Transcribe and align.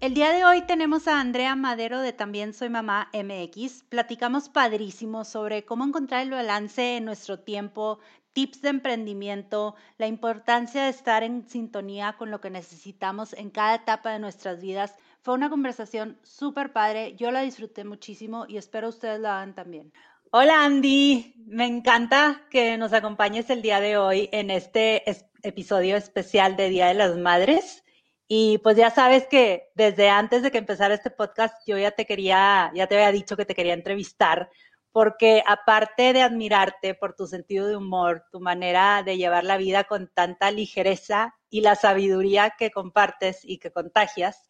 El 0.00 0.14
día 0.14 0.30
de 0.30 0.44
hoy 0.44 0.62
tenemos 0.62 1.08
a 1.08 1.18
Andrea 1.18 1.56
Madero 1.56 2.00
de 2.00 2.12
También 2.12 2.54
Soy 2.54 2.68
Mamá 2.68 3.10
MX. 3.12 3.82
Platicamos 3.88 4.48
padrísimo 4.48 5.24
sobre 5.24 5.64
cómo 5.64 5.84
encontrar 5.84 6.22
el 6.22 6.30
balance 6.30 6.98
en 6.98 7.04
nuestro 7.04 7.40
tiempo, 7.40 7.98
tips 8.32 8.62
de 8.62 8.68
emprendimiento, 8.68 9.74
la 9.98 10.06
importancia 10.06 10.84
de 10.84 10.90
estar 10.90 11.24
en 11.24 11.48
sintonía 11.48 12.14
con 12.16 12.30
lo 12.30 12.40
que 12.40 12.48
necesitamos 12.48 13.32
en 13.32 13.50
cada 13.50 13.74
etapa 13.74 14.12
de 14.12 14.20
nuestras 14.20 14.62
vidas. 14.62 14.94
Fue 15.22 15.34
una 15.34 15.50
conversación 15.50 16.16
súper 16.22 16.72
padre, 16.72 17.16
yo 17.16 17.32
la 17.32 17.42
disfruté 17.42 17.82
muchísimo 17.82 18.46
y 18.46 18.56
espero 18.56 18.90
ustedes 18.90 19.18
la 19.18 19.38
hagan 19.38 19.56
también. 19.56 19.92
Hola 20.30 20.64
Andy, 20.64 21.34
me 21.44 21.66
encanta 21.66 22.42
que 22.50 22.78
nos 22.78 22.92
acompañes 22.92 23.50
el 23.50 23.62
día 23.62 23.80
de 23.80 23.96
hoy 23.96 24.28
en 24.30 24.50
este 24.50 25.02
episodio 25.42 25.96
especial 25.96 26.54
de 26.54 26.68
Día 26.68 26.86
de 26.86 26.94
las 26.94 27.16
Madres. 27.16 27.82
Y 28.30 28.58
pues 28.58 28.76
ya 28.76 28.90
sabes 28.90 29.26
que 29.26 29.70
desde 29.74 30.10
antes 30.10 30.42
de 30.42 30.50
que 30.50 30.58
empezara 30.58 30.94
este 30.94 31.10
podcast, 31.10 31.56
yo 31.66 31.78
ya 31.78 31.92
te 31.92 32.04
quería, 32.04 32.70
ya 32.74 32.86
te 32.86 32.94
había 32.96 33.10
dicho 33.10 33.38
que 33.38 33.46
te 33.46 33.54
quería 33.54 33.72
entrevistar, 33.72 34.50
porque 34.92 35.42
aparte 35.46 36.12
de 36.12 36.22
admirarte 36.22 36.94
por 36.94 37.14
tu 37.14 37.26
sentido 37.26 37.66
de 37.66 37.76
humor, 37.76 38.24
tu 38.30 38.40
manera 38.40 39.02
de 39.02 39.16
llevar 39.16 39.44
la 39.44 39.56
vida 39.56 39.84
con 39.84 40.08
tanta 40.08 40.50
ligereza 40.50 41.36
y 41.48 41.62
la 41.62 41.74
sabiduría 41.74 42.50
que 42.58 42.70
compartes 42.70 43.40
y 43.44 43.58
que 43.58 43.72
contagias, 43.72 44.44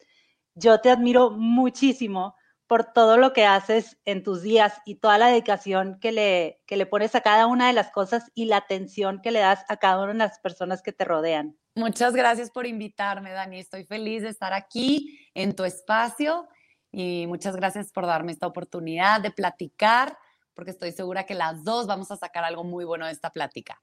yo 0.55 0.81
te 0.81 0.89
admiro 0.89 1.31
muchísimo 1.31 2.35
por 2.67 2.91
todo 2.93 3.17
lo 3.17 3.31
que 3.33 3.45
haces 3.45 3.97
en 4.05 4.23
tus 4.23 4.41
días 4.41 4.81
y 4.85 4.95
toda 4.95 5.17
la 5.17 5.27
dedicación 5.27 5.99
que 5.99 6.11
le, 6.11 6.61
que 6.67 6.77
le 6.77 6.85
pones 6.85 7.15
a 7.15 7.21
cada 7.21 7.47
una 7.47 7.67
de 7.67 7.73
las 7.73 7.91
cosas 7.91 8.31
y 8.35 8.45
la 8.45 8.57
atención 8.57 9.21
que 9.21 9.31
le 9.31 9.39
das 9.39 9.65
a 9.69 9.77
cada 9.77 10.03
una 10.03 10.13
de 10.13 10.19
las 10.19 10.39
personas 10.39 10.81
que 10.81 10.93
te 10.93 11.05
rodean. 11.05 11.58
Muchas 11.75 12.13
gracias 12.13 12.51
por 12.51 12.65
invitarme, 12.65 13.31
Dani. 13.31 13.59
Estoy 13.59 13.85
feliz 13.85 14.23
de 14.23 14.29
estar 14.29 14.53
aquí 14.53 15.19
en 15.33 15.55
tu 15.55 15.63
espacio 15.63 16.47
y 16.91 17.25
muchas 17.27 17.55
gracias 17.55 17.91
por 17.91 18.05
darme 18.05 18.31
esta 18.31 18.47
oportunidad 18.47 19.21
de 19.21 19.31
platicar, 19.31 20.17
porque 20.53 20.71
estoy 20.71 20.91
segura 20.91 21.25
que 21.25 21.35
las 21.35 21.63
dos 21.63 21.87
vamos 21.87 22.11
a 22.11 22.17
sacar 22.17 22.43
algo 22.43 22.63
muy 22.63 22.85
bueno 22.85 23.05
de 23.05 23.11
esta 23.11 23.29
plática. 23.29 23.81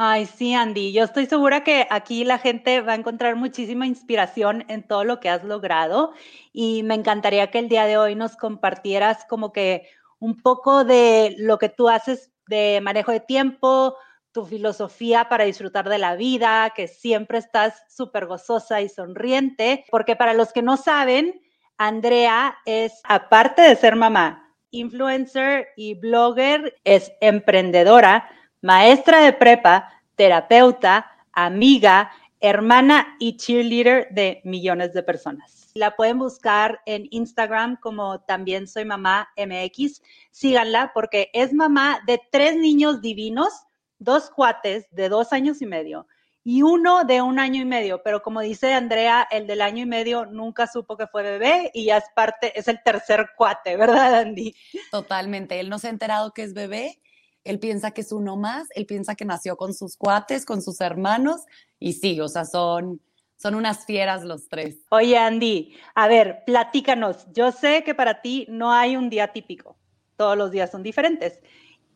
Ay, 0.00 0.26
sí, 0.26 0.54
Andy, 0.54 0.92
yo 0.92 1.02
estoy 1.02 1.26
segura 1.26 1.64
que 1.64 1.86
aquí 1.90 2.24
la 2.24 2.38
gente 2.38 2.80
va 2.80 2.92
a 2.92 2.96
encontrar 2.96 3.34
muchísima 3.34 3.84
inspiración 3.84 4.64
en 4.68 4.86
todo 4.86 5.02
lo 5.02 5.18
que 5.18 5.28
has 5.28 5.42
logrado 5.42 6.12
y 6.52 6.84
me 6.84 6.94
encantaría 6.94 7.50
que 7.50 7.58
el 7.58 7.68
día 7.68 7.84
de 7.84 7.98
hoy 7.98 8.14
nos 8.14 8.36
compartieras 8.36 9.24
como 9.28 9.52
que 9.52 9.88
un 10.20 10.40
poco 10.40 10.84
de 10.84 11.34
lo 11.38 11.58
que 11.58 11.68
tú 11.68 11.88
haces 11.88 12.30
de 12.46 12.80
manejo 12.80 13.10
de 13.10 13.20
tiempo, 13.20 13.96
tu 14.38 14.46
filosofía 14.46 15.28
para 15.28 15.42
disfrutar 15.42 15.88
de 15.88 15.98
la 15.98 16.14
vida, 16.14 16.72
que 16.76 16.86
siempre 16.86 17.38
estás 17.38 17.82
súper 17.88 18.26
gozosa 18.26 18.80
y 18.80 18.88
sonriente, 18.88 19.84
porque 19.90 20.14
para 20.14 20.32
los 20.32 20.52
que 20.52 20.62
no 20.62 20.76
saben, 20.76 21.40
Andrea 21.76 22.56
es, 22.64 23.00
aparte 23.02 23.62
de 23.62 23.74
ser 23.74 23.96
mamá, 23.96 24.54
influencer 24.70 25.66
y 25.76 25.94
blogger, 25.94 26.76
es 26.84 27.10
emprendedora 27.20 28.30
maestra 28.62 29.22
de 29.22 29.32
prepa, 29.32 29.90
terapeuta, 30.14 31.10
amiga, 31.32 32.12
hermana 32.38 33.16
y 33.18 33.38
cheerleader 33.38 34.06
de 34.12 34.40
millones 34.44 34.94
de 34.94 35.02
personas. 35.02 35.72
La 35.74 35.96
pueden 35.96 36.20
buscar 36.20 36.80
en 36.86 37.08
Instagram 37.10 37.76
como 37.80 38.20
también 38.20 38.68
soy 38.68 38.84
mamá 38.84 39.30
MX. 39.36 40.00
Síganla 40.30 40.92
porque 40.94 41.28
es 41.32 41.52
mamá 41.52 42.00
de 42.06 42.20
tres 42.30 42.56
niños 42.56 43.00
divinos, 43.00 43.64
dos 43.98 44.30
cuates 44.30 44.86
de 44.90 45.08
dos 45.08 45.32
años 45.32 45.62
y 45.62 45.66
medio 45.66 46.06
y 46.44 46.62
uno 46.62 47.04
de 47.04 47.20
un 47.20 47.38
año 47.38 47.60
y 47.62 47.64
medio. 47.64 48.02
Pero 48.02 48.22
como 48.22 48.40
dice 48.40 48.72
Andrea, 48.72 49.26
el 49.30 49.46
del 49.46 49.60
año 49.60 49.82
y 49.82 49.86
medio 49.86 50.26
nunca 50.26 50.66
supo 50.66 50.96
que 50.96 51.06
fue 51.06 51.22
bebé 51.22 51.70
y 51.74 51.86
ya 51.86 51.98
es 51.98 52.04
parte, 52.14 52.58
es 52.58 52.68
el 52.68 52.82
tercer 52.82 53.30
cuate, 53.36 53.76
¿verdad, 53.76 54.14
Andy? 54.20 54.54
Totalmente. 54.90 55.60
Él 55.60 55.68
no 55.68 55.78
se 55.78 55.88
ha 55.88 55.90
enterado 55.90 56.32
que 56.32 56.42
es 56.42 56.54
bebé 56.54 57.00
él 57.48 57.58
piensa 57.58 57.92
que 57.92 58.02
es 58.02 58.12
uno 58.12 58.36
más, 58.36 58.68
él 58.74 58.84
piensa 58.84 59.14
que 59.14 59.24
nació 59.24 59.56
con 59.56 59.72
sus 59.72 59.96
cuates, 59.96 60.44
con 60.44 60.60
sus 60.60 60.80
hermanos, 60.82 61.42
y 61.78 61.94
sí, 61.94 62.20
o 62.20 62.28
sea, 62.28 62.44
son, 62.44 63.00
son 63.36 63.54
unas 63.54 63.86
fieras 63.86 64.22
los 64.22 64.48
tres. 64.48 64.76
Oye, 64.90 65.16
Andy, 65.16 65.74
a 65.94 66.08
ver, 66.08 66.42
platícanos. 66.44 67.26
Yo 67.32 67.50
sé 67.52 67.84
que 67.84 67.94
para 67.94 68.20
ti 68.20 68.46
no 68.50 68.72
hay 68.72 68.96
un 68.96 69.08
día 69.08 69.32
típico, 69.32 69.78
todos 70.16 70.36
los 70.36 70.50
días 70.50 70.70
son 70.70 70.82
diferentes, 70.82 71.40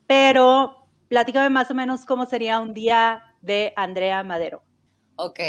pero 0.06 0.81
platícame 1.12 1.50
más 1.50 1.70
o 1.70 1.74
menos 1.74 2.06
cómo 2.06 2.24
sería 2.24 2.58
un 2.58 2.72
día 2.72 3.22
de 3.42 3.74
Andrea 3.76 4.24
Madero. 4.24 4.62
Ok, 5.16 5.40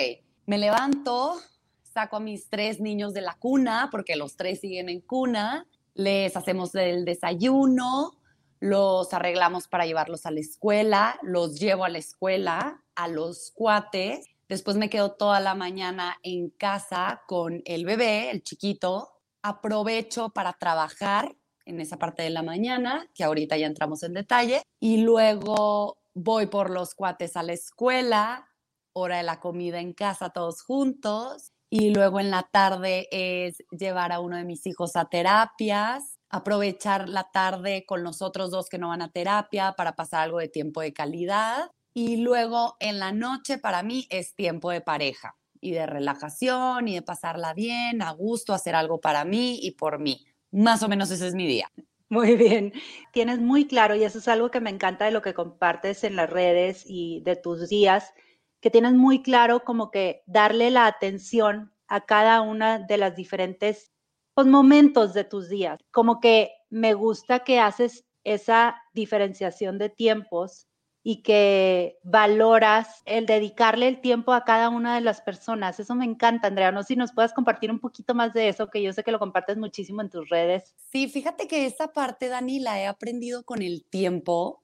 me 0.45 0.57
levanto, 0.57 1.39
saco 1.83 2.17
a 2.17 2.19
mis 2.19 2.49
tres 2.49 2.81
niños 2.81 3.13
de 3.13 3.21
la 3.21 3.35
cuna, 3.35 3.87
porque 3.89 4.17
los 4.17 4.35
tres 4.35 4.59
siguen 4.59 4.89
en 4.89 4.99
cuna, 4.99 5.65
les 5.93 6.35
hacemos 6.35 6.75
el 6.75 7.05
desayuno, 7.05 8.11
los 8.59 9.13
arreglamos 9.13 9.69
para 9.69 9.85
llevarlos 9.85 10.25
a 10.25 10.31
la 10.31 10.41
escuela, 10.41 11.17
los 11.21 11.57
llevo 11.57 11.85
a 11.85 11.89
la 11.89 11.99
escuela, 11.99 12.83
a 12.95 13.07
los 13.07 13.51
cuates, 13.55 14.25
después 14.49 14.75
me 14.75 14.89
quedo 14.89 15.13
toda 15.13 15.39
la 15.39 15.55
mañana 15.55 16.17
en 16.23 16.49
casa 16.49 17.21
con 17.25 17.61
el 17.63 17.85
bebé, 17.85 18.31
el 18.31 18.43
chiquito, 18.43 19.13
aprovecho 19.41 20.27
para 20.27 20.51
trabajar 20.51 21.33
en 21.65 21.79
esa 21.79 21.97
parte 21.97 22.23
de 22.23 22.29
la 22.29 22.43
mañana, 22.43 23.07
que 23.13 23.23
ahorita 23.23 23.57
ya 23.57 23.67
entramos 23.67 24.03
en 24.03 24.13
detalle, 24.13 24.63
y 24.79 24.97
luego 24.97 25.97
voy 26.13 26.47
por 26.47 26.69
los 26.69 26.95
cuates 26.95 27.35
a 27.37 27.43
la 27.43 27.53
escuela, 27.53 28.49
hora 28.93 29.17
de 29.17 29.23
la 29.23 29.39
comida 29.39 29.79
en 29.79 29.93
casa 29.93 30.29
todos 30.29 30.61
juntos, 30.61 31.51
y 31.69 31.89
luego 31.89 32.19
en 32.19 32.29
la 32.29 32.43
tarde 32.43 33.07
es 33.11 33.63
llevar 33.71 34.11
a 34.11 34.19
uno 34.19 34.37
de 34.37 34.43
mis 34.43 34.67
hijos 34.67 34.95
a 34.95 35.05
terapias, 35.05 36.19
aprovechar 36.29 37.09
la 37.09 37.31
tarde 37.31 37.83
con 37.87 38.03
los 38.03 38.21
otros 38.21 38.51
dos 38.51 38.69
que 38.69 38.77
no 38.77 38.89
van 38.89 39.01
a 39.01 39.11
terapia 39.11 39.73
para 39.75 39.95
pasar 39.95 40.21
algo 40.21 40.37
de 40.37 40.49
tiempo 40.49 40.81
de 40.81 40.93
calidad. 40.93 41.71
Y 41.95 42.17
luego 42.17 42.75
en 42.79 42.99
la 42.99 43.11
noche 43.11 43.57
para 43.57 43.81
mí 43.81 44.07
es 44.11 44.35
tiempo 44.35 44.69
de 44.69 44.81
pareja 44.81 45.35
y 45.61 45.71
de 45.71 45.87
relajación 45.87 46.87
y 46.87 46.95
de 46.95 47.01
pasarla 47.01 47.55
bien, 47.55 48.03
a 48.03 48.11
gusto, 48.11 48.53
hacer 48.53 48.75
algo 48.75 49.01
para 49.01 49.25
mí 49.25 49.57
y 49.61 49.71
por 49.71 49.99
mí. 49.99 50.25
Más 50.53 50.83
o 50.83 50.87
menos 50.87 51.09
ese 51.09 51.27
es 51.27 51.33
mi 51.33 51.47
día. 51.47 51.69
Muy 52.09 52.35
bien, 52.35 52.73
tienes 53.11 53.39
muy 53.39 53.65
claro 53.65 53.95
y 53.95 54.03
eso 54.03 54.19
es 54.19 54.27
algo 54.27 54.51
que 54.51 54.59
me 54.59 54.69
encanta 54.69 55.05
de 55.05 55.11
lo 55.11 55.23
que 55.23 55.33
compartes 55.33 56.03
en 56.03 56.15
las 56.15 56.29
redes 56.29 56.83
y 56.87 57.21
de 57.21 57.35
tus 57.35 57.69
días, 57.69 58.13
que 58.61 58.69
tienes 58.69 58.93
muy 58.93 59.23
claro 59.23 59.63
como 59.63 59.89
que 59.89 60.21
darle 60.27 60.69
la 60.69 60.85
atención 60.85 61.73
a 61.87 62.05
cada 62.05 62.41
una 62.41 62.77
de 62.77 62.97
las 62.97 63.15
diferentes 63.15 63.91
pues, 64.35 64.45
momentos 64.45 65.15
de 65.15 65.23
tus 65.23 65.49
días. 65.49 65.79
Como 65.91 66.19
que 66.19 66.51
me 66.69 66.93
gusta 66.93 67.39
que 67.39 67.59
haces 67.59 68.05
esa 68.23 68.75
diferenciación 68.93 69.79
de 69.79 69.89
tiempos 69.89 70.67
y 71.05 71.21
que 71.21 71.99
valoras 72.03 73.01
el 73.05 73.25
dedicarle 73.25 73.89
el 73.89 73.99
tiempo 73.99 74.31
a 74.31 74.45
cada 74.45 74.69
una 74.69 74.95
de 74.95 75.01
las 75.01 75.19
personas. 75.21 75.77
Eso 75.79 75.95
me 75.95 76.05
encanta, 76.05 76.47
Andrea. 76.47 76.71
No 76.71 76.81
sé 76.81 76.89
si 76.89 76.95
nos 76.95 77.11
puedas 77.11 77.33
compartir 77.33 77.69
un 77.69 77.79
poquito 77.79 78.15
más 78.15 78.33
de 78.33 78.47
eso, 78.47 78.69
que 78.69 78.81
yo 78.81 78.93
sé 78.93 79.03
que 79.03 79.11
lo 79.11 79.19
compartes 79.19 79.57
muchísimo 79.57 80.01
en 80.01 80.09
tus 80.09 80.29
redes. 80.29 80.73
Sí, 80.91 81.09
fíjate 81.09 81.47
que 81.47 81.65
esa 81.65 81.91
parte, 81.91 82.29
Dani, 82.29 82.59
la 82.59 82.79
he 82.79 82.87
aprendido 82.87 83.43
con 83.43 83.61
el 83.61 83.83
tiempo. 83.83 84.63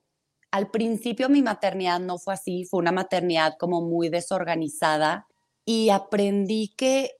Al 0.49 0.71
principio 0.71 1.27
mi 1.27 1.41
maternidad 1.41 1.99
no 1.99 2.17
fue 2.17 2.35
así, 2.35 2.63
fue 2.63 2.79
una 2.79 2.93
maternidad 2.93 3.55
como 3.59 3.81
muy 3.81 4.07
desorganizada 4.07 5.27
y 5.65 5.89
aprendí 5.89 6.73
que 6.75 7.11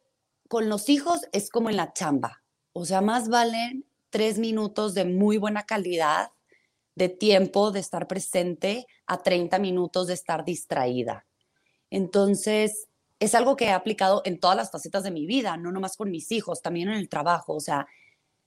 con 0.48 0.70
los 0.70 0.90
hijos 0.90 1.28
es 1.34 1.50
como 1.50 1.70
en 1.70 1.76
la 1.76 1.92
chamba. 1.92 2.42
O 2.72 2.86
sea, 2.86 3.02
más 3.02 3.28
valen 3.28 3.86
tres 4.10 4.40
minutos 4.40 4.94
de 4.94 5.04
muy 5.06 5.38
buena 5.38 5.64
calidad 5.64 6.30
de 7.00 7.08
tiempo 7.08 7.72
de 7.72 7.80
estar 7.80 8.08
presente 8.08 8.86
a 9.08 9.24
30 9.24 9.58
minutos 9.58 10.08
de 10.08 10.14
estar 10.14 10.44
distraída. 10.44 11.26
Entonces, 11.90 12.90
es 13.20 13.36
algo 13.36 13.56
que 13.56 13.66
he 13.66 13.72
aplicado 13.72 14.22
en 14.26 14.38
todas 14.38 14.58
las 14.58 14.70
facetas 14.70 15.04
de 15.04 15.12
mi 15.12 15.26
vida, 15.26 15.56
no 15.56 15.72
nomás 15.72 15.96
con 15.96 16.12
mis 16.12 16.30
hijos, 16.34 16.62
también 16.62 16.90
en 16.90 16.96
el 16.96 17.08
trabajo. 17.08 17.56
O 17.56 17.62
sea, 17.62 17.88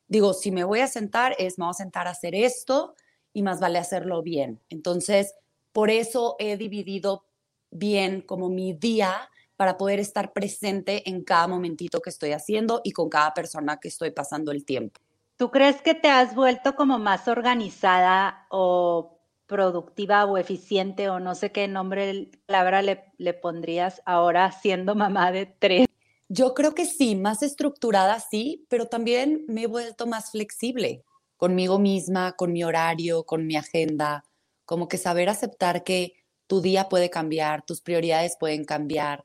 digo, 0.07 0.35
si 0.35 0.53
me 0.53 0.65
voy 0.65 0.81
a 0.81 0.87
sentar, 0.87 1.35
es 1.39 1.59
me 1.59 1.65
voy 1.65 1.71
a 1.71 1.75
sentar 1.75 2.07
a 2.07 2.11
hacer 2.11 2.35
esto 2.35 2.95
y 3.33 3.43
más 3.43 3.59
vale 3.59 3.79
hacerlo 3.79 4.23
bien. 4.23 4.61
Entonces, 4.69 5.35
por 5.73 5.89
eso 5.89 6.37
he 6.39 6.59
dividido 6.59 7.25
bien 7.71 8.21
como 8.21 8.51
mi 8.51 8.75
día 8.75 9.31
para 9.57 9.79
poder 9.79 9.99
estar 9.99 10.35
presente 10.35 11.09
en 11.09 11.25
cada 11.25 11.49
momentito 11.49 12.03
que 12.03 12.11
estoy 12.11 12.33
haciendo 12.33 12.83
y 12.85 12.93
con 12.93 13.09
cada 13.09 13.33
persona 13.33 13.81
que 13.81 13.89
estoy 13.89 14.11
pasando 14.11 14.53
el 14.53 14.67
tiempo. 14.67 15.01
¿Tú 15.43 15.51
crees 15.51 15.83
que 15.83 15.97
te 15.97 16.09
has 16.09 16.37
vuelto 16.37 16.77
como 16.77 17.01
más 17.01 17.27
organizada 17.27 18.47
o 18.49 19.19
productiva 19.47 20.25
o 20.25 20.39
eficiente 20.39 21.09
o 21.09 21.19
no 21.19 21.35
sé 21.35 21.51
qué 21.51 21.67
nombre, 21.67 22.31
palabra 22.47 22.81
le, 22.81 23.07
le 23.19 23.35
pondrías 23.35 24.03
ahora 24.07 24.53
siendo 24.53 24.95
mamá 24.95 25.33
de 25.33 25.47
tres? 25.47 25.89
Yo 26.29 26.55
creo 26.55 26.77
que 26.77 26.87
sí, 26.87 27.17
más 27.17 27.43
estructurada 27.43 28.21
sí, 28.21 28.67
pero 28.69 28.87
también 28.87 29.45
me 29.49 29.65
he 29.65 29.67
vuelto 29.67 30.07
más 30.07 30.31
flexible 30.31 31.03
conmigo 31.37 31.81
misma, 31.81 32.37
con 32.37 32.53
mi 32.53 32.63
horario, 32.63 33.25
con 33.25 33.45
mi 33.45 33.57
agenda, 33.57 34.23
como 34.65 34.87
que 34.87 34.97
saber 34.97 35.29
aceptar 35.29 35.83
que 35.83 36.13
tu 36.47 36.61
día 36.61 36.89
puede 36.89 37.11
cambiar, 37.11 37.65
tus 37.65 37.81
prioridades 37.81 38.37
pueden 38.39 38.65
cambiar 38.65 39.25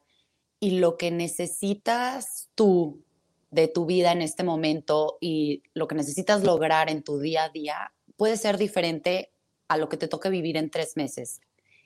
y 0.59 0.79
lo 0.79 0.97
que 0.97 1.11
necesitas 1.11 2.49
tú 2.55 3.05
de 3.49 3.67
tu 3.67 3.85
vida 3.85 4.11
en 4.11 4.21
este 4.21 4.43
momento 4.43 5.17
y 5.21 5.63
lo 5.73 5.87
que 5.87 5.95
necesitas 5.95 6.43
lograr 6.43 6.89
en 6.89 7.03
tu 7.03 7.19
día 7.19 7.45
a 7.45 7.49
día 7.49 7.93
puede 8.15 8.37
ser 8.37 8.57
diferente 8.57 9.31
a 9.67 9.77
lo 9.77 9.89
que 9.89 9.97
te 9.97 10.07
toque 10.07 10.29
vivir 10.29 10.57
en 10.57 10.69
tres 10.69 10.97
meses. 10.97 11.41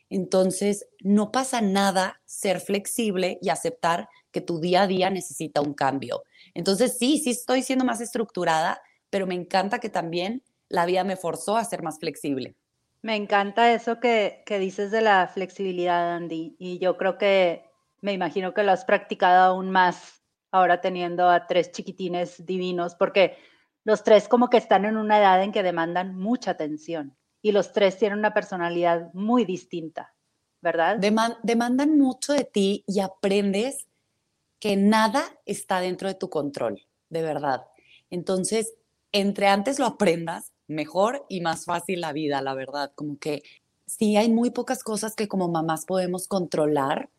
Entonces, 0.10 0.88
no 1.00 1.32
pasa 1.32 1.62
nada 1.62 2.22
ser 2.26 2.60
flexible 2.60 3.40
y 3.42 3.50
aceptar 3.50 4.10
que 4.32 4.42
tu 4.42 4.60
día 4.60 4.84
a 4.84 4.88
día 4.88 5.10
necesita 5.10 5.62
un 5.62 5.74
cambio. 5.74 6.24
Entonces, 6.54 6.98
sí, 6.98 7.20
sí 7.20 7.32
estoy 7.32 7.64
siendo 7.64 7.86
más 7.86 8.02
estructurada, 8.02 8.82
pero 9.10 9.26
me 9.26 9.36
encanta 9.36 9.80
que 9.80 9.90
también 9.90 10.44
la 10.68 10.86
vida 10.86 11.04
me 11.04 11.16
forzó 11.16 11.58
a 11.58 11.64
ser 11.64 11.82
más 11.82 12.00
flexible. 12.00 12.56
Me 13.02 13.16
encanta 13.16 13.74
eso 13.74 14.00
que, 14.00 14.44
que 14.46 14.60
dices 14.60 14.92
de 14.92 15.02
la 15.02 15.28
flexibilidad, 15.28 16.14
Andy. 16.14 16.56
Y 16.60 16.78
yo 16.80 16.98
creo 16.98 17.18
que 17.18 17.64
me 18.02 18.14
imagino 18.14 18.54
que 18.54 18.64
lo 18.64 18.72
has 18.72 18.86
practicado 18.86 19.54
aún 19.54 19.72
más 19.72 20.21
ahora 20.52 20.82
teniendo 20.82 21.30
a 21.30 21.48
tres 21.48 21.72
chiquitines 21.72 22.46
divinos, 22.46 22.96
porque 22.96 23.38
los 23.84 24.04
tres 24.04 24.28
como 24.28 24.50
que 24.50 24.58
están 24.58 24.86
en 24.86 24.98
una 24.98 25.18
edad 25.18 25.42
en 25.42 25.52
que 25.52 25.64
demandan 25.64 26.16
mucha 26.16 26.52
atención 26.52 27.18
y 27.42 27.52
los 27.52 27.72
tres 27.72 27.98
tienen 27.98 28.20
una 28.20 28.34
personalidad 28.34 29.12
muy 29.14 29.46
distinta, 29.46 30.14
¿verdad? 30.62 30.98
demandan 30.98 31.98
mucho 31.98 32.34
de 32.34 32.44
ti 32.44 32.84
y 32.86 33.00
aprendes 33.00 33.88
que 34.60 34.78
nada 34.78 35.24
está 35.46 35.80
dentro 35.80 36.08
de 36.08 36.14
tu 36.14 36.30
control, 36.30 36.82
de 37.10 37.24
verdad. 37.24 37.66
Entonces, 38.12 38.76
entre 39.12 39.48
antes 39.48 39.80
lo 39.80 39.88
aprendas, 39.88 40.54
mejor 40.68 41.26
y 41.30 41.42
más 41.42 41.66
fácil 41.66 42.02
la 42.02 42.14
vida, 42.14 42.42
la 42.42 42.54
verdad. 42.54 42.92
Como 42.94 43.18
que 43.18 43.42
sí 43.86 44.16
hay 44.18 44.30
muy 44.30 44.52
pocas 44.52 44.84
cosas 44.84 45.16
que 45.16 45.28
como 45.28 45.50
mamás 45.50 45.86
podemos 45.86 46.28
controlar. 46.28 47.10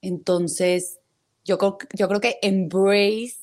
Entonces, 0.00 1.00
yo 1.44 1.58
creo, 1.58 1.78
yo 1.92 2.08
creo 2.08 2.20
que 2.20 2.38
embrace, 2.42 3.36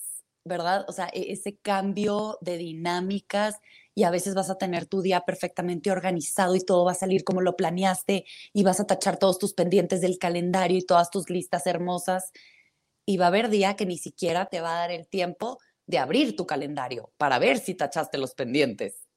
¿verdad? 0.44 0.86
O 0.88 0.92
sea, 0.92 1.10
e, 1.14 1.32
ese 1.32 1.58
cambio 1.58 2.38
de 2.42 2.58
dinámicas 2.58 3.60
y 3.94 4.04
a 4.04 4.12
veces 4.12 4.34
vas 4.34 4.50
a 4.50 4.58
tener 4.58 4.86
tu 4.86 5.02
día 5.02 5.22
perfectamente 5.22 5.92
organizado 5.92 6.56
y 6.56 6.62
todo 6.62 6.86
va 6.86 6.94
a 6.94 6.96
salir 6.96 7.24
como 7.24 7.42
lo 7.42 7.56
planeaste 7.56 8.26
y 8.54 8.64
vas 8.64 8.80
a 8.80 8.88
tachar 8.88 9.18
todos 9.18 9.38
tus 9.38 9.54
pendientes 9.54 10.02
del 10.02 10.18
calendario 10.18 10.78
y 10.78 10.86
todas 10.86 11.10
tus 11.12 11.30
listas 11.30 11.68
hermosas 11.68 12.32
y 13.06 13.18
va 13.18 13.26
a 13.26 13.28
haber 13.28 13.50
día 13.50 13.76
que 13.76 13.86
ni 13.86 13.98
siquiera 13.98 14.46
te 14.46 14.62
va 14.62 14.76
a 14.76 14.80
dar 14.80 14.92
el 14.92 15.08
tiempo 15.08 15.60
de 15.86 16.00
abrir 16.00 16.36
tu 16.36 16.46
calendario 16.46 17.12
para 17.18 17.40
ver 17.40 17.60
si 17.60 17.76
tachaste 17.76 18.18
los 18.18 18.34
pendientes. 18.34 19.08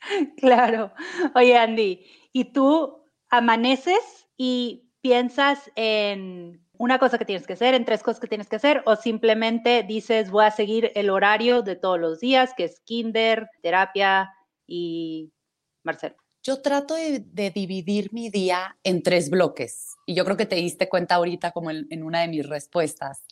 Claro. 0.36 0.92
Oye, 1.34 1.56
Andy, 1.56 2.06
¿y 2.32 2.52
tú 2.52 3.02
amaneces 3.30 4.28
y 4.36 4.90
piensas 5.00 5.70
en 5.74 6.65
una 6.78 6.98
cosa 6.98 7.18
que 7.18 7.24
tienes 7.24 7.46
que 7.46 7.54
hacer, 7.54 7.74
en 7.74 7.84
tres 7.84 8.02
cosas 8.02 8.20
que 8.20 8.28
tienes 8.28 8.48
que 8.48 8.56
hacer, 8.56 8.82
o 8.86 8.96
simplemente 8.96 9.82
dices, 9.82 10.30
voy 10.30 10.44
a 10.44 10.50
seguir 10.50 10.92
el 10.94 11.10
horario 11.10 11.62
de 11.62 11.76
todos 11.76 11.98
los 11.98 12.20
días, 12.20 12.52
que 12.56 12.64
es 12.64 12.80
kinder, 12.80 13.48
terapia 13.62 14.32
y 14.66 15.32
Marcelo? 15.82 16.16
Yo 16.42 16.62
trato 16.62 16.94
de, 16.94 17.50
dividir 17.50 18.12
mi 18.12 18.30
día 18.30 18.78
en 18.84 19.02
tres 19.02 19.30
bloques 19.30 19.96
y 20.06 20.14
yo 20.14 20.24
creo 20.24 20.36
que 20.36 20.46
te 20.46 20.54
diste 20.56 20.88
cuenta 20.88 21.16
ahorita 21.16 21.50
como 21.50 21.72
en, 21.72 22.02
una 22.04 22.20
de 22.20 22.28
mis 22.28 22.48
respuestas. 22.48 23.24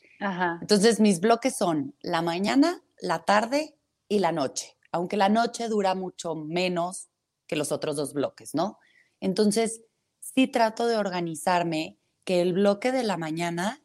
Entonces 0.60 0.98
mis 0.98 1.20
bloques 1.20 1.56
son 1.56 1.94
la 2.00 2.22
mañana, 2.22 2.82
la 2.98 3.24
tarde 3.24 3.76
y 4.08 4.18
la 4.18 4.32
noche, 4.32 4.76
aunque 4.90 5.16
la 5.16 5.28
noche 5.28 5.68
dura 5.68 5.94
mucho 5.94 6.34
menos 6.34 7.08
que 7.46 7.54
los 7.54 7.70
otros 7.70 7.94
dos 7.94 8.14
bloques, 8.14 8.54
¿no? 8.54 8.78
Entonces 9.20 9.82
sí 10.18 10.48
trato 10.48 10.88
de 10.88 10.96
organizarme 10.96 11.98
que 12.24 12.40
el 12.40 12.54
bloque 12.54 12.92
de 12.92 13.04
la 13.04 13.16
mañana 13.16 13.82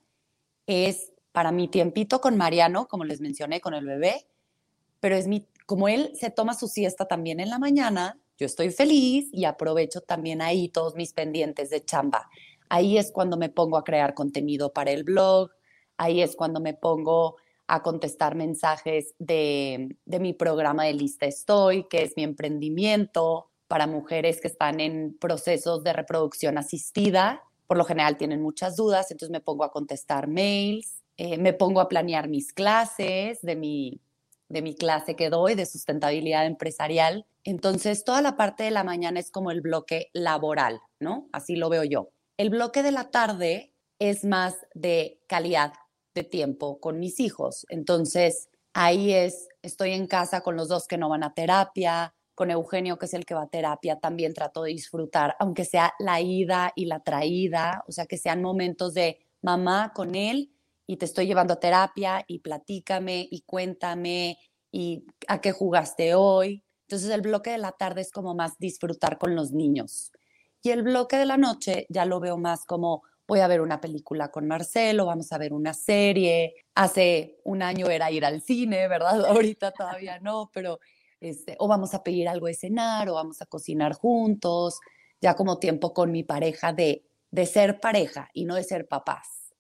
es 0.66 1.12
para 1.32 1.52
mi 1.52 1.68
tiempito 1.68 2.22
con 2.22 2.38
Mariano, 2.38 2.88
como 2.88 3.04
les 3.04 3.22
mencioné, 3.22 3.62
con 3.62 3.74
el 3.74 3.86
bebé, 3.86 4.28
pero 5.00 5.16
es 5.16 5.28
mi, 5.28 5.48
como 5.66 5.88
él 5.88 6.12
se 6.20 6.32
toma 6.32 6.54
su 6.54 6.68
siesta 6.68 7.06
también 7.08 7.40
en 7.40 7.50
la 7.50 7.60
mañana, 7.60 8.20
yo 8.38 8.46
estoy 8.46 8.72
feliz 8.72 9.30
y 9.32 9.46
aprovecho 9.46 10.02
también 10.02 10.42
ahí 10.42 10.70
todos 10.70 10.96
mis 10.96 11.14
pendientes 11.14 11.70
de 11.70 11.84
chamba. 11.84 12.30
Ahí 12.70 12.98
es 12.98 13.12
cuando 13.12 13.38
me 13.38 13.50
pongo 13.50 13.78
a 13.78 13.84
crear 13.84 14.14
contenido 14.14 14.72
para 14.72 14.92
el 14.92 15.04
blog, 15.04 15.52
ahí 15.98 16.22
es 16.22 16.36
cuando 16.36 16.62
me 16.62 16.74
pongo 16.74 17.36
a 17.68 17.84
contestar 17.84 18.36
mensajes 18.36 19.14
de, 19.20 19.98
de 20.06 20.20
mi 20.20 20.34
programa 20.34 20.86
de 20.86 20.94
Lista 20.94 21.26
Estoy, 21.26 21.84
que 21.88 22.04
es 22.04 22.14
mi 22.16 22.24
emprendimiento 22.24 23.52
para 23.68 23.86
mujeres 23.86 24.42
que 24.42 24.48
están 24.48 24.80
en 24.80 25.18
procesos 25.20 25.84
de 25.84 25.94
reproducción 25.94 26.58
asistida 26.58 27.44
por 27.70 27.78
lo 27.78 27.86
general 27.86 28.18
tienen 28.18 28.42
muchas 28.42 28.76
dudas, 28.76 29.12
entonces 29.12 29.32
me 29.32 29.42
pongo 29.42 29.64
a 29.64 29.72
contestar 29.72 30.28
mails, 30.28 31.04
eh, 31.18 31.38
me 31.38 31.54
pongo 31.54 31.82
a 31.82 31.88
planear 31.88 32.28
mis 32.28 32.52
clases 32.52 33.44
de 33.44 33.56
mi, 33.56 34.02
de 34.48 34.64
mi 34.64 34.74
clase 34.74 35.16
que 35.16 35.30
doy 35.30 35.54
de 35.54 35.68
sustentabilidad 35.68 36.48
empresarial. 36.48 37.28
Entonces, 37.44 38.04
toda 38.04 38.24
la 38.24 38.36
parte 38.36 38.64
de 38.64 38.72
la 38.72 38.84
mañana 38.84 39.20
es 39.20 39.30
como 39.30 39.52
el 39.52 39.62
bloque 39.62 40.10
laboral, 40.14 40.82
¿no? 41.00 41.30
Así 41.32 41.56
lo 41.56 41.70
veo 41.70 41.84
yo. 41.84 42.10
El 42.38 42.50
bloque 42.50 42.82
de 42.82 42.92
la 42.92 43.12
tarde 43.12 43.72
es 44.00 44.26
más 44.26 44.56
de 44.74 45.20
calidad 45.28 45.74
de 46.16 46.24
tiempo 46.24 46.80
con 46.80 46.98
mis 46.98 47.20
hijos. 47.20 47.68
Entonces, 47.70 48.50
ahí 48.74 49.14
es, 49.14 49.48
estoy 49.62 49.92
en 49.92 50.08
casa 50.08 50.42
con 50.42 50.56
los 50.56 50.70
dos 50.70 50.88
que 50.88 50.98
no 50.98 51.08
van 51.08 51.22
a 51.22 51.36
terapia, 51.36 52.16
con 52.40 52.52
Eugenio, 52.52 52.98
que 52.98 53.06
es 53.06 53.14
el 53.14 53.26
que 53.26 53.34
va 53.34 53.42
a 53.42 53.50
terapia, 53.50 54.00
también 54.00 54.34
trato 54.34 54.64
de 54.64 54.72
disfrutar, 54.72 55.36
aunque 55.40 55.66
sea 55.66 55.94
la 56.00 56.22
ida 56.22 56.72
y 56.74 56.86
la 56.86 57.02
traída, 57.02 57.84
o 57.86 57.92
sea, 57.92 58.06
que 58.06 58.18
sean 58.18 58.42
momentos 58.42 58.94
de 58.94 59.20
mamá 59.42 59.92
con 59.94 60.16
él 60.16 60.50
y 60.88 60.96
te 60.96 61.04
estoy 61.04 61.28
llevando 61.28 61.56
a 61.56 61.60
terapia 61.60 62.24
y 62.28 62.40
platícame 62.40 63.28
y 63.30 63.42
cuéntame 63.42 64.38
y 64.72 65.04
a 65.28 65.42
qué 65.42 65.52
jugaste 65.52 66.16
hoy. 66.16 66.64
Entonces 66.88 67.10
el 67.10 67.20
bloque 67.20 67.50
de 67.50 67.58
la 67.58 67.74
tarde 67.74 68.00
es 68.00 68.10
como 68.10 68.34
más 68.34 68.58
disfrutar 68.58 69.18
con 69.18 69.36
los 69.36 69.52
niños. 69.52 70.14
Y 70.64 70.70
el 70.70 70.84
bloque 70.84 71.18
de 71.18 71.26
la 71.26 71.36
noche 71.36 71.88
ya 71.90 72.06
lo 72.06 72.22
veo 72.22 72.38
más 72.38 72.64
como 72.64 73.04
voy 73.28 73.42
a 73.42 73.48
ver 73.48 73.60
una 73.60 73.82
película 73.82 74.32
con 74.32 74.48
Marcelo, 74.48 75.08
vamos 75.08 75.34
a 75.34 75.38
ver 75.38 75.52
una 75.52 75.74
serie. 75.74 76.56
Hace 76.74 77.42
un 77.44 77.64
año 77.64 77.88
era 77.88 78.10
ir 78.12 78.24
al 78.24 78.42
cine, 78.42 78.88
¿verdad? 78.88 79.26
Ahorita 79.26 79.72
todavía 79.72 80.20
no, 80.20 80.50
pero 80.54 80.80
este, 81.22 81.56
o 81.60 81.68
vamos 81.68 81.94
a 81.94 82.04
pedir 82.04 82.28
algo 82.28 82.48
de 82.48 82.54
cenar, 82.54 83.10
o 83.10 83.16
vamos 83.16 83.42
a 83.42 83.46
cocinar 83.46 83.94
juntos, 83.94 84.80
ya 85.22 85.36
como 85.36 85.60
tiempo 85.60 85.94
con 85.94 86.12
mi 86.12 86.24
pareja 86.24 86.74
de, 86.74 87.06
de 87.32 87.46
ser 87.46 87.80
pareja 87.80 88.30
y 88.34 88.46
no 88.46 88.56
de 88.56 88.64
ser 88.64 88.88
papás, 88.88 89.54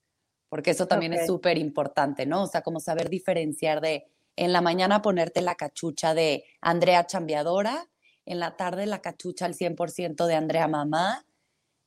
porque 0.50 0.72
eso 0.72 0.88
también 0.88 1.14
es 1.14 1.28
súper 1.28 1.58
importante, 1.58 2.26
¿no? 2.26 2.44
O 2.44 2.48
sea, 2.48 2.62
como 2.62 2.80
saber 2.80 3.10
diferenciar 3.10 3.82
de 3.82 4.08
en 4.36 4.54
la 4.54 4.62
mañana 4.62 5.02
ponerte 5.02 5.42
la 5.42 5.56
cachucha 5.56 6.14
de 6.14 6.46
Andrea 6.62 7.06
chambeadora, 7.06 7.90
en 8.26 8.40
la 8.40 8.56
tarde 8.56 8.86
la 8.86 9.02
cachucha 9.02 9.46
al 9.46 9.54
100% 9.54 10.28
de 10.28 10.36
Andrea 10.36 10.68
mamá, 10.68 11.26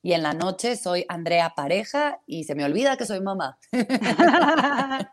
y 0.03 0.13
en 0.13 0.23
la 0.23 0.35
noche 0.35 0.77
soy 0.77 1.05
Andrea 1.09 1.55
pareja 1.55 2.19
y 2.27 2.45
se 2.45 2.57
me 2.57 2.65
olvida 2.65 2.97
que 2.97 3.07
soy 3.07 3.21
mamá. 3.21 3.59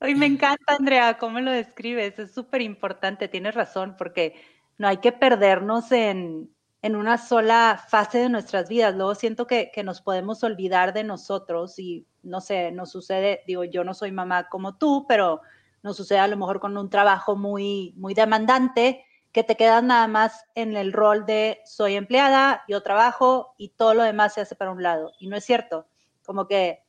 Hoy 0.00 0.14
me 0.14 0.26
encanta, 0.26 0.76
Andrea, 0.78 1.18
cómo 1.18 1.40
lo 1.40 1.50
describes. 1.50 2.18
Es 2.18 2.32
súper 2.32 2.62
importante, 2.62 3.28
tienes 3.28 3.54
razón, 3.54 3.96
porque 3.98 4.40
no 4.78 4.86
hay 4.88 4.98
que 4.98 5.12
perdernos 5.12 5.90
en, 5.92 6.48
en, 6.82 6.96
una 6.96 7.18
sola 7.18 7.84
fase 7.88 8.18
de 8.18 8.28
nuestras 8.30 8.68
vidas. 8.68 8.94
Luego 8.94 9.14
siento 9.16 9.46
que, 9.46 9.70
que, 9.74 9.82
nos 9.82 10.00
podemos 10.00 10.42
olvidar 10.44 10.94
de 10.94 11.04
nosotros 11.04 11.78
y, 11.78 12.06
no 12.22 12.40
sé, 12.40 12.70
nos 12.70 12.90
sucede, 12.90 13.42
digo, 13.46 13.64
yo 13.64 13.84
no 13.84 13.92
soy 13.92 14.12
mamá 14.12 14.48
como 14.48 14.78
tú, 14.78 15.04
pero 15.06 15.42
nos 15.82 15.96
sucede 15.96 16.20
a 16.20 16.28
lo 16.28 16.36
mejor 16.36 16.60
con 16.60 16.78
un 16.78 16.88
trabajo 16.88 17.36
muy, 17.36 17.92
muy 17.96 18.14
demandante 18.14 19.04
que 19.32 19.44
te 19.44 19.56
quedas 19.56 19.82
nada 19.82 20.08
más 20.08 20.44
en 20.54 20.76
el 20.76 20.92
rol 20.92 21.24
de 21.24 21.60
soy 21.64 21.94
empleada, 21.94 22.64
yo 22.68 22.82
trabajo 22.82 23.54
y 23.56 23.70
todo 23.70 23.94
lo 23.94 24.02
demás 24.02 24.34
se 24.34 24.40
hace 24.40 24.56
para 24.56 24.72
un 24.72 24.82
lado. 24.82 25.12
Y 25.18 25.28
no 25.28 25.36
es 25.36 25.44
cierto, 25.44 25.86
como 26.24 26.48
que 26.48 26.82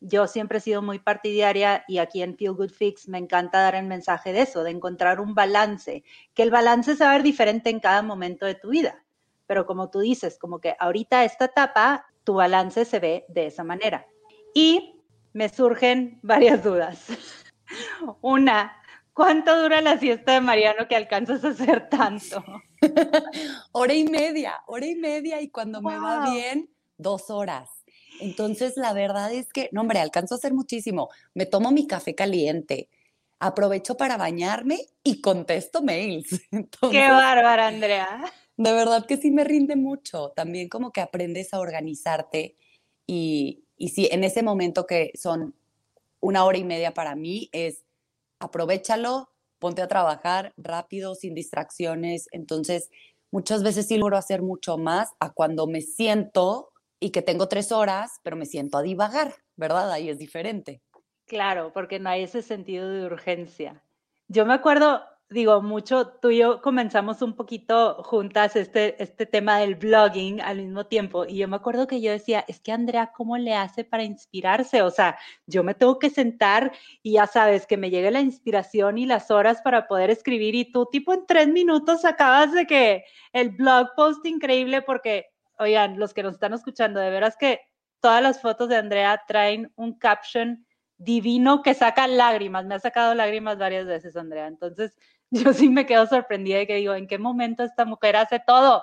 yo 0.00 0.28
siempre 0.28 0.58
he 0.58 0.60
sido 0.60 0.80
muy 0.80 1.00
partidaria 1.00 1.84
y 1.88 1.98
aquí 1.98 2.22
en 2.22 2.36
Feel 2.36 2.52
Good 2.52 2.70
Fix 2.70 3.08
me 3.08 3.18
encanta 3.18 3.60
dar 3.60 3.74
el 3.74 3.86
mensaje 3.86 4.32
de 4.32 4.42
eso, 4.42 4.62
de 4.62 4.70
encontrar 4.70 5.20
un 5.20 5.34
balance, 5.34 6.04
que 6.34 6.42
el 6.42 6.50
balance 6.50 6.94
se 6.94 7.04
va 7.04 7.10
a 7.10 7.14
ver 7.14 7.22
diferente 7.24 7.70
en 7.70 7.80
cada 7.80 8.02
momento 8.02 8.46
de 8.46 8.54
tu 8.54 8.70
vida. 8.70 9.04
Pero 9.46 9.66
como 9.66 9.90
tú 9.90 10.00
dices, 10.00 10.38
como 10.38 10.60
que 10.60 10.76
ahorita 10.78 11.24
esta 11.24 11.46
etapa, 11.46 12.06
tu 12.22 12.34
balance 12.34 12.84
se 12.84 13.00
ve 13.00 13.24
de 13.28 13.46
esa 13.46 13.64
manera. 13.64 14.06
Y 14.54 15.02
me 15.32 15.48
surgen 15.48 16.20
varias 16.22 16.62
dudas. 16.62 17.06
Una, 18.20 18.76
¿Cuánto 19.18 19.60
dura 19.60 19.80
la 19.80 19.98
siesta 19.98 20.34
de 20.34 20.40
Mariano 20.40 20.86
que 20.86 20.94
alcanzas 20.94 21.44
a 21.44 21.48
hacer 21.48 21.88
tanto? 21.88 22.44
hora 23.72 23.92
y 23.92 24.04
media, 24.04 24.62
hora 24.68 24.86
y 24.86 24.94
media 24.94 25.40
y 25.42 25.50
cuando 25.50 25.82
me 25.82 25.98
va 25.98 26.30
bien, 26.30 26.70
dos 26.98 27.28
horas. 27.28 27.68
Entonces, 28.20 28.76
la 28.76 28.92
verdad 28.92 29.32
es 29.32 29.52
que, 29.52 29.70
no, 29.72 29.80
hombre, 29.80 29.98
alcanzo 29.98 30.36
a 30.36 30.38
hacer 30.38 30.54
muchísimo. 30.54 31.08
Me 31.34 31.46
tomo 31.46 31.72
mi 31.72 31.88
café 31.88 32.14
caliente, 32.14 32.90
aprovecho 33.40 33.96
para 33.96 34.16
bañarme 34.16 34.86
y 35.02 35.20
contesto 35.20 35.82
mails. 35.82 36.40
Qué 36.92 37.08
bárbara, 37.08 37.66
Andrea. 37.66 38.22
De 38.56 38.72
verdad 38.72 39.04
que 39.04 39.16
sí 39.16 39.32
me 39.32 39.42
rinde 39.42 39.74
mucho. 39.74 40.28
También 40.36 40.68
como 40.68 40.92
que 40.92 41.00
aprendes 41.00 41.52
a 41.54 41.58
organizarte 41.58 42.54
y, 43.04 43.64
y 43.76 43.88
sí, 43.88 44.08
en 44.12 44.22
ese 44.22 44.44
momento 44.44 44.86
que 44.86 45.10
son 45.16 45.56
una 46.20 46.44
hora 46.44 46.58
y 46.58 46.64
media 46.64 46.94
para 46.94 47.16
mí 47.16 47.48
es 47.50 47.82
aprovechalo, 48.38 49.30
ponte 49.58 49.82
a 49.82 49.88
trabajar 49.88 50.52
rápido, 50.56 51.14
sin 51.14 51.34
distracciones. 51.34 52.28
Entonces, 52.32 52.90
muchas 53.30 53.62
veces 53.62 53.86
sí 53.86 53.98
logro 53.98 54.16
hacer 54.16 54.42
mucho 54.42 54.78
más 54.78 55.10
a 55.20 55.32
cuando 55.32 55.66
me 55.66 55.80
siento 55.80 56.70
y 57.00 57.10
que 57.10 57.22
tengo 57.22 57.48
tres 57.48 57.72
horas, 57.72 58.20
pero 58.22 58.36
me 58.36 58.46
siento 58.46 58.78
a 58.78 58.82
divagar, 58.82 59.34
¿verdad? 59.56 59.90
Ahí 59.92 60.08
es 60.08 60.18
diferente. 60.18 60.80
Claro, 61.26 61.72
porque 61.72 61.98
no 61.98 62.08
hay 62.08 62.24
ese 62.24 62.42
sentido 62.42 62.88
de 62.88 63.04
urgencia. 63.04 63.82
Yo 64.28 64.46
me 64.46 64.54
acuerdo, 64.54 65.02
digo, 65.30 65.60
mucho, 65.60 66.08
tú 66.08 66.30
y 66.30 66.38
yo 66.38 66.62
comenzamos 66.62 67.20
un 67.20 67.34
poquito 67.34 68.02
juntas 68.02 68.56
este, 68.56 69.02
este 69.02 69.26
tema 69.26 69.58
del 69.58 69.74
blogging 69.74 70.40
al 70.40 70.58
mismo 70.58 70.86
tiempo. 70.86 71.26
Y 71.26 71.38
yo 71.38 71.48
me 71.48 71.56
acuerdo 71.56 71.86
que 71.86 72.00
yo 72.00 72.10
decía, 72.10 72.44
es 72.48 72.60
que 72.60 72.72
Andrea, 72.72 73.12
¿cómo 73.14 73.36
le 73.36 73.54
hace 73.54 73.84
para 73.84 74.04
inspirarse? 74.04 74.82
O 74.82 74.90
sea, 74.90 75.18
yo 75.46 75.62
me 75.62 75.74
tengo 75.74 75.98
que 75.98 76.10
sentar 76.10 76.72
y 77.02 77.14
ya 77.14 77.26
sabes, 77.26 77.66
que 77.66 77.76
me 77.76 77.90
llegue 77.90 78.10
la 78.10 78.20
inspiración 78.20 78.96
y 78.98 79.06
las 79.06 79.30
horas 79.30 79.60
para 79.62 79.86
poder 79.86 80.10
escribir. 80.10 80.54
Y 80.54 80.72
tú, 80.72 80.86
tipo, 80.86 81.12
en 81.12 81.26
tres 81.26 81.48
minutos 81.48 82.04
acabas 82.04 82.52
de 82.52 82.66
que 82.66 83.04
el 83.32 83.50
blog 83.50 83.88
post 83.96 84.24
increíble, 84.26 84.82
porque, 84.82 85.26
oigan, 85.58 85.98
los 85.98 86.14
que 86.14 86.22
nos 86.22 86.34
están 86.34 86.54
escuchando, 86.54 87.00
de 87.00 87.10
veras 87.10 87.36
que 87.36 87.60
todas 88.00 88.22
las 88.22 88.40
fotos 88.40 88.68
de 88.68 88.76
Andrea 88.76 89.22
traen 89.26 89.72
un 89.76 89.98
caption 89.98 90.66
divino 90.98 91.62
que 91.62 91.74
saca 91.74 92.06
lágrimas. 92.06 92.66
Me 92.66 92.74
ha 92.74 92.80
sacado 92.80 93.14
lágrimas 93.14 93.58
varias 93.58 93.86
veces, 93.86 94.16
Andrea. 94.16 94.46
Entonces, 94.46 94.96
yo 95.30 95.52
sí 95.52 95.68
me 95.68 95.86
quedo 95.86 96.06
sorprendida 96.06 96.60
y 96.60 96.66
que 96.66 96.76
digo, 96.76 96.94
¿en 96.94 97.06
qué 97.06 97.18
momento 97.18 97.62
esta 97.62 97.84
mujer 97.84 98.16
hace 98.16 98.40
todo? 98.44 98.82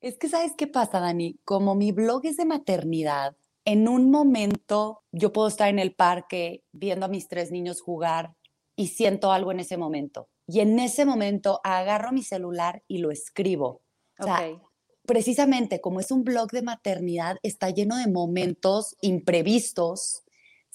Es 0.00 0.16
que, 0.16 0.28
¿sabes 0.28 0.52
qué 0.56 0.66
pasa, 0.66 1.00
Dani? 1.00 1.38
Como 1.44 1.74
mi 1.74 1.90
blog 1.90 2.24
es 2.26 2.36
de 2.36 2.44
maternidad, 2.44 3.36
en 3.64 3.88
un 3.88 4.10
momento 4.10 5.02
yo 5.10 5.32
puedo 5.32 5.48
estar 5.48 5.68
en 5.68 5.78
el 5.78 5.94
parque 5.94 6.64
viendo 6.72 7.06
a 7.06 7.08
mis 7.08 7.28
tres 7.28 7.50
niños 7.50 7.80
jugar 7.80 8.34
y 8.76 8.88
siento 8.88 9.32
algo 9.32 9.50
en 9.50 9.60
ese 9.60 9.76
momento. 9.76 10.28
Y 10.46 10.60
en 10.60 10.78
ese 10.78 11.04
momento 11.04 11.60
agarro 11.64 12.12
mi 12.12 12.22
celular 12.22 12.82
y 12.86 12.98
lo 12.98 13.10
escribo. 13.10 13.82
O 14.20 14.24
sea, 14.24 14.58
precisamente 15.04 15.80
como 15.80 16.00
es 16.00 16.10
un 16.10 16.24
blog 16.24 16.50
de 16.50 16.62
maternidad, 16.62 17.36
está 17.42 17.70
lleno 17.70 17.96
de 17.96 18.06
momentos 18.06 18.96
imprevistos 19.00 20.22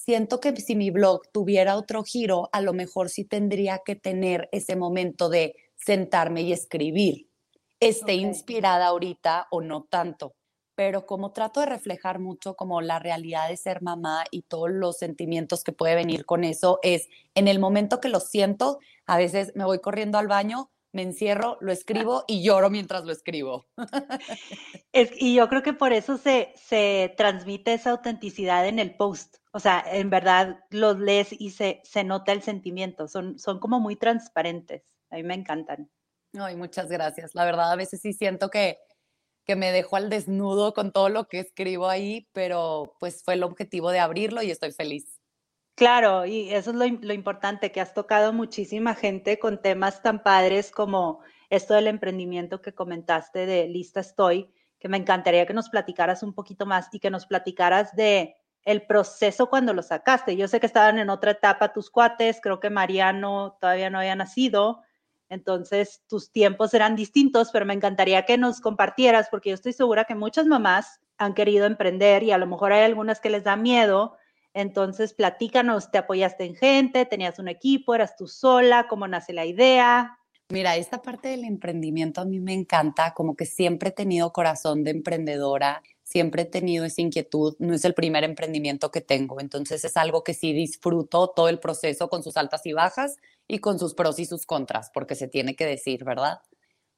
siento 0.05 0.39
que 0.39 0.55
si 0.57 0.75
mi 0.75 0.91
blog 0.91 1.22
tuviera 1.31 1.77
otro 1.77 2.03
giro, 2.03 2.50
a 2.51 2.60
lo 2.62 2.74
mejor 2.74 3.10
sí 3.10 3.24
tendría 3.24 3.79
que 3.86 3.95
tener 3.95 4.50
ese 4.51 4.75
momento 4.75 5.29
de 5.29 5.55
sentarme 5.75 6.41
y 6.41 6.51
escribir. 6.51 7.29
Esté 7.79 8.15
inspirada 8.15 8.88
ahorita 8.88 9.48
o 9.50 9.62
no 9.62 9.83
tanto. 9.83 10.36
Pero 10.75 11.05
como 11.05 11.31
trato 11.31 11.60
de 11.60 11.67
reflejar 11.67 12.19
mucho 12.19 12.55
como 12.55 12.81
la 12.81 13.00
realidad 13.00 13.48
de 13.48 13.57
ser 13.57 13.81
mamá 13.81 14.24
y 14.31 14.41
todos 14.41 14.72
los 14.72 14.98
sentimientos 14.98 15.63
que 15.63 15.72
puede 15.72 15.95
venir 15.95 16.25
con 16.25 16.43
eso, 16.43 16.79
es 16.81 17.07
en 17.36 17.48
el 17.48 17.60
momento 17.60 18.01
que 18.01 18.10
lo 18.10 18.19
siento, 18.19 18.79
a 19.05 19.17
veces 19.17 19.53
me 19.55 19.65
voy 19.65 19.79
corriendo 19.79 20.17
al 20.17 20.27
baño, 20.27 20.72
me 20.91 21.03
encierro, 21.03 21.57
lo 21.62 21.72
escribo 21.72 22.24
y 22.27 22.43
lloro 22.43 22.69
mientras 22.69 23.05
lo 23.05 23.12
escribo. 23.12 23.67
y 25.19 25.36
yo 25.36 25.48
creo 25.48 25.63
que 25.63 25.74
por 25.74 25.93
eso 25.93 26.17
se, 26.17 26.53
se 26.55 27.13
transmite 27.15 27.74
esa 27.74 27.91
autenticidad 27.91 28.67
en 28.67 28.79
el 28.79 28.95
post. 28.95 29.43
O 29.55 29.60
sea, 29.60 29.83
en 29.86 30.10
verdad 30.10 30.60
los 30.72 30.98
lees 31.00 31.29
y 31.31 31.51
se, 31.51 31.79
se 31.83 32.03
nota 32.03 32.31
el 32.31 32.41
sentimiento. 32.41 33.07
Son, 33.07 33.38
son 33.38 33.60
como 33.60 33.79
muy 33.79 33.95
transparentes. 33.95 34.83
A 35.12 35.15
mí 35.15 35.24
me 35.24 35.36
encantan. 35.36 35.91
Ay, 36.38 36.55
muchas 36.55 36.89
gracias. 36.89 37.36
La 37.36 37.45
verdad, 37.45 37.72
a 37.72 37.75
veces 37.75 38.01
sí 38.01 38.13
siento 38.13 38.50
que, 38.50 38.79
que 39.45 39.55
me 39.55 39.72
dejo 39.72 39.95
al 39.95 40.10
desnudo 40.10 40.74
con 40.74 40.91
todo 40.91 41.10
lo 41.10 41.27
que 41.27 41.39
escribo 41.39 41.88
ahí, 41.88 42.27
pero 42.33 42.95
pues 43.00 43.24
fue 43.24 43.36
el 43.36 43.43
objetivo 43.43 43.91
de 43.91 44.00
abrirlo 44.00 44.41
y 44.41 44.50
estoy 44.50 44.72
feliz. 44.72 45.19
Claro, 45.75 46.25
y 46.25 46.50
eso 46.51 46.72
es 46.72 46.75
lo, 46.75 46.86
lo, 46.88 47.13
importante, 47.13 47.72
que 47.72 47.81
has 47.81 47.93
tocado 47.93 48.33
muchísima 48.33 48.95
gente 48.95 49.38
con 49.38 49.62
temas 49.62 50.01
tan 50.01 50.24
padres 50.24 50.72
como 50.72 51.22
esto 51.51 51.75
del 51.75 51.88
emprendimiento 51.88 52.60
que 52.62 52.74
comentaste 52.74 53.45
de 53.45 53.67
Lista 53.67 54.00
Estoy, 54.00 54.51
que 54.79 54.89
me 54.89 54.98
encantaría 54.98 55.45
que 55.45 55.53
nos 55.53 55.69
platicaras 55.69 56.24
un 56.24 56.33
poquito 56.33 56.65
más 56.65 56.89
y 56.91 57.00
que 57.00 57.12
nos 57.12 57.27
platicaras 57.27 57.95
de 57.95 58.36
el 58.65 58.86
proceso 58.86 59.50
cuando 59.50 59.74
lo 59.74 59.82
sacaste. 59.82 60.36
Yo 60.36 60.48
sé 60.48 60.60
que 60.60 60.65
estaban 60.65 61.00
en 61.00 61.10
otra 61.10 61.32
etapa 61.32 61.74
tus 61.74 61.89
cuates, 61.89 62.39
creo 62.41 62.60
que 62.60 62.70
Mariano 62.70 63.58
todavía 63.60 63.89
no 63.89 64.00
había 64.00 64.15
nacido, 64.15 64.82
entonces 65.29 66.03
tus 66.08 66.32
tiempos 66.32 66.74
eran 66.74 66.96
distintos, 66.96 67.50
pero 67.51 67.65
me 67.65 67.74
encantaría 67.74 68.25
que 68.25 68.38
nos 68.38 68.62
compartieras, 68.62 69.27
porque 69.29 69.50
yo 69.50 69.55
estoy 69.55 69.74
segura 69.74 70.05
que 70.05 70.15
muchas 70.15 70.46
mamás 70.46 71.01
han 71.17 71.34
querido 71.34 71.65
emprender 71.65 72.24
y 72.24 72.32
a 72.32 72.38
lo 72.38 72.48
mejor 72.48 72.72
hay 72.72 72.84
algunas 72.84 73.20
que 73.20 73.29
les 73.29 73.43
da 73.43 73.55
miedo 73.55 74.17
entonces, 74.53 75.13
platícanos, 75.13 75.89
¿te 75.89 75.98
apoyaste 75.98 76.46
en 76.46 76.55
gente? 76.55 77.05
¿Tenías 77.05 77.39
un 77.39 77.48
equipo? 77.48 77.96
¿Eras 77.96 78.15
tú 78.15 78.27
sola? 78.27 78.88
¿Cómo 78.88 79.08
nace 79.08 79.34
la 79.34 79.46
idea? 79.46 80.20
Mira, 80.50 80.75
esta 80.75 81.01
parte 81.01 81.29
del 81.29 81.43
emprendimiento 81.43 82.22
a 82.22 82.25
mí 82.25 82.39
me 82.39 82.53
encanta, 82.53 83.13
como 83.15 83.36
que 83.36 83.46
siempre 83.46 83.89
he 83.89 83.93
tenido 83.93 84.32
corazón 84.32 84.84
de 84.84 84.91
emprendedora, 84.91 85.82
siempre 86.13 86.43
he 86.43 86.46
tenido 86.46 86.86
esa 86.86 87.01
inquietud, 87.01 87.55
no 87.58 87.74
es 87.74 87.86
el 87.86 87.96
primer 87.96 88.24
emprendimiento 88.24 88.91
que 88.91 89.01
tengo, 89.01 89.39
entonces 89.39 89.84
es 89.84 89.98
algo 89.98 90.24
que 90.24 90.36
sí 90.36 90.53
disfruto 90.53 91.29
todo 91.29 91.50
el 91.50 91.58
proceso 91.58 92.08
con 92.08 92.22
sus 92.22 92.38
altas 92.38 92.67
y 92.67 92.74
bajas 92.74 93.17
y 93.48 93.58
con 93.58 93.79
sus 93.79 93.96
pros 93.96 94.20
y 94.20 94.25
sus 94.25 94.46
contras, 94.46 94.91
porque 94.93 95.15
se 95.15 95.27
tiene 95.27 95.55
que 95.55 95.65
decir, 95.65 96.03
¿verdad? 96.03 96.39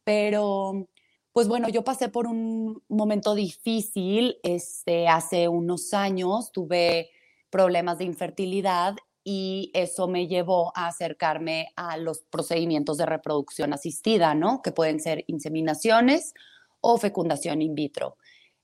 Pero, 0.03 0.89
pues 1.31 1.47
bueno, 1.47 1.69
yo 1.69 1.85
pasé 1.85 2.09
por 2.09 2.27
un 2.27 2.83
momento 2.89 3.35
difícil, 3.35 4.37
este, 4.43 5.07
hace 5.07 5.47
unos 5.47 5.93
años 5.93 6.51
tuve 6.51 7.09
problemas 7.49 7.99
de 7.99 8.03
infertilidad 8.03 8.97
y 9.23 9.71
eso 9.73 10.09
me 10.09 10.27
llevó 10.27 10.73
a 10.75 10.87
acercarme 10.87 11.69
a 11.77 11.95
los 11.95 12.19
procedimientos 12.23 12.97
de 12.97 13.05
reproducción 13.05 13.71
asistida, 13.71 14.35
¿no? 14.35 14.61
Que 14.61 14.73
pueden 14.73 14.99
ser 14.99 15.23
inseminaciones 15.27 16.33
o 16.81 16.97
fecundación 16.97 17.61
in 17.61 17.75
vitro. 17.75 18.17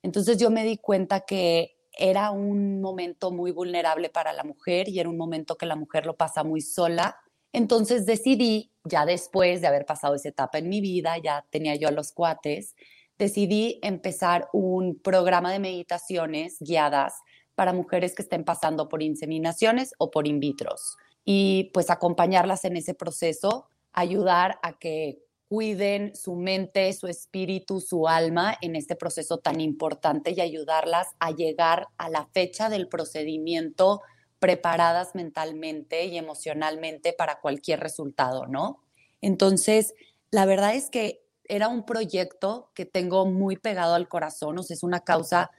Entonces 0.04 0.38
yo 0.38 0.50
me 0.50 0.64
di 0.64 0.78
cuenta 0.78 1.22
que 1.22 1.78
era 1.98 2.32
un 2.32 2.82
momento 2.82 3.32
muy 3.32 3.52
vulnerable 3.52 4.10
para 4.10 4.34
la 4.34 4.44
mujer 4.44 4.90
y 4.90 5.00
era 5.00 5.10
un 5.10 5.18
momento 5.18 5.58
que 5.58 5.66
la 5.66 5.76
mujer 5.76 6.06
lo 6.06 6.16
pasa 6.16 6.44
muy 6.44 6.62
sola. 6.62 7.18
Entonces 7.54 8.06
decidí, 8.06 8.72
ya 8.84 9.06
después 9.06 9.62
de 9.62 9.68
haber 9.68 9.86
pasado 9.86 10.16
esa 10.16 10.30
etapa 10.30 10.58
en 10.58 10.70
mi 10.70 10.82
vida, 10.82 11.18
ya 11.18 11.46
tenía 11.50 11.76
yo 11.76 11.90
a 11.90 11.92
los 11.92 12.14
cuates, 12.14 12.76
decidí 13.18 13.80
empezar 13.84 14.50
un 14.54 14.98
programa 15.00 15.52
de 15.52 15.60
meditaciones 15.60 16.58
guiadas 16.60 17.14
para 17.56 17.74
mujeres 17.74 18.16
que 18.16 18.24
estén 18.24 18.44
pasando 18.44 18.88
por 18.88 19.04
inseminaciones 19.04 19.94
o 20.00 20.10
por 20.10 20.28
in 20.28 20.40
vitros 20.40 20.98
y 21.24 21.70
pues 21.74 21.90
acompañarlas 21.90 22.66
en 22.66 22.78
ese 22.78 22.94
proceso, 22.94 23.68
ayudar 23.94 24.60
a 24.64 24.80
que 24.80 25.20
cuiden 25.52 26.16
su 26.16 26.36
mente, 26.36 26.94
su 26.94 27.08
espíritu, 27.08 27.82
su 27.82 28.08
alma 28.08 28.58
en 28.62 28.78
este 28.78 28.96
proceso 28.96 29.40
tan 29.40 29.60
importante 29.60 30.32
y 30.32 30.40
ayudarlas 30.40 31.10
a 31.20 31.32
llegar 31.32 31.90
a 31.98 32.08
la 32.08 32.26
fecha 32.28 32.70
del 32.70 32.88
procedimiento 32.88 34.02
preparadas 34.40 35.14
mentalmente 35.14 36.06
y 36.06 36.18
emocionalmente 36.18 37.12
para 37.12 37.42
cualquier 37.42 37.82
resultado, 37.82 38.48
¿no? 38.48 38.82
Entonces, 39.20 39.94
la 40.30 40.46
verdad 40.46 40.74
es 40.74 40.90
que 40.90 41.22
era 41.44 41.68
un 41.68 41.86
proyecto 41.86 42.72
que 42.74 42.86
tengo 42.86 43.26
muy 43.26 43.58
pegado 43.58 43.96
al 43.96 44.08
corazón, 44.08 44.58
o 44.58 44.64
sea, 44.64 44.76
es 44.76 44.84
una 44.84 45.02
causa 45.02 45.52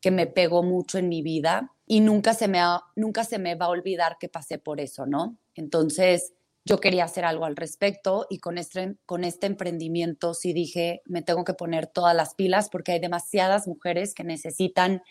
que 0.00 0.10
me 0.10 0.26
pegó 0.26 0.64
mucho 0.64 0.98
en 0.98 1.08
mi 1.08 1.22
vida 1.22 1.72
y 1.86 2.00
nunca 2.00 2.34
se 2.34 2.48
me, 2.48 2.58
nunca 2.96 3.22
se 3.22 3.38
me 3.38 3.54
va 3.54 3.66
a 3.66 3.68
olvidar 3.68 4.16
que 4.18 4.28
pasé 4.28 4.58
por 4.58 4.80
eso, 4.80 5.06
¿no? 5.06 5.38
Entonces, 5.54 6.32
yo 6.66 6.80
quería 6.80 7.04
hacer 7.04 7.24
algo 7.24 7.46
al 7.46 7.56
respecto 7.56 8.26
y 8.28 8.38
con 8.38 8.58
este, 8.58 8.96
con 9.06 9.24
este 9.24 9.46
emprendimiento 9.46 10.34
sí 10.34 10.52
dije, 10.52 11.00
me 11.06 11.22
tengo 11.22 11.44
que 11.44 11.54
poner 11.54 11.86
todas 11.86 12.14
las 12.14 12.34
pilas 12.34 12.68
porque 12.68 12.92
hay 12.92 12.98
demasiadas 12.98 13.66
mujeres 13.66 14.12
que 14.12 14.24
necesitan 14.24 15.02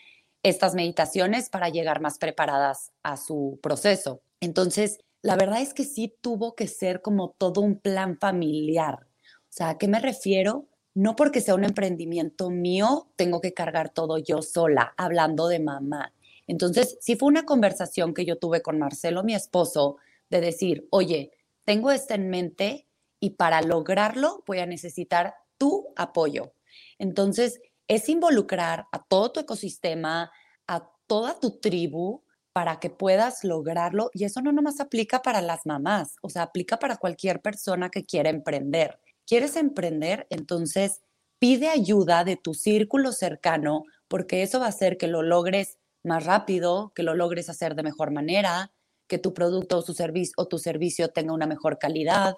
estas 0.44 0.74
meditaciones 0.74 1.48
para 1.48 1.68
llegar 1.68 2.00
más 2.00 2.18
preparadas 2.18 2.92
a 3.02 3.16
su 3.16 3.58
proceso. 3.62 4.20
Entonces, 4.40 4.98
la 5.22 5.34
verdad 5.34 5.60
es 5.60 5.74
que 5.74 5.84
sí 5.84 6.14
tuvo 6.20 6.54
que 6.54 6.68
ser 6.68 7.02
como 7.02 7.34
todo 7.36 7.62
un 7.62 7.80
plan 7.80 8.18
familiar. 8.18 9.06
O 9.48 9.52
sea, 9.56 9.70
¿a 9.70 9.78
qué 9.78 9.88
me 9.88 9.98
refiero? 9.98 10.68
no 10.96 11.14
porque 11.14 11.42
sea 11.42 11.54
un 11.54 11.64
emprendimiento 11.64 12.48
mío, 12.48 13.10
tengo 13.16 13.42
que 13.42 13.52
cargar 13.52 13.90
todo 13.90 14.16
yo 14.16 14.40
sola, 14.40 14.94
hablando 14.96 15.46
de 15.46 15.58
mamá. 15.58 16.14
Entonces, 16.46 16.96
sí 17.02 17.16
fue 17.16 17.28
una 17.28 17.44
conversación 17.44 18.14
que 18.14 18.24
yo 18.24 18.38
tuve 18.38 18.62
con 18.62 18.78
Marcelo, 18.78 19.22
mi 19.22 19.34
esposo, 19.34 19.98
de 20.30 20.40
decir, 20.40 20.88
oye, 20.90 21.32
tengo 21.66 21.90
esto 21.90 22.14
en 22.14 22.30
mente 22.30 22.88
y 23.20 23.30
para 23.30 23.60
lograrlo 23.60 24.42
voy 24.46 24.60
a 24.60 24.66
necesitar 24.66 25.34
tu 25.58 25.92
apoyo. 25.96 26.54
Entonces, 26.98 27.60
es 27.88 28.08
involucrar 28.08 28.86
a 28.92 29.02
todo 29.04 29.32
tu 29.32 29.40
ecosistema, 29.40 30.30
a 30.66 30.90
toda 31.06 31.38
tu 31.38 31.60
tribu 31.60 32.22
para 32.52 32.80
que 32.80 32.88
puedas 32.88 33.44
lograrlo. 33.44 34.10
Y 34.14 34.24
eso 34.24 34.40
no 34.40 34.52
nomás 34.52 34.80
aplica 34.80 35.22
para 35.22 35.42
las 35.42 35.66
mamás, 35.66 36.16
o 36.22 36.30
sea, 36.30 36.42
aplica 36.42 36.78
para 36.78 36.96
cualquier 36.96 37.42
persona 37.42 37.90
que 37.90 38.04
quiera 38.04 38.30
emprender. 38.30 38.98
¿Quieres 39.26 39.56
emprender? 39.56 40.26
Entonces, 40.30 41.00
pide 41.38 41.68
ayuda 41.68 42.24
de 42.24 42.36
tu 42.36 42.54
círculo 42.54 43.12
cercano, 43.12 43.84
porque 44.08 44.42
eso 44.42 44.60
va 44.60 44.66
a 44.66 44.70
hacer 44.70 44.96
que 44.98 45.08
lo 45.08 45.22
logres 45.22 45.78
más 46.04 46.24
rápido, 46.24 46.92
que 46.94 47.02
lo 47.02 47.14
logres 47.14 47.48
hacer 47.50 47.74
de 47.74 47.82
mejor 47.82 48.12
manera, 48.12 48.72
que 49.06 49.18
tu 49.18 49.34
producto 49.34 49.78
o, 49.78 49.82
su 49.82 49.94
servicio, 49.94 50.34
o 50.36 50.46
tu 50.46 50.58
servicio 50.58 51.08
tenga 51.08 51.32
una 51.32 51.46
mejor 51.46 51.78
calidad. 51.78 52.36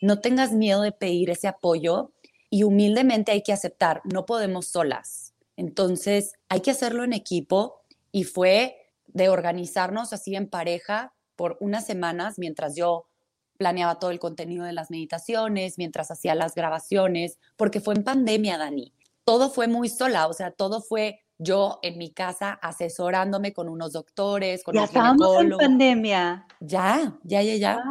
No 0.00 0.20
tengas 0.20 0.52
miedo 0.52 0.82
de 0.82 0.92
pedir 0.92 1.30
ese 1.30 1.48
apoyo 1.48 2.12
y 2.50 2.62
humildemente 2.62 3.32
hay 3.32 3.42
que 3.42 3.52
aceptar, 3.52 4.02
no 4.04 4.26
podemos 4.26 4.66
solas. 4.66 5.34
Entonces, 5.56 6.34
hay 6.48 6.60
que 6.60 6.70
hacerlo 6.70 7.04
en 7.04 7.12
equipo 7.12 7.82
y 8.12 8.24
fue 8.24 8.76
de 9.06 9.28
organizarnos 9.28 10.12
así 10.12 10.34
en 10.36 10.48
pareja 10.48 11.14
por 11.34 11.56
unas 11.60 11.86
semanas 11.86 12.38
mientras 12.38 12.76
yo 12.76 13.08
planeaba 13.56 13.98
todo 13.98 14.10
el 14.10 14.18
contenido 14.18 14.64
de 14.64 14.72
las 14.72 14.90
meditaciones, 14.90 15.78
mientras 15.78 16.10
hacía 16.10 16.34
las 16.34 16.54
grabaciones, 16.54 17.38
porque 17.56 17.80
fue 17.80 17.94
en 17.94 18.04
pandemia, 18.04 18.58
Dani. 18.58 18.92
Todo 19.24 19.50
fue 19.50 19.66
muy 19.66 19.88
sola, 19.88 20.28
o 20.28 20.32
sea, 20.32 20.50
todo 20.50 20.80
fue 20.80 21.20
yo 21.38 21.78
en 21.82 21.98
mi 21.98 22.10
casa 22.10 22.52
asesorándome 22.52 23.52
con 23.52 23.68
unos 23.68 23.92
doctores, 23.92 24.64
con 24.64 24.74
ya 24.74 24.84
estábamos 24.84 25.40
en 25.40 25.50
pandemia. 25.50 26.46
Ya, 26.60 27.18
ya, 27.24 27.42
ya, 27.42 27.56
ya. 27.56 27.84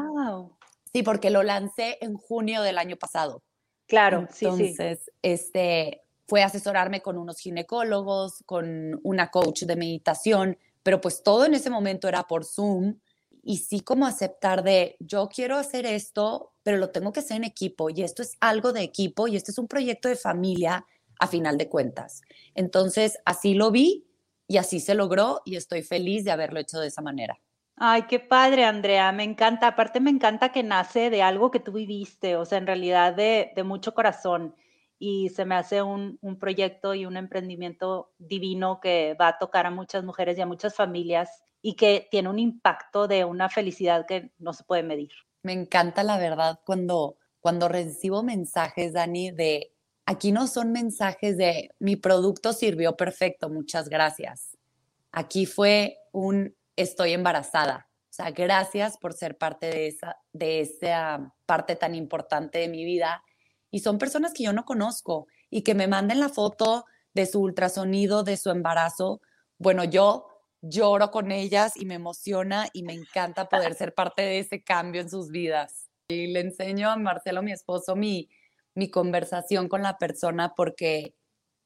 Sí, 0.91 1.03
porque 1.03 1.29
lo 1.29 1.43
lancé 1.43 1.97
en 2.01 2.15
junio 2.15 2.61
del 2.61 2.77
año 2.77 2.95
pasado. 2.95 3.43
Claro, 3.87 4.27
sí, 4.31 4.37
sí. 4.39 4.45
Entonces, 4.45 5.11
este, 5.21 6.01
fue 6.27 6.43
asesorarme 6.43 7.01
con 7.01 7.17
unos 7.17 7.37
ginecólogos, 7.37 8.43
con 8.45 8.99
una 9.03 9.29
coach 9.29 9.63
de 9.63 9.75
meditación, 9.75 10.57
pero 10.81 11.01
pues 11.01 11.21
todo 11.23 11.45
en 11.45 11.53
ese 11.53 11.69
momento 11.69 12.07
era 12.07 12.23
por 12.23 12.45
Zoom 12.45 12.99
y 13.43 13.57
sí 13.57 13.81
como 13.81 14.07
aceptar 14.07 14.63
de 14.63 14.97
yo 14.99 15.29
quiero 15.29 15.57
hacer 15.57 15.85
esto, 15.85 16.53
pero 16.63 16.77
lo 16.77 16.89
tengo 16.89 17.11
que 17.11 17.19
hacer 17.19 17.37
en 17.37 17.43
equipo 17.43 17.91
y 17.91 18.01
esto 18.01 18.23
es 18.23 18.37
algo 18.39 18.73
de 18.73 18.81
equipo 18.81 19.27
y 19.27 19.35
este 19.35 19.51
es 19.51 19.59
un 19.59 19.67
proyecto 19.67 20.09
de 20.09 20.15
familia 20.15 20.85
a 21.19 21.27
final 21.27 21.57
de 21.57 21.69
cuentas. 21.69 22.21
Entonces, 22.53 23.19
así 23.25 23.53
lo 23.53 23.71
vi 23.71 24.07
y 24.47 24.57
así 24.57 24.79
se 24.79 24.95
logró 24.95 25.41
y 25.45 25.55
estoy 25.55 25.81
feliz 25.81 26.23
de 26.23 26.31
haberlo 26.31 26.59
hecho 26.59 26.79
de 26.79 26.87
esa 26.87 27.01
manera. 27.01 27.39
Ay, 27.77 28.03
qué 28.03 28.19
padre, 28.19 28.63
Andrea, 28.63 29.11
me 29.11 29.23
encanta. 29.23 29.67
Aparte, 29.67 29.99
me 29.99 30.09
encanta 30.09 30.51
que 30.51 30.63
nace 30.63 31.09
de 31.09 31.21
algo 31.21 31.51
que 31.51 31.59
tú 31.59 31.73
viviste, 31.73 32.37
o 32.37 32.45
sea, 32.45 32.57
en 32.57 32.67
realidad 32.67 33.13
de, 33.13 33.51
de 33.53 33.63
mucho 33.63 33.93
corazón. 33.93 34.55
Y 34.97 35.27
se 35.29 35.43
me 35.43 35.55
hace 35.55 35.81
un, 35.81 36.17
un, 36.21 36.39
proyecto 36.39 36.93
y 36.93 37.05
un 37.05 37.17
emprendimiento 37.17 38.13
divino 38.17 38.79
que 38.79 39.17
va 39.19 39.27
a 39.27 39.37
tocar 39.37 39.65
a 39.65 39.71
muchas 39.71 40.05
mujeres 40.05 40.37
y 40.37 40.41
a 40.41 40.45
muchas 40.45 40.73
familias 40.73 41.43
y 41.61 41.75
que 41.75 42.07
tiene 42.09 42.29
un 42.29 42.39
impacto 42.39 43.07
de 43.07 43.25
una 43.25 43.49
felicidad 43.49 44.05
que 44.07 44.31
no 44.37 44.53
se 44.53 44.63
puede 44.63 44.83
medir. 44.83 45.11
Me 45.43 45.51
encanta, 45.51 46.03
la 46.03 46.17
verdad, 46.17 46.61
cuando, 46.65 47.17
cuando 47.41 47.67
recibo 47.67 48.23
mensajes, 48.23 48.93
Dani, 48.93 49.31
de 49.31 49.74
Aquí 50.05 50.31
no 50.31 50.47
son 50.47 50.71
mensajes 50.71 51.37
de 51.37 51.71
mi 51.79 51.95
producto 51.95 52.53
sirvió 52.53 52.95
perfecto, 52.95 53.49
muchas 53.49 53.89
gracias. 53.89 54.57
Aquí 55.11 55.45
fue 55.45 55.97
un 56.11 56.55
estoy 56.75 57.13
embarazada. 57.13 57.89
O 58.09 58.13
sea, 58.15 58.31
gracias 58.31 58.97
por 58.97 59.13
ser 59.13 59.37
parte 59.37 59.67
de 59.67 59.87
esa, 59.87 60.17
de 60.31 60.61
esa 60.61 61.33
parte 61.45 61.75
tan 61.75 61.95
importante 61.95 62.59
de 62.59 62.69
mi 62.69 62.85
vida. 62.85 63.23
Y 63.71 63.79
son 63.79 63.97
personas 63.97 64.33
que 64.33 64.43
yo 64.43 64.53
no 64.53 64.63
conozco 64.63 65.27
y 65.49 65.63
que 65.63 65.75
me 65.75 65.87
manden 65.87 66.19
la 66.19 66.29
foto 66.29 66.85
de 67.13 67.25
su 67.25 67.41
ultrasonido, 67.41 68.23
de 68.23 68.37
su 68.37 68.51
embarazo. 68.51 69.21
Bueno, 69.57 69.83
yo 69.83 70.27
lloro 70.61 71.11
con 71.11 71.31
ellas 71.31 71.73
y 71.75 71.85
me 71.85 71.95
emociona 71.95 72.67
y 72.73 72.83
me 72.83 72.93
encanta 72.93 73.49
poder 73.49 73.73
ser 73.75 73.93
parte 73.93 74.21
de 74.21 74.39
ese 74.39 74.63
cambio 74.63 75.01
en 75.01 75.09
sus 75.09 75.29
vidas. 75.29 75.89
Y 76.07 76.27
le 76.27 76.41
enseño 76.41 76.91
a 76.91 76.97
Marcelo, 76.97 77.41
mi 77.41 77.51
esposo, 77.51 77.95
mi, 77.95 78.29
mi 78.75 78.89
conversación 78.89 79.67
con 79.67 79.81
la 79.81 79.97
persona 79.97 80.53
porque 80.55 81.15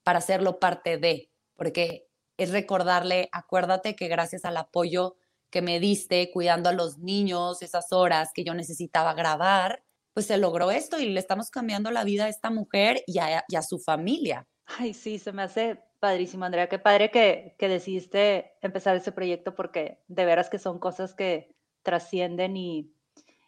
para 0.03 0.19
hacerlo 0.19 0.59
parte 0.59 0.97
de, 0.97 1.29
porque 1.55 2.07
es 2.37 2.51
recordarle, 2.51 3.29
acuérdate 3.31 3.95
que 3.95 4.07
gracias 4.07 4.45
al 4.45 4.57
apoyo 4.57 5.17
que 5.49 5.61
me 5.61 5.79
diste 5.79 6.31
cuidando 6.31 6.69
a 6.69 6.73
los 6.73 6.99
niños, 6.99 7.61
esas 7.61 7.91
horas 7.91 8.31
que 8.33 8.43
yo 8.43 8.53
necesitaba 8.53 9.13
grabar, 9.13 9.83
pues 10.13 10.27
se 10.27 10.37
logró 10.37 10.71
esto 10.71 10.99
y 10.99 11.09
le 11.09 11.19
estamos 11.19 11.49
cambiando 11.49 11.91
la 11.91 12.03
vida 12.03 12.25
a 12.25 12.29
esta 12.29 12.49
mujer 12.49 13.03
y 13.07 13.19
a, 13.19 13.61
su 13.61 13.79
familia. 13.79 14.47
Ay, 14.65 14.93
sí, 14.93 15.17
se 15.17 15.31
me 15.31 15.43
hace 15.43 15.79
padrísimo, 15.99 16.45
Andrea. 16.45 16.69
Qué 16.69 16.79
padre 16.79 17.09
que, 17.09 17.55
que 17.57 17.67
decidiste 17.67 18.51
empezar 18.61 18.95
ese 18.95 19.11
proyecto 19.11 19.55
porque 19.55 19.99
de 20.07 20.25
veras 20.25 20.49
que 20.49 20.59
son 20.59 20.79
cosas 20.79 21.15
que 21.15 21.55
trascienden 21.81 22.55
y 22.55 22.93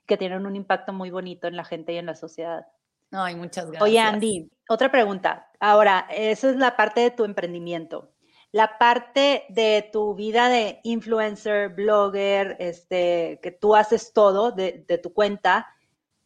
que 0.08 0.18
tienen 0.18 0.46
un 0.46 0.56
impacto 0.56 0.94
muy 0.94 1.12
bonito 1.12 1.48
en 1.48 1.56
la 1.56 1.64
gente 1.64 1.94
y 1.94 1.98
en 1.98 2.08
la 2.08 2.16
sociedad. 2.16 2.66
Ay, 3.12 3.36
muchas 3.36 3.66
gracias. 3.66 3.84
Oye, 3.84 4.00
Andy, 4.00 4.50
otra 4.70 4.90
pregunta. 4.90 5.50
Ahora, 5.60 6.08
esa 6.10 6.50
es 6.50 6.56
la 6.56 6.76
parte 6.76 7.02
de 7.02 7.12
tu 7.12 7.26
emprendimiento. 7.26 8.12
La 8.52 8.78
parte 8.78 9.46
de 9.50 9.90
tu 9.92 10.16
vida 10.16 10.50
de 10.50 10.80
influencer, 10.84 11.70
blogger, 11.70 12.58
este, 12.60 13.40
que 13.42 13.52
tú 13.52 13.76
haces 13.76 14.14
todo 14.14 14.52
de, 14.52 14.84
de 14.88 14.98
tu 14.98 15.14
cuenta, 15.14 15.68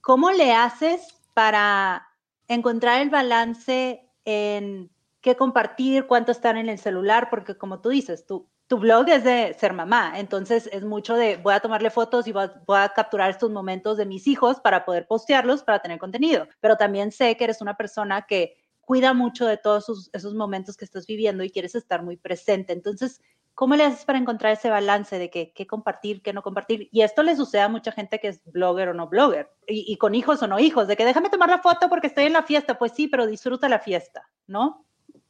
¿cómo 0.02 0.32
le 0.32 0.54
haces 0.54 1.22
para 1.34 2.08
encontrar 2.48 3.02
el 3.02 3.10
balance 3.10 4.10
en 4.24 4.92
qué 5.22 5.36
compartir, 5.36 6.08
cuánto 6.08 6.32
están 6.32 6.58
en 6.58 6.70
el 6.70 6.80
celular? 6.80 7.30
Porque 7.30 7.58
como 7.58 7.82
tú 7.82 7.90
dices, 7.90 8.26
tú 8.26 8.50
tu 8.68 8.80
blog 8.80 9.08
es 9.10 9.24
de 9.24 9.56
ser 9.60 9.74
mamá, 9.74 10.14
entonces 10.18 10.68
es 10.72 10.84
mucho 10.84 11.16
de 11.16 11.38
voy 11.38 11.54
a 11.54 11.60
tomarle 11.60 11.92
fotos 11.92 12.28
y 12.28 12.32
voy 12.32 12.50
a, 12.70 12.90
capturar 12.90 13.30
estos 13.30 13.52
momentos 13.52 13.98
de 13.98 14.06
mis 14.06 14.28
hijos 14.28 14.60
para 14.60 14.86
poder 14.86 15.06
postearlos, 15.08 15.64
para 15.64 15.80
tener 15.80 16.00
contenido. 16.00 16.48
Pero 16.62 16.76
también 16.76 17.12
sé 17.12 17.38
que 17.38 17.44
eres 17.44 17.62
una 17.62 17.78
persona 17.78 18.26
que 18.26 18.58
cuida 18.82 19.14
mucho 19.14 19.46
de 19.46 19.58
todos 19.58 20.10
esos, 20.14 20.34
momentos 20.34 20.78
que 20.78 20.86
estás 20.86 21.06
viviendo 21.06 21.44
y 21.44 21.52
quieres 21.52 21.76
estar 21.76 22.04
muy 22.04 22.18
presente. 22.18 22.74
Entonces, 22.74 23.22
¿cómo 23.54 23.76
le 23.76 23.84
haces 23.84 24.04
para 24.04 24.18
encontrar 24.18 24.54
ese 24.54 24.70
balance 24.70 25.20
de 25.20 25.30
qué 25.30 25.68
compartir, 25.68 26.24
qué 26.24 26.34
no 26.34 26.42
compartir? 26.42 26.90
Y 26.92 27.02
esto 27.02 27.22
le 27.22 27.36
sucede 27.36 27.62
a 27.62 27.70
mucha 27.70 27.92
gente 27.92 28.20
que 28.20 28.30
es 28.30 28.42
blogger 28.46 28.90
o 28.90 28.94
no 28.96 29.08
blogger, 29.08 29.52
y, 29.68 29.86
y 29.92 29.98
con 29.98 30.16
hijos 30.16 30.42
o 30.42 30.48
no 30.48 30.60
hijos, 30.60 30.88
de 30.88 30.98
que 30.98 31.06
déjame 31.06 31.30
tomar 31.30 31.50
la 31.50 31.60
foto 31.60 31.88
porque 31.88 32.08
estoy 32.08 32.26
en 32.26 32.34
la 32.34 32.44
fiesta. 32.44 32.80
Pues 32.80 32.94
sí, 32.94 33.08
pero 33.08 33.28
disfruta 33.28 33.70
la 33.70 33.80
fiesta, 33.80 34.28
¿no? 34.48 34.86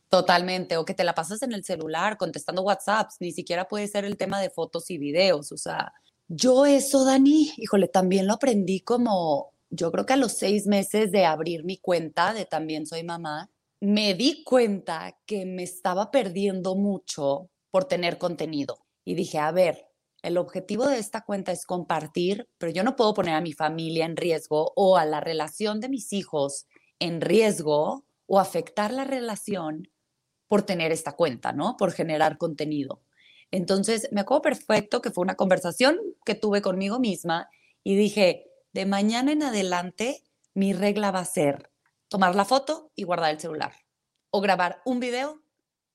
Totalmente, 0.10 0.78
o 0.78 0.86
que 0.86 0.94
te 0.94 1.04
la 1.04 1.16
pasas 1.16 1.42
en 1.42 1.54
el 1.54 1.64
celular 1.64 2.18
contestando 2.18 2.62
WhatsApps, 2.62 3.18
ni 3.20 3.32
siquiera 3.32 3.68
puede 3.68 3.88
ser 3.88 4.06
el 4.06 4.18
tema 4.18 4.40
de 4.40 4.50
fotos 4.50 4.90
y 4.92 4.98
videos, 4.98 5.52
o 5.52 5.58
sea, 5.58 5.92
yo 6.28 6.66
eso, 6.66 7.06
Dani, 7.06 7.54
híjole, 7.58 7.88
también 7.88 8.26
lo 8.26 8.34
aprendí 8.34 8.80
como, 8.80 9.54
yo 9.70 9.92
creo 9.92 10.06
que 10.06 10.14
a 10.14 10.18
los 10.18 10.34
seis 10.34 10.66
meses 10.66 11.12
de 11.12 11.26
abrir 11.26 11.64
mi 11.64 11.78
cuenta 11.78 12.34
de 12.34 12.46
También 12.46 12.88
Soy 12.88 13.04
Mamá, 13.04 13.52
me 13.80 14.16
di 14.16 14.44
cuenta 14.44 15.20
que 15.28 15.46
me 15.46 15.62
estaba 15.62 16.10
perdiendo 16.10 16.76
mucho 16.76 17.52
por 17.70 17.86
tener 17.86 18.18
contenido. 18.18 18.86
Y 19.04 19.14
dije, 19.14 19.38
a 19.38 19.52
ver, 19.52 19.86
el 20.24 20.38
objetivo 20.38 20.88
de 20.88 20.98
esta 20.98 21.22
cuenta 21.22 21.52
es 21.52 21.68
compartir, 21.68 22.50
pero 22.58 22.72
yo 22.72 22.84
no 22.84 22.96
puedo 22.96 23.14
poner 23.14 23.36
a 23.36 23.42
mi 23.42 23.54
familia 23.54 24.06
en 24.06 24.18
riesgo 24.18 24.74
o 24.76 24.98
a 24.98 25.06
la 25.06 25.20
relación 25.20 25.80
de 25.80 25.90
mis 25.90 26.12
hijos 26.14 26.66
en 26.98 27.22
riesgo 27.22 28.06
o 28.26 28.40
afectar 28.40 28.92
la 28.92 29.04
relación 29.04 29.88
por 30.48 30.64
tener 30.64 30.92
esta 30.92 31.14
cuenta, 31.14 31.52
¿no? 31.52 31.78
Por 31.78 31.92
generar 31.92 32.38
contenido. 32.38 33.02
Entonces, 33.52 34.10
me 34.12 34.22
acuerdo 34.22 34.44
perfecto 34.44 35.02
que 35.02 35.12
fue 35.12 35.24
una 35.24 35.36
conversación 35.36 36.00
que 36.26 36.36
tuve 36.36 36.62
conmigo 36.62 37.00
misma 37.00 37.50
y 37.84 37.96
dije, 37.96 38.52
de 38.74 38.86
mañana 38.86 39.32
en 39.32 39.44
adelante, 39.44 40.24
mi 40.54 40.74
regla 40.74 41.12
va 41.12 41.20
a 41.20 41.26
ser 41.26 41.72
tomar 42.08 42.36
la 42.36 42.46
foto 42.46 42.92
y 42.96 43.04
guardar 43.04 43.32
el 43.32 43.40
celular. 43.40 43.74
O 44.32 44.42
grabar 44.42 44.82
un 44.86 45.00
video 45.00 45.42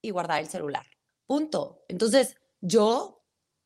y 0.01 0.11
guardar 0.11 0.41
el 0.41 0.49
celular. 0.49 0.87
Punto. 1.27 1.85
Entonces, 1.89 2.37
yo 2.61 3.23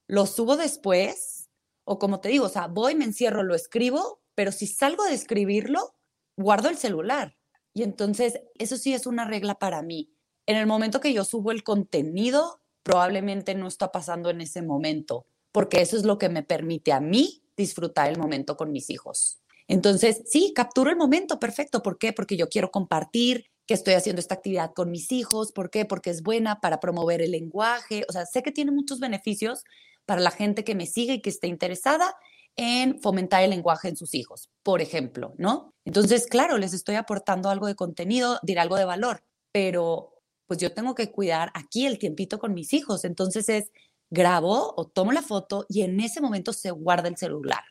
lo 0.07 0.27
subo 0.27 0.57
después, 0.57 1.51
o 1.85 1.99
como 1.99 2.20
te 2.20 2.29
digo, 2.29 2.47
o 2.47 2.51
sea, 2.51 2.66
voy, 2.66 2.94
me 2.94 3.05
encierro, 3.05 3.42
lo 3.42 3.55
escribo, 3.55 4.23
pero 4.35 4.53
si 4.53 4.66
salgo 4.66 5.05
de 5.05 5.14
escribirlo, 5.14 5.94
guardo 6.37 6.68
el 6.68 6.77
celular. 6.77 7.37
Y 7.73 7.83
entonces, 7.83 8.40
eso 8.59 8.77
sí 8.77 8.94
es 8.94 9.07
una 9.07 9.25
regla 9.25 9.55
para 9.57 9.83
mí 9.83 10.13
en 10.46 10.57
el 10.57 10.66
momento 10.66 11.00
que 11.00 11.12
yo 11.12 11.24
subo 11.24 11.50
el 11.50 11.62
contenido, 11.62 12.61
probablemente 12.83 13.54
no 13.54 13.66
está 13.66 13.92
pasando 13.92 14.30
en 14.30 14.40
ese 14.40 14.62
momento, 14.62 15.26
porque 15.52 15.80
eso 15.80 15.96
es 15.96 16.04
lo 16.04 16.18
que 16.18 16.28
me 16.28 16.42
permite 16.42 16.92
a 16.92 17.00
mí 17.00 17.42
disfrutar 17.57 18.11
el 18.11 18.18
momento 18.18 18.57
con 18.57 18.72
mis 18.72 18.90
hijos. 18.90 19.40
Entonces, 19.68 20.22
sí, 20.26 20.52
capturo 20.54 20.90
el 20.90 20.96
momento, 20.96 21.38
perfecto. 21.40 21.83
¿Por 21.83 21.98
qué? 21.98 22.12
Porque 22.12 22.37
yo 22.37 22.48
quiero 22.48 22.70
compartir 22.70 23.46
que 23.66 23.74
estoy 23.74 23.94
haciendo 23.94 24.20
esta 24.20 24.35
actividad 24.35 24.72
con 24.74 24.90
mis 24.90 25.11
hijos. 25.11 25.52
¿Por 25.52 25.70
qué? 25.70 25.87
Porque 25.87 26.11
es 26.11 26.22
buena 26.22 26.61
para 26.61 26.80
promover 26.80 27.22
el 27.22 27.30
lenguaje. 27.30 28.04
O 28.09 28.12
sea, 28.12 28.26
sé 28.26 28.42
que 28.42 28.52
tiene 28.52 28.72
muchos 28.72 29.00
beneficios 29.00 29.64
para 30.04 30.20
la 30.20 30.30
gente 30.30 30.64
que 30.64 30.74
me 30.74 30.87
sigue 30.87 31.14
y 31.14 31.22
que 31.22 31.30
esté 31.30 31.46
interesada 31.46 32.14
en 32.57 33.00
fomentar 33.00 33.42
el 33.42 33.50
lenguaje 33.50 33.88
en 33.88 33.96
sus 33.96 34.14
hijos, 34.14 34.48
por 34.62 34.80
ejemplo, 34.80 35.35
¿no? 35.38 35.74
Entonces, 35.85 36.26
claro, 36.26 36.57
les 36.59 36.72
estoy 36.72 36.94
aportando 36.94 37.48
algo 37.48 37.66
de 37.66 37.74
contenido, 37.74 38.38
diré 38.42 38.61
algo 38.61 38.76
de 38.76 38.85
valor, 38.85 39.24
pero 39.50 40.13
pues 40.55 40.62
yo 40.62 40.73
tengo 40.73 40.95
que 40.95 41.11
cuidar 41.11 41.51
aquí 41.55 41.85
el 41.85 41.99
tiempito 41.99 42.38
con 42.38 42.55
mis 42.55 42.73
hijos. 42.75 43.05
Entonces 43.05 43.49
es 43.49 43.73
grabo 44.11 44.73
o 44.77 44.85
tomo 44.85 45.11
la 45.11 45.21
foto 45.21 45.67
y 45.69 45.83
en 45.83 45.99
ese 45.99 46.21
momento 46.21 46.53
se 46.53 46.71
guarda 46.71 47.09
el 47.09 47.17
celular. 47.17 47.64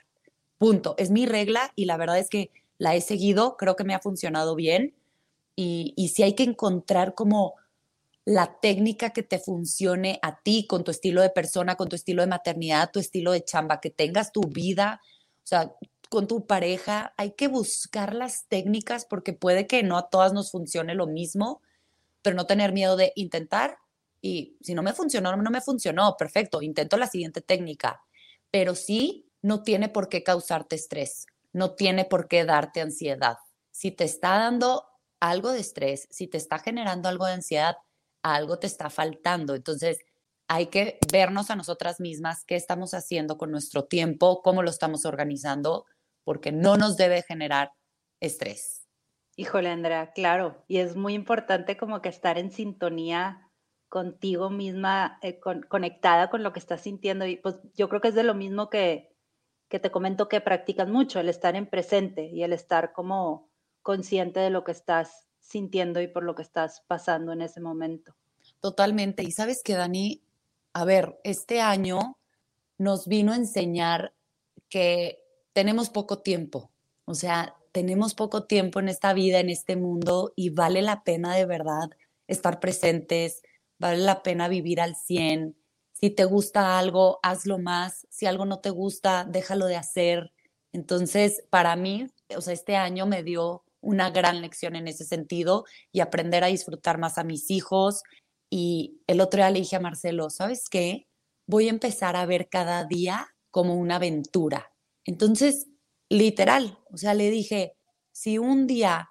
Punto. 0.57 0.93
Es 0.97 1.09
mi 1.09 1.25
regla 1.25 1.71
y 1.77 1.85
la 1.85 1.95
verdad 1.95 2.19
es 2.19 2.27
que 2.27 2.51
la 2.77 2.93
he 2.93 2.99
seguido, 2.99 3.55
creo 3.55 3.77
que 3.77 3.85
me 3.85 3.93
ha 3.93 4.01
funcionado 4.01 4.55
bien 4.55 4.93
y, 5.55 5.93
si 6.13 6.23
hay 6.23 6.33
que 6.33 6.43
encontrar 6.43 7.15
como 7.15 7.53
la 8.25 8.59
técnica 8.59 9.11
que 9.11 9.23
te 9.23 9.39
funcione 9.39 10.19
a 10.21 10.41
ti, 10.41 10.67
con 10.67 10.83
tu 10.83 10.91
estilo 10.91 11.21
de 11.21 11.29
persona, 11.29 11.75
con 11.75 11.87
tu 11.87 11.95
estilo 11.95 12.21
de 12.21 12.27
maternidad, 12.27 12.91
tu 12.91 12.99
estilo 12.99 13.31
de 13.31 13.45
chamba, 13.45 13.79
que 13.79 13.91
tengas 13.91 14.33
tu 14.33 14.41
vida, 14.41 14.99
o 15.37 15.47
sea, 15.47 15.73
con 16.09 16.27
tu 16.27 16.45
pareja, 16.47 17.13
hay 17.15 17.31
que 17.31 17.47
buscar 17.47 18.13
las 18.13 18.45
técnicas 18.49 19.05
porque 19.05 19.31
puede 19.31 19.67
que 19.67 19.83
no 19.83 19.97
a 19.97 20.09
todas 20.09 20.33
nos 20.33 20.51
funcione 20.51 20.95
lo 20.95 21.07
mismo, 21.07 21.61
pero 22.23 22.35
no 22.35 22.47
tener 22.47 22.73
miedo 22.73 22.95
de 22.95 23.13
intentar 23.15 23.77
y 24.25 24.57
si 24.61 24.73
no 24.73 24.81
me 24.81 24.93
funcionó, 24.93 25.35
no 25.35 25.51
me 25.51 25.59
funcionó, 25.59 26.15
perfecto, 26.17 26.61
intento 26.61 26.95
la 26.95 27.07
siguiente 27.07 27.41
técnica, 27.41 28.01
pero 28.49 28.73
sí 28.73 29.29
no 29.41 29.63
tiene 29.63 29.89
por 29.89 30.07
qué 30.07 30.23
causarte 30.23 30.77
estrés, 30.77 31.25
no 31.51 31.75
tiene 31.75 32.05
por 32.05 32.29
qué 32.29 32.45
darte 32.45 32.79
ansiedad. 32.79 33.35
Si 33.71 33.91
te 33.91 34.05
está 34.05 34.37
dando 34.39 34.85
algo 35.19 35.51
de 35.51 35.59
estrés, 35.59 36.07
si 36.09 36.27
te 36.27 36.37
está 36.37 36.59
generando 36.59 37.09
algo 37.09 37.25
de 37.25 37.33
ansiedad, 37.33 37.75
algo 38.21 38.59
te 38.59 38.67
está 38.67 38.89
faltando. 38.89 39.55
Entonces, 39.55 39.99
hay 40.47 40.67
que 40.67 40.99
vernos 41.11 41.49
a 41.49 41.57
nosotras 41.57 41.99
mismas 41.99 42.45
qué 42.45 42.55
estamos 42.55 42.93
haciendo 42.93 43.37
con 43.37 43.51
nuestro 43.51 43.85
tiempo, 43.85 44.41
cómo 44.41 44.63
lo 44.63 44.69
estamos 44.69 45.05
organizando, 45.05 45.85
porque 46.23 46.53
no 46.53 46.77
nos 46.77 46.95
debe 46.95 47.23
generar 47.23 47.73
estrés. 48.21 48.82
Híjole, 49.35 49.69
Andrea, 49.69 50.11
claro. 50.11 50.63
Y 50.67 50.77
es 50.77 50.95
muy 50.95 51.13
importante 51.13 51.75
como 51.77 52.01
que 52.01 52.09
estar 52.09 52.37
en 52.37 52.51
sintonía 52.51 53.49
contigo 53.89 54.49
misma, 54.49 55.19
eh, 55.21 55.39
conectada 55.39 56.29
con 56.29 56.43
lo 56.43 56.53
que 56.53 56.59
estás 56.59 56.81
sintiendo. 56.81 57.25
Y 57.25 57.37
pues 57.37 57.55
yo 57.75 57.89
creo 57.89 58.01
que 58.01 58.09
es 58.09 58.15
de 58.15 58.23
lo 58.23 58.33
mismo 58.33 58.69
que, 58.69 59.15
que 59.69 59.79
te 59.79 59.91
comento 59.91 60.29
que 60.29 60.41
practicas 60.41 60.87
mucho, 60.87 61.19
el 61.19 61.29
estar 61.29 61.55
en 61.55 61.67
presente 61.67 62.25
y 62.25 62.43
el 62.43 62.53
estar 62.53 62.93
como 62.93 63.49
consciente 63.81 64.39
de 64.39 64.49
lo 64.49 64.63
que 64.63 64.71
estás 64.71 65.27
sintiendo 65.39 66.01
y 66.01 66.07
por 66.07 66.23
lo 66.23 66.35
que 66.35 66.41
estás 66.41 66.81
pasando 66.87 67.33
en 67.33 67.41
ese 67.41 67.59
momento. 67.59 68.15
Totalmente. 68.59 69.23
Y 69.23 69.31
sabes 69.31 69.61
que, 69.63 69.73
Dani, 69.73 70.23
a 70.73 70.85
ver, 70.85 71.19
este 71.23 71.61
año 71.61 72.17
nos 72.77 73.07
vino 73.07 73.33
a 73.33 73.35
enseñar 73.35 74.13
que 74.69 75.23
tenemos 75.53 75.89
poco 75.89 76.19
tiempo. 76.19 76.71
O 77.05 77.13
sea, 77.13 77.55
tenemos 77.73 78.13
poco 78.13 78.45
tiempo 78.45 78.79
en 78.79 78.87
esta 78.87 79.13
vida, 79.13 79.39
en 79.39 79.49
este 79.49 79.75
mundo, 79.75 80.31
y 80.35 80.51
vale 80.51 80.81
la 80.81 81.03
pena 81.03 81.35
de 81.35 81.45
verdad 81.45 81.89
estar 82.27 82.59
presentes, 82.59 83.41
vale 83.79 83.97
la 83.97 84.23
pena 84.23 84.47
vivir 84.47 84.79
al 84.79 84.95
100. 84.95 85.57
Si 85.91 86.09
te 86.11 86.23
gusta 86.25 86.77
algo, 86.79 87.19
hazlo 87.23 87.59
más. 87.59 88.07
Si 88.09 88.25
algo 88.27 88.45
no 88.45 88.59
te 88.59 88.69
gusta, 88.69 89.25
déjalo 89.25 89.65
de 89.65 89.75
hacer. 89.75 90.31
Entonces, 90.71 91.43
para 91.49 91.75
mí, 91.75 92.07
o 92.35 92.41
sea, 92.41 92.53
este 92.53 92.75
año 92.75 93.05
me 93.05 93.23
dio 93.23 93.63
una 93.81 94.11
gran 94.11 94.41
lección 94.41 94.75
en 94.75 94.87
ese 94.87 95.03
sentido 95.03 95.65
y 95.91 95.99
aprender 95.99 96.43
a 96.43 96.47
disfrutar 96.47 96.97
más 96.97 97.17
a 97.17 97.23
mis 97.23 97.49
hijos. 97.51 98.03
Y 98.49 99.01
el 99.07 99.19
otro 99.19 99.39
día 99.39 99.49
le 99.49 99.59
dije 99.59 99.75
a 99.75 99.81
Marcelo, 99.81 100.29
¿sabes 100.29 100.69
qué? 100.69 101.07
Voy 101.47 101.67
a 101.67 101.71
empezar 101.71 102.15
a 102.15 102.25
ver 102.25 102.49
cada 102.49 102.85
día 102.85 103.35
como 103.51 103.75
una 103.75 103.95
aventura. 103.95 104.71
Entonces, 105.05 105.67
literal, 106.13 106.77
o 106.91 106.97
sea, 106.97 107.15
le 107.15 107.31
dije, 107.31 107.73
si 108.11 108.37
un 108.37 108.67
día 108.67 109.09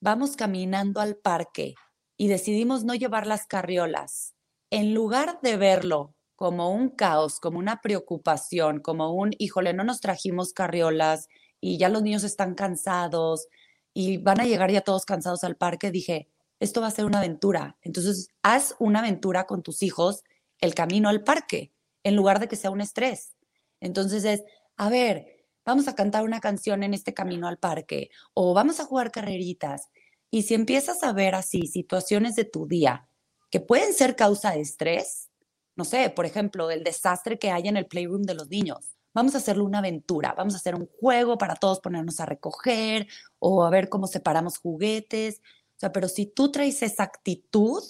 vamos 0.00 0.34
caminando 0.34 1.00
al 1.00 1.16
parque 1.16 1.74
y 2.16 2.28
decidimos 2.28 2.84
no 2.84 2.94
llevar 2.94 3.26
las 3.26 3.46
carriolas, 3.46 4.34
en 4.70 4.94
lugar 4.94 5.40
de 5.42 5.56
verlo 5.58 6.14
como 6.36 6.70
un 6.70 6.88
caos, 6.88 7.38
como 7.38 7.58
una 7.58 7.82
preocupación, 7.82 8.80
como 8.80 9.12
un, 9.12 9.32
híjole, 9.38 9.74
no 9.74 9.84
nos 9.84 10.00
trajimos 10.00 10.54
carriolas 10.54 11.28
y 11.60 11.76
ya 11.76 11.90
los 11.90 12.02
niños 12.02 12.24
están 12.24 12.54
cansados 12.54 13.48
y 13.92 14.16
van 14.16 14.40
a 14.40 14.46
llegar 14.46 14.70
ya 14.70 14.80
todos 14.80 15.04
cansados 15.04 15.44
al 15.44 15.56
parque, 15.56 15.90
dije, 15.90 16.28
esto 16.60 16.80
va 16.80 16.86
a 16.86 16.92
ser 16.92 17.04
una 17.04 17.18
aventura. 17.18 17.76
Entonces, 17.82 18.28
haz 18.42 18.74
una 18.78 19.00
aventura 19.00 19.44
con 19.44 19.62
tus 19.62 19.82
hijos 19.82 20.24
el 20.60 20.74
camino 20.74 21.10
al 21.10 21.24
parque, 21.24 21.72
en 22.04 22.16
lugar 22.16 22.40
de 22.40 22.48
que 22.48 22.56
sea 22.56 22.70
un 22.70 22.80
estrés. 22.80 23.36
Entonces 23.80 24.24
es, 24.24 24.44
a 24.76 24.88
ver, 24.88 25.37
vamos 25.68 25.86
a 25.86 25.94
cantar 25.94 26.24
una 26.24 26.40
canción 26.40 26.82
en 26.82 26.94
este 26.94 27.12
camino 27.12 27.46
al 27.46 27.58
parque 27.58 28.08
o 28.32 28.54
vamos 28.54 28.80
a 28.80 28.86
jugar 28.86 29.10
carreritas. 29.10 29.90
Y 30.30 30.44
si 30.44 30.54
empiezas 30.54 31.02
a 31.02 31.12
ver 31.12 31.34
así 31.34 31.66
situaciones 31.66 32.36
de 32.36 32.46
tu 32.46 32.66
día 32.66 33.06
que 33.50 33.60
pueden 33.60 33.92
ser 33.92 34.16
causa 34.16 34.52
de 34.52 34.62
estrés, 34.62 35.28
no 35.76 35.84
sé, 35.84 36.08
por 36.08 36.24
ejemplo, 36.24 36.70
el 36.70 36.84
desastre 36.84 37.38
que 37.38 37.50
hay 37.50 37.68
en 37.68 37.76
el 37.76 37.86
playroom 37.86 38.22
de 38.22 38.34
los 38.34 38.48
niños, 38.48 38.96
vamos 39.12 39.34
a 39.34 39.38
hacerlo 39.38 39.66
una 39.66 39.80
aventura, 39.80 40.34
vamos 40.34 40.54
a 40.54 40.56
hacer 40.56 40.74
un 40.74 40.86
juego 40.86 41.36
para 41.36 41.54
todos 41.54 41.80
ponernos 41.80 42.18
a 42.18 42.24
recoger 42.24 43.06
o 43.38 43.62
a 43.62 43.68
ver 43.68 43.90
cómo 43.90 44.06
separamos 44.06 44.56
juguetes. 44.56 45.42
O 45.76 45.80
sea, 45.80 45.92
pero 45.92 46.08
si 46.08 46.24
tú 46.24 46.50
traes 46.50 46.82
esa 46.82 47.02
actitud, 47.02 47.82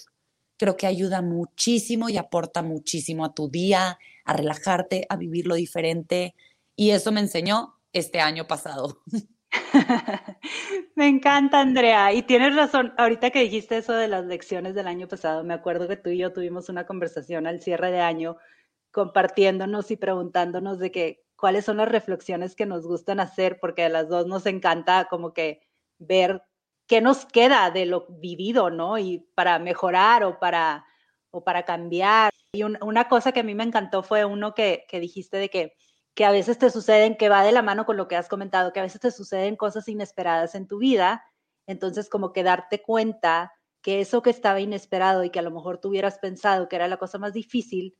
creo 0.56 0.76
que 0.76 0.88
ayuda 0.88 1.22
muchísimo 1.22 2.08
y 2.08 2.16
aporta 2.16 2.62
muchísimo 2.62 3.24
a 3.24 3.34
tu 3.34 3.48
día, 3.48 4.00
a 4.24 4.32
relajarte, 4.32 5.06
a 5.08 5.16
vivirlo 5.16 5.54
diferente. 5.54 6.34
Y 6.78 6.92
eso 6.92 7.10
me 7.10 7.18
enseñó 7.18 7.74
este 7.92 8.20
año 8.20 8.46
pasado. 8.46 9.02
me 10.94 11.08
encanta, 11.08 11.60
Andrea. 11.60 12.12
Y 12.12 12.22
tienes 12.22 12.54
razón, 12.54 12.94
ahorita 12.96 13.30
que 13.30 13.40
dijiste 13.40 13.78
eso 13.78 13.94
de 13.94 14.06
las 14.06 14.24
lecciones 14.26 14.76
del 14.76 14.86
año 14.86 15.08
pasado, 15.08 15.42
me 15.42 15.54
acuerdo 15.54 15.88
que 15.88 15.96
tú 15.96 16.10
y 16.10 16.18
yo 16.18 16.32
tuvimos 16.32 16.68
una 16.68 16.86
conversación 16.86 17.48
al 17.48 17.60
cierre 17.60 17.90
de 17.90 18.00
año 18.00 18.36
compartiéndonos 18.92 19.90
y 19.90 19.96
preguntándonos 19.96 20.78
de 20.78 20.92
que 20.92 21.24
cuáles 21.34 21.64
son 21.64 21.78
las 21.78 21.88
reflexiones 21.88 22.54
que 22.54 22.64
nos 22.64 22.86
gustan 22.86 23.18
hacer, 23.18 23.58
porque 23.60 23.82
a 23.82 23.88
las 23.88 24.08
dos 24.08 24.28
nos 24.28 24.46
encanta 24.46 25.08
como 25.10 25.32
que 25.32 25.60
ver 25.98 26.44
qué 26.86 27.00
nos 27.00 27.26
queda 27.26 27.72
de 27.72 27.86
lo 27.86 28.06
vivido, 28.08 28.70
¿no? 28.70 28.98
Y 28.98 29.26
para 29.34 29.58
mejorar 29.58 30.22
o 30.22 30.38
para, 30.38 30.86
o 31.32 31.42
para 31.42 31.64
cambiar. 31.64 32.30
Y 32.52 32.62
una 32.62 33.08
cosa 33.08 33.32
que 33.32 33.40
a 33.40 33.42
mí 33.42 33.56
me 33.56 33.64
encantó 33.64 34.04
fue 34.04 34.24
uno 34.24 34.54
que, 34.54 34.86
que 34.88 35.00
dijiste 35.00 35.38
de 35.38 35.48
que 35.48 35.76
que 36.14 36.24
a 36.24 36.30
veces 36.30 36.58
te 36.58 36.70
suceden, 36.70 37.16
que 37.16 37.28
va 37.28 37.44
de 37.44 37.52
la 37.52 37.62
mano 37.62 37.86
con 37.86 37.96
lo 37.96 38.08
que 38.08 38.16
has 38.16 38.28
comentado, 38.28 38.72
que 38.72 38.80
a 38.80 38.84
veces 38.84 39.00
te 39.00 39.10
suceden 39.10 39.56
cosas 39.56 39.88
inesperadas 39.88 40.54
en 40.54 40.66
tu 40.66 40.78
vida, 40.78 41.24
entonces 41.66 42.08
como 42.08 42.32
que 42.32 42.42
darte 42.42 42.82
cuenta 42.82 43.52
que 43.82 44.00
eso 44.00 44.22
que 44.22 44.30
estaba 44.30 44.60
inesperado 44.60 45.24
y 45.24 45.30
que 45.30 45.38
a 45.38 45.42
lo 45.42 45.50
mejor 45.50 45.78
tú 45.78 45.88
hubieras 45.88 46.18
pensado 46.18 46.68
que 46.68 46.76
era 46.76 46.88
la 46.88 46.96
cosa 46.96 47.18
más 47.18 47.32
difícil, 47.32 47.96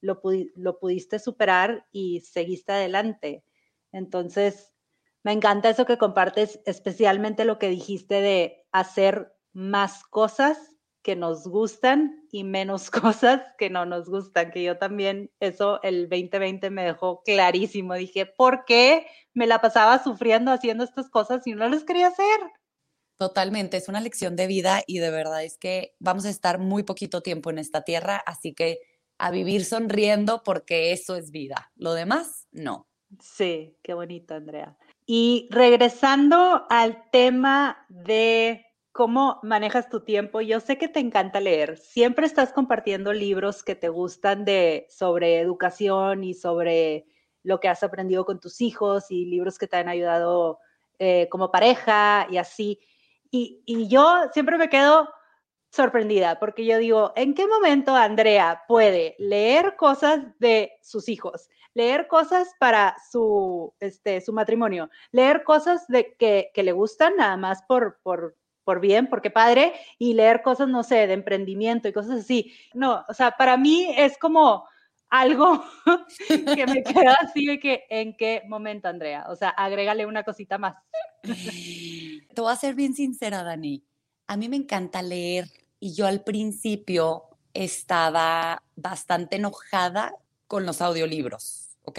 lo, 0.00 0.20
lo 0.54 0.78
pudiste 0.78 1.18
superar 1.18 1.86
y 1.92 2.20
seguiste 2.20 2.72
adelante. 2.72 3.44
Entonces, 3.92 4.72
me 5.22 5.32
encanta 5.32 5.70
eso 5.70 5.86
que 5.86 5.98
compartes, 5.98 6.60
especialmente 6.66 7.44
lo 7.44 7.58
que 7.58 7.68
dijiste 7.68 8.20
de 8.20 8.66
hacer 8.72 9.32
más 9.52 10.02
cosas 10.04 10.71
que 11.02 11.16
nos 11.16 11.46
gustan 11.46 12.26
y 12.30 12.44
menos 12.44 12.90
cosas 12.90 13.42
que 13.58 13.70
no 13.70 13.84
nos 13.84 14.08
gustan, 14.08 14.50
que 14.50 14.62
yo 14.62 14.78
también, 14.78 15.30
eso 15.40 15.82
el 15.82 16.08
2020 16.08 16.70
me 16.70 16.84
dejó 16.84 17.22
clarísimo. 17.22 17.94
Dije, 17.94 18.26
¿por 18.26 18.64
qué 18.64 19.06
me 19.34 19.46
la 19.46 19.60
pasaba 19.60 20.02
sufriendo 20.02 20.50
haciendo 20.52 20.84
estas 20.84 21.10
cosas 21.10 21.46
y 21.46 21.52
no 21.52 21.68
las 21.68 21.84
quería 21.84 22.08
hacer? 22.08 22.40
Totalmente, 23.18 23.76
es 23.76 23.88
una 23.88 24.00
lección 24.00 24.34
de 24.34 24.46
vida 24.46 24.82
y 24.86 24.98
de 24.98 25.10
verdad 25.10 25.44
es 25.44 25.56
que 25.56 25.94
vamos 26.00 26.24
a 26.24 26.30
estar 26.30 26.58
muy 26.58 26.82
poquito 26.82 27.20
tiempo 27.20 27.50
en 27.50 27.58
esta 27.58 27.82
tierra, 27.82 28.16
así 28.26 28.52
que 28.52 28.80
a 29.18 29.30
vivir 29.30 29.64
sonriendo 29.64 30.42
porque 30.42 30.92
eso 30.92 31.14
es 31.14 31.30
vida. 31.30 31.70
Lo 31.76 31.94
demás, 31.94 32.48
no. 32.50 32.88
Sí, 33.20 33.76
qué 33.82 33.94
bonito, 33.94 34.34
Andrea. 34.34 34.76
Y 35.06 35.48
regresando 35.50 36.66
al 36.70 37.10
tema 37.10 37.86
de 37.88 38.66
¿Cómo 38.92 39.40
manejas 39.42 39.88
tu 39.88 40.00
tiempo? 40.00 40.42
Yo 40.42 40.60
sé 40.60 40.76
que 40.76 40.86
te 40.86 41.00
encanta 41.00 41.40
leer. 41.40 41.78
Siempre 41.78 42.26
estás 42.26 42.52
compartiendo 42.52 43.14
libros 43.14 43.62
que 43.62 43.74
te 43.74 43.88
gustan 43.88 44.44
de 44.44 44.86
sobre 44.90 45.40
educación 45.40 46.24
y 46.24 46.34
sobre 46.34 47.06
lo 47.42 47.58
que 47.58 47.68
has 47.68 47.82
aprendido 47.82 48.26
con 48.26 48.38
tus 48.38 48.60
hijos 48.60 49.10
y 49.10 49.24
libros 49.24 49.58
que 49.58 49.66
te 49.66 49.78
han 49.78 49.88
ayudado 49.88 50.58
eh, 50.98 51.26
como 51.30 51.50
pareja 51.50 52.26
y 52.30 52.36
así. 52.36 52.80
Y, 53.30 53.62
y 53.64 53.88
yo 53.88 54.24
siempre 54.34 54.58
me 54.58 54.68
quedo 54.68 55.08
sorprendida 55.70 56.38
porque 56.38 56.66
yo 56.66 56.76
digo, 56.76 57.14
¿en 57.16 57.32
qué 57.32 57.46
momento 57.46 57.96
Andrea 57.96 58.64
puede 58.68 59.16
leer 59.18 59.74
cosas 59.76 60.20
de 60.38 60.72
sus 60.82 61.08
hijos, 61.08 61.48
leer 61.72 62.08
cosas 62.08 62.54
para 62.60 62.94
su, 63.10 63.72
este, 63.80 64.20
su 64.20 64.34
matrimonio, 64.34 64.90
leer 65.12 65.44
cosas 65.44 65.86
de 65.88 66.14
que, 66.18 66.50
que 66.52 66.62
le 66.62 66.72
gustan 66.72 67.16
nada 67.16 67.38
más 67.38 67.62
por, 67.62 67.98
por 68.02 68.36
por 68.64 68.80
bien, 68.80 69.08
porque 69.08 69.30
padre, 69.30 69.72
y 69.98 70.14
leer 70.14 70.42
cosas, 70.42 70.68
no 70.68 70.82
sé, 70.82 71.06
de 71.06 71.14
emprendimiento 71.14 71.88
y 71.88 71.92
cosas 71.92 72.20
así. 72.20 72.52
No, 72.74 73.04
o 73.08 73.14
sea, 73.14 73.32
para 73.32 73.56
mí 73.56 73.92
es 73.96 74.18
como 74.18 74.64
algo 75.12 75.62
que 76.28 76.66
me 76.66 76.82
queda 76.82 77.18
así 77.20 77.46
de 77.46 77.60
que, 77.60 77.84
¿en 77.90 78.16
qué 78.16 78.42
momento, 78.48 78.88
Andrea? 78.88 79.26
O 79.28 79.36
sea, 79.36 79.50
agrégale 79.50 80.06
una 80.06 80.22
cosita 80.22 80.56
más. 80.58 80.76
Te 81.22 82.40
voy 82.40 82.50
a 82.50 82.56
ser 82.56 82.74
bien 82.74 82.94
sincera, 82.94 83.42
Dani. 83.42 83.84
A 84.26 84.36
mí 84.36 84.48
me 84.48 84.56
encanta 84.56 85.02
leer 85.02 85.48
y 85.78 85.94
yo 85.94 86.06
al 86.06 86.22
principio 86.22 87.24
estaba 87.52 88.62
bastante 88.74 89.36
enojada 89.36 90.14
con 90.46 90.64
los 90.64 90.80
audiolibros, 90.80 91.76
¿ok? 91.82 91.98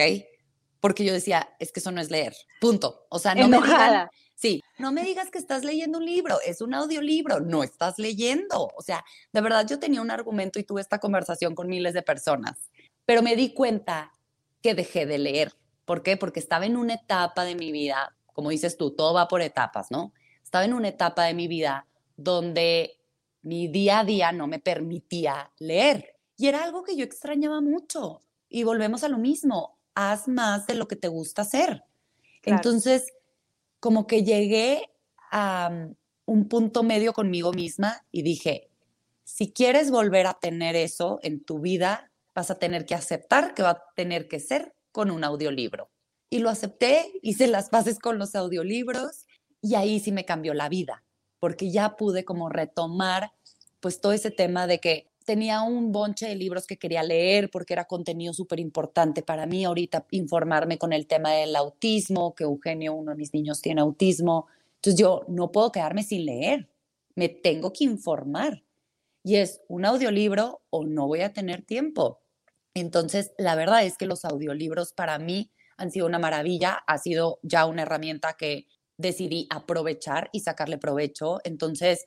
Porque 0.80 1.04
yo 1.04 1.12
decía, 1.12 1.54
es 1.58 1.70
que 1.70 1.80
eso 1.80 1.92
no 1.92 2.00
es 2.00 2.10
leer, 2.10 2.34
punto. 2.60 3.06
O 3.10 3.18
sea, 3.18 3.34
no 3.34 3.44
enojada. 3.44 4.10
me 4.12 4.23
Sí, 4.44 4.62
no 4.76 4.92
me 4.92 5.04
digas 5.04 5.30
que 5.30 5.38
estás 5.38 5.64
leyendo 5.64 5.96
un 5.96 6.04
libro, 6.04 6.36
es 6.44 6.60
un 6.60 6.74
audiolibro, 6.74 7.40
no 7.40 7.62
estás 7.62 7.98
leyendo. 7.98 8.68
O 8.76 8.82
sea, 8.82 9.02
de 9.32 9.40
verdad 9.40 9.66
yo 9.66 9.78
tenía 9.78 10.02
un 10.02 10.10
argumento 10.10 10.58
y 10.58 10.64
tuve 10.64 10.82
esta 10.82 10.98
conversación 10.98 11.54
con 11.54 11.66
miles 11.66 11.94
de 11.94 12.02
personas, 12.02 12.70
pero 13.06 13.22
me 13.22 13.36
di 13.36 13.54
cuenta 13.54 14.12
que 14.60 14.74
dejé 14.74 15.06
de 15.06 15.16
leer. 15.16 15.54
¿Por 15.86 16.02
qué? 16.02 16.18
Porque 16.18 16.40
estaba 16.40 16.66
en 16.66 16.76
una 16.76 16.92
etapa 16.92 17.46
de 17.46 17.54
mi 17.54 17.72
vida, 17.72 18.14
como 18.34 18.50
dices 18.50 18.76
tú, 18.76 18.90
todo 18.90 19.14
va 19.14 19.28
por 19.28 19.40
etapas, 19.40 19.90
¿no? 19.90 20.12
Estaba 20.42 20.66
en 20.66 20.74
una 20.74 20.88
etapa 20.88 21.24
de 21.24 21.32
mi 21.32 21.48
vida 21.48 21.86
donde 22.18 22.98
mi 23.40 23.68
día 23.68 24.00
a 24.00 24.04
día 24.04 24.30
no 24.30 24.46
me 24.46 24.58
permitía 24.58 25.52
leer 25.58 26.16
y 26.36 26.48
era 26.48 26.64
algo 26.64 26.84
que 26.84 26.96
yo 26.96 27.04
extrañaba 27.06 27.62
mucho. 27.62 28.20
Y 28.50 28.64
volvemos 28.64 29.04
a 29.04 29.08
lo 29.08 29.16
mismo, 29.16 29.78
haz 29.94 30.28
más 30.28 30.66
de 30.66 30.74
lo 30.74 30.86
que 30.86 30.96
te 30.96 31.08
gusta 31.08 31.40
hacer. 31.40 31.82
Entonces, 32.42 33.13
como 33.84 34.06
que 34.06 34.24
llegué 34.24 34.88
a 35.30 35.68
mm, 35.68 35.94
un 36.24 36.48
punto 36.48 36.82
medio 36.82 37.12
conmigo 37.12 37.52
misma 37.52 38.06
y 38.10 38.22
dije, 38.22 38.70
si 39.24 39.52
quieres 39.52 39.90
volver 39.90 40.26
a 40.26 40.32
tener 40.40 40.74
eso 40.74 41.20
en 41.22 41.44
tu 41.44 41.58
vida, 41.58 42.10
vas 42.34 42.50
a 42.50 42.58
tener 42.58 42.86
que 42.86 42.94
aceptar 42.94 43.52
que 43.52 43.62
va 43.62 43.70
a 43.72 43.82
tener 43.94 44.26
que 44.26 44.40
ser 44.40 44.74
con 44.90 45.10
un 45.10 45.22
audiolibro. 45.22 45.90
Y 46.30 46.38
lo 46.38 46.48
acepté, 46.48 47.12
hice 47.20 47.46
las 47.46 47.70
bases 47.70 47.98
con 47.98 48.18
los 48.18 48.34
audiolibros 48.34 49.26
y 49.60 49.74
ahí 49.74 50.00
sí 50.00 50.12
me 50.12 50.24
cambió 50.24 50.54
la 50.54 50.70
vida, 50.70 51.04
porque 51.38 51.70
ya 51.70 51.94
pude 51.94 52.24
como 52.24 52.48
retomar 52.48 53.32
pues 53.80 54.00
todo 54.00 54.14
ese 54.14 54.30
tema 54.30 54.66
de 54.66 54.80
que 54.80 55.10
tenía 55.24 55.62
un 55.62 55.92
bonche 55.92 56.28
de 56.28 56.36
libros 56.36 56.66
que 56.66 56.76
quería 56.76 57.02
leer 57.02 57.50
porque 57.50 57.72
era 57.72 57.86
contenido 57.86 58.32
súper 58.32 58.60
importante 58.60 59.22
para 59.22 59.46
mí 59.46 59.64
ahorita 59.64 60.06
informarme 60.10 60.78
con 60.78 60.92
el 60.92 61.06
tema 61.06 61.32
del 61.32 61.56
autismo, 61.56 62.34
que 62.34 62.44
Eugenio, 62.44 62.94
uno 62.94 63.12
de 63.12 63.16
mis 63.16 63.32
niños, 63.32 63.60
tiene 63.60 63.80
autismo. 63.80 64.46
Entonces 64.76 65.00
yo 65.00 65.22
no 65.28 65.50
puedo 65.50 65.72
quedarme 65.72 66.02
sin 66.02 66.26
leer, 66.26 66.68
me 67.14 67.28
tengo 67.28 67.72
que 67.72 67.84
informar. 67.84 68.62
Y 69.22 69.36
es 69.36 69.62
un 69.68 69.86
audiolibro 69.86 70.62
o 70.70 70.84
no 70.84 71.06
voy 71.06 71.22
a 71.22 71.32
tener 71.32 71.62
tiempo. 71.62 72.20
Entonces, 72.74 73.32
la 73.38 73.54
verdad 73.54 73.84
es 73.84 73.96
que 73.96 74.06
los 74.06 74.24
audiolibros 74.24 74.92
para 74.92 75.18
mí 75.18 75.50
han 75.78 75.90
sido 75.90 76.06
una 76.06 76.18
maravilla, 76.18 76.82
ha 76.86 76.98
sido 76.98 77.38
ya 77.42 77.64
una 77.66 77.82
herramienta 77.82 78.34
que 78.34 78.66
decidí 78.98 79.46
aprovechar 79.50 80.28
y 80.32 80.40
sacarle 80.40 80.76
provecho. 80.76 81.40
Entonces, 81.44 82.04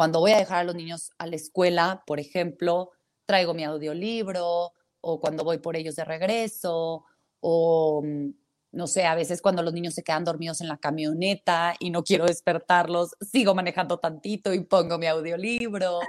cuando 0.00 0.20
voy 0.20 0.32
a 0.32 0.38
dejar 0.38 0.60
a 0.60 0.64
los 0.64 0.74
niños 0.74 1.10
a 1.18 1.26
la 1.26 1.36
escuela, 1.36 2.04
por 2.06 2.20
ejemplo, 2.20 2.90
traigo 3.26 3.52
mi 3.52 3.64
audiolibro 3.64 4.72
o 5.02 5.20
cuando 5.20 5.44
voy 5.44 5.58
por 5.58 5.76
ellos 5.76 5.94
de 5.94 6.06
regreso 6.06 7.04
o 7.40 8.00
mm, 8.02 8.30
no 8.72 8.86
sé, 8.86 9.04
a 9.04 9.14
veces 9.14 9.42
cuando 9.42 9.62
los 9.62 9.74
niños 9.74 9.92
se 9.92 10.02
quedan 10.02 10.24
dormidos 10.24 10.62
en 10.62 10.68
la 10.68 10.78
camioneta 10.78 11.74
y 11.78 11.90
no 11.90 12.02
quiero 12.02 12.24
despertarlos, 12.24 13.10
sigo 13.20 13.54
manejando 13.54 13.98
tantito 13.98 14.54
y 14.54 14.60
pongo 14.60 14.96
mi 14.96 15.04
audiolibro. 15.04 16.00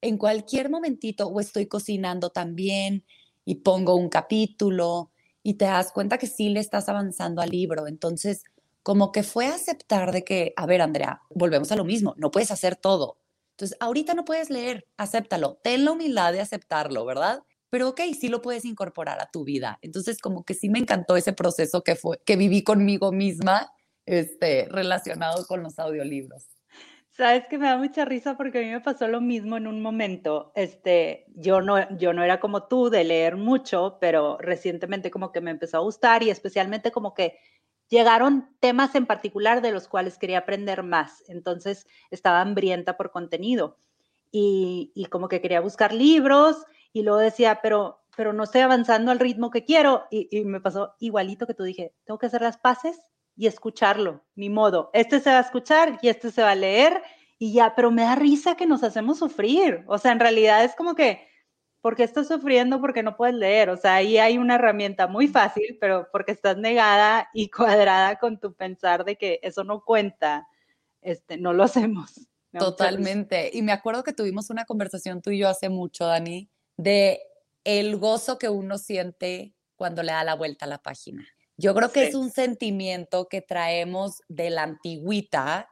En 0.00 0.16
cualquier 0.16 0.70
momentito 0.70 1.26
o 1.26 1.40
estoy 1.40 1.66
cocinando 1.66 2.30
también 2.30 3.04
y 3.44 3.56
pongo 3.56 3.96
un 3.96 4.08
capítulo 4.08 5.10
y 5.42 5.58
te 5.58 5.66
das 5.66 5.92
cuenta 5.92 6.16
que 6.16 6.26
sí 6.26 6.48
le 6.48 6.60
estás 6.60 6.88
avanzando 6.88 7.42
al 7.42 7.50
libro. 7.50 7.86
Entonces, 7.86 8.44
como 8.82 9.12
que 9.12 9.22
fue 9.22 9.46
aceptar 9.46 10.12
de 10.12 10.24
que, 10.24 10.52
a 10.56 10.66
ver, 10.66 10.82
Andrea, 10.82 11.22
volvemos 11.30 11.70
a 11.72 11.76
lo 11.76 11.84
mismo, 11.84 12.14
no 12.16 12.30
puedes 12.30 12.50
hacer 12.50 12.76
todo. 12.76 13.18
Entonces, 13.52 13.76
ahorita 13.80 14.14
no 14.14 14.24
puedes 14.24 14.48
leer, 14.48 14.86
acéptalo, 14.96 15.60
ten 15.62 15.84
la 15.84 15.92
humildad 15.92 16.32
de 16.32 16.40
aceptarlo, 16.40 17.04
¿verdad? 17.04 17.42
Pero 17.68 17.90
ok, 17.90 18.00
sí 18.18 18.28
lo 18.28 18.42
puedes 18.42 18.64
incorporar 18.64 19.20
a 19.20 19.30
tu 19.30 19.44
vida. 19.44 19.78
Entonces, 19.82 20.18
como 20.18 20.44
que 20.44 20.54
sí 20.54 20.68
me 20.68 20.78
encantó 20.78 21.16
ese 21.16 21.32
proceso 21.32 21.82
que 21.84 21.94
fue, 21.94 22.18
que 22.24 22.36
viví 22.36 22.64
conmigo 22.64 23.12
misma, 23.12 23.70
este, 24.06 24.66
relacionado 24.70 25.46
con 25.46 25.62
los 25.62 25.78
audiolibros. 25.78 26.48
Sabes 27.10 27.44
que 27.50 27.58
me 27.58 27.66
da 27.66 27.76
mucha 27.76 28.04
risa 28.06 28.36
porque 28.36 28.58
a 28.58 28.62
mí 28.62 28.70
me 28.70 28.80
pasó 28.80 29.06
lo 29.08 29.20
mismo 29.20 29.58
en 29.58 29.66
un 29.66 29.82
momento. 29.82 30.52
Este, 30.54 31.26
yo 31.34 31.60
no, 31.60 31.96
yo 31.98 32.14
no 32.14 32.24
era 32.24 32.40
como 32.40 32.66
tú 32.66 32.88
de 32.88 33.04
leer 33.04 33.36
mucho, 33.36 33.98
pero 34.00 34.38
recientemente 34.38 35.10
como 35.10 35.30
que 35.30 35.42
me 35.42 35.50
empezó 35.50 35.76
a 35.76 35.80
gustar 35.80 36.22
y 36.22 36.30
especialmente 36.30 36.90
como 36.90 37.12
que 37.12 37.38
llegaron 37.90 38.48
temas 38.60 38.94
en 38.94 39.04
particular 39.04 39.60
de 39.60 39.72
los 39.72 39.88
cuales 39.88 40.16
quería 40.16 40.38
aprender 40.38 40.82
más. 40.82 41.22
Entonces 41.28 41.86
estaba 42.10 42.40
hambrienta 42.40 42.96
por 42.96 43.10
contenido 43.10 43.76
y, 44.32 45.06
como 45.10 45.28
que 45.28 45.42
quería 45.42 45.60
buscar 45.60 45.92
libros 45.92 46.56
y 46.92 47.02
luego 47.02 47.18
decía, 47.18 47.60
pero, 47.62 48.00
pero 48.16 48.32
no 48.32 48.44
estoy 48.44 48.62
avanzando 48.62 49.10
al 49.10 49.18
ritmo 49.18 49.50
que 49.50 49.64
quiero. 49.64 50.04
Y, 50.10 50.28
y 50.30 50.44
me 50.44 50.60
pasó 50.60 50.94
igualito 51.00 51.46
que 51.46 51.54
tú 51.54 51.64
dije, 51.64 51.92
tengo 52.04 52.18
que 52.18 52.26
hacer 52.26 52.40
las 52.40 52.56
paces 52.56 52.98
y 53.36 53.46
escucharlo, 53.46 54.24
ni 54.36 54.48
modo. 54.48 54.90
Este 54.92 55.20
se 55.20 55.30
va 55.30 55.38
a 55.38 55.42
escuchar 55.42 55.98
y 56.00 56.08
este 56.08 56.30
se 56.30 56.42
va 56.42 56.52
a 56.52 56.56
leer 56.56 57.02
y 57.38 57.52
ya, 57.52 57.74
pero 57.74 57.90
me 57.90 58.02
da 58.02 58.14
risa 58.14 58.54
que 58.54 58.66
nos 58.66 58.84
hacemos 58.84 59.18
sufrir. 59.18 59.82
O 59.86 59.98
sea, 59.98 60.12
en 60.12 60.20
realidad 60.20 60.62
es 60.62 60.76
como 60.76 60.94
que 60.94 61.29
¿por 61.80 61.96
qué 61.96 62.04
estás 62.04 62.28
sufriendo 62.28 62.80
porque 62.80 63.02
no 63.02 63.16
puedes 63.16 63.34
leer? 63.34 63.70
O 63.70 63.76
sea, 63.76 63.96
ahí 63.96 64.18
hay 64.18 64.38
una 64.38 64.56
herramienta 64.56 65.06
muy 65.06 65.28
fácil, 65.28 65.78
pero 65.80 66.08
porque 66.12 66.32
estás 66.32 66.56
negada 66.56 67.28
y 67.32 67.48
cuadrada 67.50 68.18
con 68.18 68.38
tu 68.38 68.54
pensar 68.54 69.04
de 69.04 69.16
que 69.16 69.40
eso 69.42 69.64
no 69.64 69.84
cuenta, 69.84 70.46
este, 71.00 71.36
no 71.36 71.52
lo 71.52 71.64
hacemos. 71.64 72.28
Totalmente. 72.58 73.50
Y 73.52 73.62
me 73.62 73.72
acuerdo 73.72 74.02
que 74.02 74.12
tuvimos 74.12 74.50
una 74.50 74.64
conversación 74.64 75.22
tú 75.22 75.30
y 75.30 75.38
yo 75.38 75.48
hace 75.48 75.68
mucho, 75.68 76.06
Dani, 76.06 76.50
de 76.76 77.20
el 77.64 77.96
gozo 77.96 78.38
que 78.38 78.48
uno 78.48 78.78
siente 78.78 79.54
cuando 79.76 80.02
le 80.02 80.12
da 80.12 80.24
la 80.24 80.34
vuelta 80.34 80.64
a 80.64 80.68
la 80.68 80.78
página. 80.78 81.26
Yo 81.56 81.74
creo 81.74 81.92
que 81.92 82.06
es 82.06 82.14
un 82.14 82.30
sentimiento 82.30 83.28
que 83.28 83.42
traemos 83.42 84.22
de 84.28 84.48
la 84.48 84.62
antigüita 84.62 85.68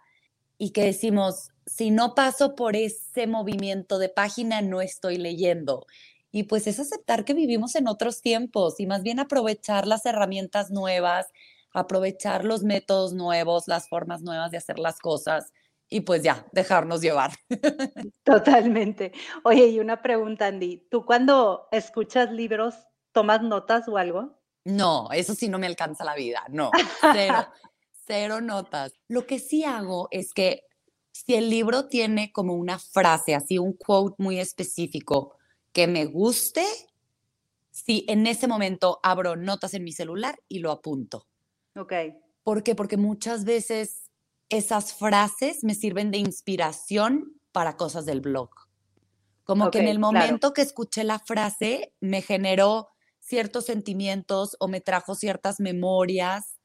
y 0.59 0.71
que 0.71 0.85
decimos, 0.85 1.51
si 1.69 1.91
no 1.91 2.15
paso 2.15 2.55
por 2.55 2.77
ese 2.77 3.27
movimiento 3.27 3.99
de 3.99 4.09
página, 4.09 4.63
no 4.63 4.81
estoy 4.81 5.19
leyendo. 5.19 5.87
Y 6.31 6.45
pues 6.45 6.67
es 6.67 6.79
aceptar 6.79 7.25
que 7.25 7.35
vivimos 7.35 7.75
en 7.75 7.89
otros 7.89 8.21
tiempos 8.21 8.81
y 8.81 8.87
más 8.87 9.03
bien 9.03 9.19
aprovechar 9.19 9.87
las 9.87 10.05
herramientas 10.07 10.71
nuevas, 10.71 11.27
aprovechar 11.73 12.45
los 12.45 12.63
métodos 12.63 13.13
nuevos, 13.13 13.69
las 13.69 13.89
formas 13.89 14.23
nuevas 14.23 14.51
de 14.51 14.59
hacer 14.59 14.79
las 14.79 14.99
cosas 14.99 15.53
y 15.89 16.01
pues 16.01 16.23
ya, 16.23 16.47
dejarnos 16.53 17.01
llevar. 17.01 17.33
Totalmente. 18.25 19.13
Oye, 19.45 19.69
y 19.69 19.81
una 19.81 20.03
pregunta, 20.03 20.47
Andy, 20.47 20.87
¿tú 20.91 21.07
cuando 21.07 21.69
escuchas 21.73 22.31
libros 22.31 22.75
tomas 23.13 23.43
notas 23.43 23.89
o 23.89 23.97
algo? 23.97 24.39
No, 24.65 25.09
eso 25.13 25.35
sí 25.35 25.49
no 25.49 25.59
me 25.59 25.67
alcanza 25.67 26.05
la 26.05 26.15
vida, 26.15 26.45
no, 26.51 26.71
cero, 27.01 27.47
cero 28.07 28.41
notas. 28.43 28.93
Lo 29.09 29.27
que 29.27 29.39
sí 29.39 29.65
hago 29.65 30.09
es 30.11 30.35
que 30.35 30.68
si 31.25 31.35
el 31.35 31.51
libro 31.51 31.89
tiene 31.89 32.31
como 32.33 32.55
una 32.55 32.79
frase, 32.79 33.35
así 33.35 33.59
un 33.59 33.73
quote 33.73 34.15
muy 34.19 34.39
específico 34.39 35.37
que 35.73 35.89
me 35.89 36.05
guste, 36.05 36.65
sí, 37.71 38.05
en 38.09 38.27
ese 38.27 38.47
momento 38.47 39.01
abro 39.03 39.35
notas 39.35 39.75
en 39.75 39.83
mi 39.83 39.91
celular 39.91 40.39
y 40.49 40.61
lo 40.61 40.71
apunto. 40.71 41.27
Ok. 41.75 41.93
¿Por 42.45 42.63
qué? 42.63 42.77
Porque 42.77 42.97
muchas 42.97 43.45
veces 43.45 44.11
esas 44.49 44.95
frases 44.95 45.65
me 45.65 45.75
sirven 45.75 46.13
de 46.13 46.19
inspiración 46.19 47.35
para 47.51 47.77
cosas 47.77 48.07
del 48.07 48.21
blog. 48.21 48.51
Como 49.43 49.71
que 49.71 49.81
en 49.81 49.89
el 49.89 49.99
momento 49.99 50.53
que 50.53 50.63
escuché 50.63 51.03
la 51.03 51.19
frase 51.19 51.95
me 52.01 52.23
generó 52.23 52.89
ciertos 53.19 53.67
sentimientos 53.67 54.57
o 54.61 54.69
me 54.69 54.81
trajo 54.81 55.17
ciertas 55.17 55.59
memorias. 55.59 56.61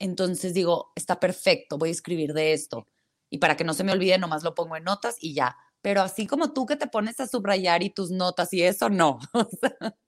Entonces 0.00 0.52
digo, 0.52 0.90
está 0.96 1.20
perfecto, 1.20 1.78
voy 1.78 1.90
a 1.90 1.92
escribir 1.92 2.32
de 2.32 2.54
esto 2.54 2.88
y 3.34 3.38
para 3.38 3.56
que 3.56 3.64
no 3.64 3.74
se 3.74 3.82
me 3.82 3.90
olvide, 3.90 4.16
nomás 4.16 4.44
lo 4.44 4.54
pongo 4.54 4.76
en 4.76 4.84
notas 4.84 5.16
y 5.18 5.34
ya. 5.34 5.56
Pero 5.82 6.02
así 6.02 6.24
como 6.24 6.52
tú 6.52 6.66
que 6.66 6.76
te 6.76 6.86
pones 6.86 7.18
a 7.18 7.26
subrayar 7.26 7.82
y 7.82 7.90
tus 7.90 8.12
notas 8.12 8.52
y 8.52 8.62
eso, 8.62 8.90
no. 8.90 9.18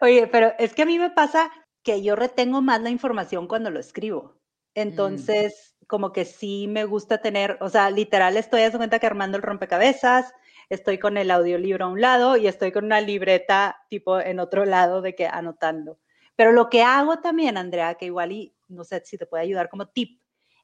Oye, 0.00 0.28
pero 0.28 0.52
es 0.60 0.72
que 0.72 0.82
a 0.82 0.86
mí 0.86 0.96
me 0.96 1.10
pasa 1.10 1.50
que 1.82 2.04
yo 2.04 2.14
retengo 2.14 2.62
más 2.62 2.82
la 2.82 2.90
información 2.90 3.48
cuando 3.48 3.72
lo 3.72 3.80
escribo. 3.80 4.36
Mm. 4.76 4.80
Entonces, 4.80 5.74
como 5.88 6.12
que 6.12 6.24
sí 6.24 6.68
me 6.68 6.84
gusta 6.84 7.20
tener, 7.20 7.58
o 7.60 7.68
sea, 7.68 7.90
literal 7.90 8.36
estoy 8.36 8.60
haciendo 8.60 8.78
cuenta 8.78 9.00
que 9.00 9.08
armando 9.08 9.36
el 9.36 9.42
rompecabezas, 9.42 10.32
estoy 10.68 10.98
con 10.98 11.16
el 11.16 11.32
audiolibro 11.32 11.86
a 11.86 11.88
un 11.88 12.00
lado 12.00 12.36
y 12.36 12.46
estoy 12.46 12.70
con 12.70 12.84
una 12.84 13.00
libreta 13.00 13.76
tipo 13.88 14.20
en 14.20 14.38
otro 14.38 14.66
lado 14.66 15.02
de 15.02 15.16
que 15.16 15.26
anotando. 15.26 15.98
Pero 16.36 16.52
lo 16.52 16.70
que 16.70 16.84
hago 16.84 17.18
también, 17.18 17.56
Andrea, 17.56 17.96
que 17.96 18.06
igual 18.06 18.30
y 18.30 18.54
no 18.68 18.84
sé 18.84 19.02
si 19.04 19.18
te 19.18 19.26
puede 19.26 19.42
ayudar 19.42 19.68
como 19.68 19.88
tip, 19.88 20.19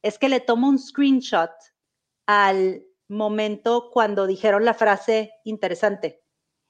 es 0.07 0.17
que 0.17 0.29
le 0.29 0.39
tomo 0.39 0.69
un 0.69 0.79
screenshot 0.79 1.51
al 2.27 2.83
momento 3.09 3.89
cuando 3.91 4.27
dijeron 4.27 4.65
la 4.65 4.73
frase 4.73 5.33
interesante. 5.43 6.23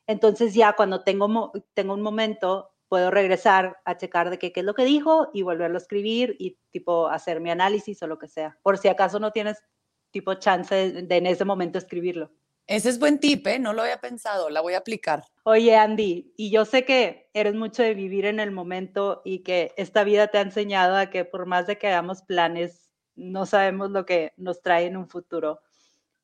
Entonces 0.08 0.54
ya 0.54 0.74
cuando 0.74 1.04
tengo, 1.04 1.52
tengo 1.74 1.94
un 1.94 2.02
momento, 2.02 2.72
puedo 2.88 3.12
regresar 3.12 3.78
a 3.86 3.98
checar 3.98 4.30
de 4.30 4.40
qué, 4.40 4.52
qué 4.52 4.62
es 4.62 4.66
lo 4.66 4.74
que 4.74 4.86
dijo 4.86 5.30
y 5.34 5.42
volverlo 5.42 5.78
a 5.78 5.82
escribir 5.82 6.36
y 6.40 6.58
tipo 6.72 7.08
hacer 7.08 7.42
mi 7.42 7.52
análisis 7.52 8.02
o 8.02 8.08
lo 8.08 8.18
que 8.18 8.28
sea, 8.28 8.58
por 8.64 8.78
si 8.78 8.88
acaso 8.88 9.20
no 9.20 9.32
tienes 9.32 9.64
tipo 10.12 10.36
chance 10.36 10.92
de, 10.92 11.16
en 11.16 11.26
ese 11.26 11.46
momento 11.46 11.78
escribirlo. 11.78 12.32
Ese 12.66 12.90
es 12.90 13.00
buen 13.00 13.20
tip, 13.20 13.48
¿eh? 13.48 13.60
No 13.60 13.72
lo 13.72 13.84
había 13.84 14.02
pensado, 14.02 14.50
la 14.50 14.60
voy 14.60 14.74
a 14.74 14.80
aplicar. 14.80 15.24
Oye, 15.44 15.76
Andy, 15.76 16.34
y 16.36 16.52
yo 16.52 16.66
sé 16.66 16.84
que 16.84 17.30
eres 17.34 17.56
mucho 17.56 17.82
de 17.82 17.94
vivir 17.94 18.26
en 18.26 18.42
el 18.42 18.52
momento 18.52 19.22
y 19.24 19.40
que 19.40 19.74
esta 19.78 20.04
vida 20.04 20.28
te 20.28 20.38
ha 20.38 20.42
enseñado 20.42 20.98
a 20.98 21.10
que 21.10 21.24
por 21.24 21.46
más 21.46 21.66
de 21.66 21.78
que 21.78 21.88
hagamos 21.88 22.24
planes, 22.24 22.87
no 23.18 23.46
sabemos 23.46 23.92
lo 23.92 24.06
que 24.06 24.34
nos 24.38 24.62
trae 24.62 24.86
en 24.86 24.96
un 24.96 25.10
futuro. 25.10 25.60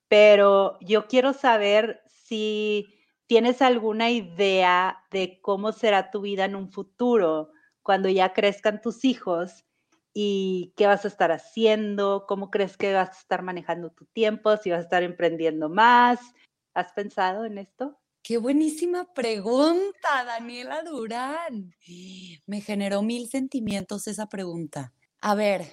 Pero 0.07 0.77
yo 0.79 1.07
quiero 1.07 1.33
saber 1.33 2.01
si 2.07 2.87
tienes 3.27 3.61
alguna 3.61 4.11
idea 4.11 5.03
de 5.11 5.39
cómo 5.41 5.71
será 5.71 6.11
tu 6.11 6.21
vida 6.21 6.45
en 6.45 6.55
un 6.55 6.71
futuro 6.71 7.49
cuando 7.81 8.09
ya 8.09 8.31
crezcan 8.33 8.79
tus 8.81 9.03
hijos 9.03 9.65
y 10.13 10.73
qué 10.77 10.85
vas 10.85 11.05
a 11.05 11.07
estar 11.07 11.31
haciendo, 11.31 12.25
cómo 12.27 12.51
crees 12.51 12.77
que 12.77 12.93
vas 12.93 13.09
a 13.09 13.19
estar 13.19 13.41
manejando 13.41 13.89
tu 13.89 14.05
tiempo, 14.05 14.55
si 14.57 14.69
vas 14.69 14.79
a 14.79 14.83
estar 14.83 15.03
emprendiendo 15.03 15.69
más. 15.69 16.19
¿Has 16.75 16.91
pensado 16.93 17.45
en 17.45 17.57
esto? 17.57 17.99
Qué 18.21 18.37
buenísima 18.37 19.13
pregunta, 19.13 20.23
Daniela 20.25 20.83
Durán. 20.83 21.75
Me 22.45 22.61
generó 22.61 23.01
mil 23.01 23.27
sentimientos 23.27 24.07
esa 24.07 24.27
pregunta. 24.29 24.93
A 25.19 25.35
ver, 25.35 25.65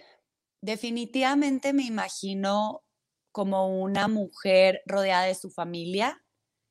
definitivamente 0.60 1.72
me 1.72 1.84
imagino 1.84 2.82
como 3.32 3.80
una 3.80 4.08
mujer 4.08 4.82
rodeada 4.86 5.24
de 5.24 5.34
su 5.34 5.50
familia. 5.50 6.22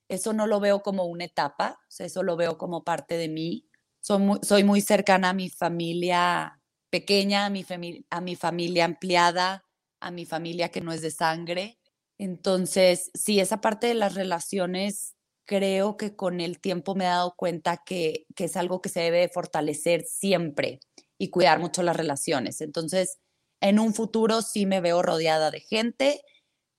Eso 0.09 0.33
no 0.33 0.47
lo 0.47 0.59
veo 0.59 0.81
como 0.81 1.05
una 1.05 1.25
etapa, 1.25 1.79
eso 1.97 2.23
lo 2.23 2.35
veo 2.35 2.57
como 2.57 2.83
parte 2.83 3.17
de 3.17 3.29
mí. 3.29 3.69
Soy 4.01 4.63
muy, 4.63 4.81
cercana 4.81 5.29
a 5.29 5.33
mi 5.33 5.49
familia 5.49 6.59
pequeña, 6.89 7.45
a 7.45 7.49
mi, 7.49 7.65
a 8.09 8.21
mi 8.21 8.35
familia 8.35 8.85
ampliada, 8.85 9.65
a 9.99 10.11
mi 10.11 10.25
familia 10.25 10.69
que 10.69 10.81
no 10.81 10.91
es 10.91 11.01
de 11.01 11.11
sangre. 11.11 11.79
Entonces, 12.17 13.11
sí, 13.13 13.39
esa 13.39 13.61
parte 13.61 13.87
de 13.87 13.93
las 13.93 14.15
relaciones, 14.15 15.15
creo 15.45 15.97
que 15.97 16.15
con 16.15 16.41
el 16.41 16.59
tiempo 16.59 16.95
me 16.95 17.05
he 17.05 17.07
dado 17.07 17.35
cuenta 17.35 17.81
que, 17.85 18.25
que 18.35 18.45
es 18.45 18.57
algo 18.57 18.81
que 18.81 18.89
se 18.89 19.01
debe 19.01 19.29
fortalecer 19.29 20.03
siempre 20.03 20.79
y 21.17 21.29
cuidar 21.29 21.59
mucho 21.59 21.83
las 21.83 21.95
relaciones. 21.95 22.61
Entonces, 22.61 23.19
en 23.61 23.79
un 23.79 23.93
futuro 23.93 24.41
sí 24.41 24.65
me 24.65 24.81
veo 24.81 25.01
rodeada 25.01 25.51
de 25.51 25.59
gente 25.61 26.21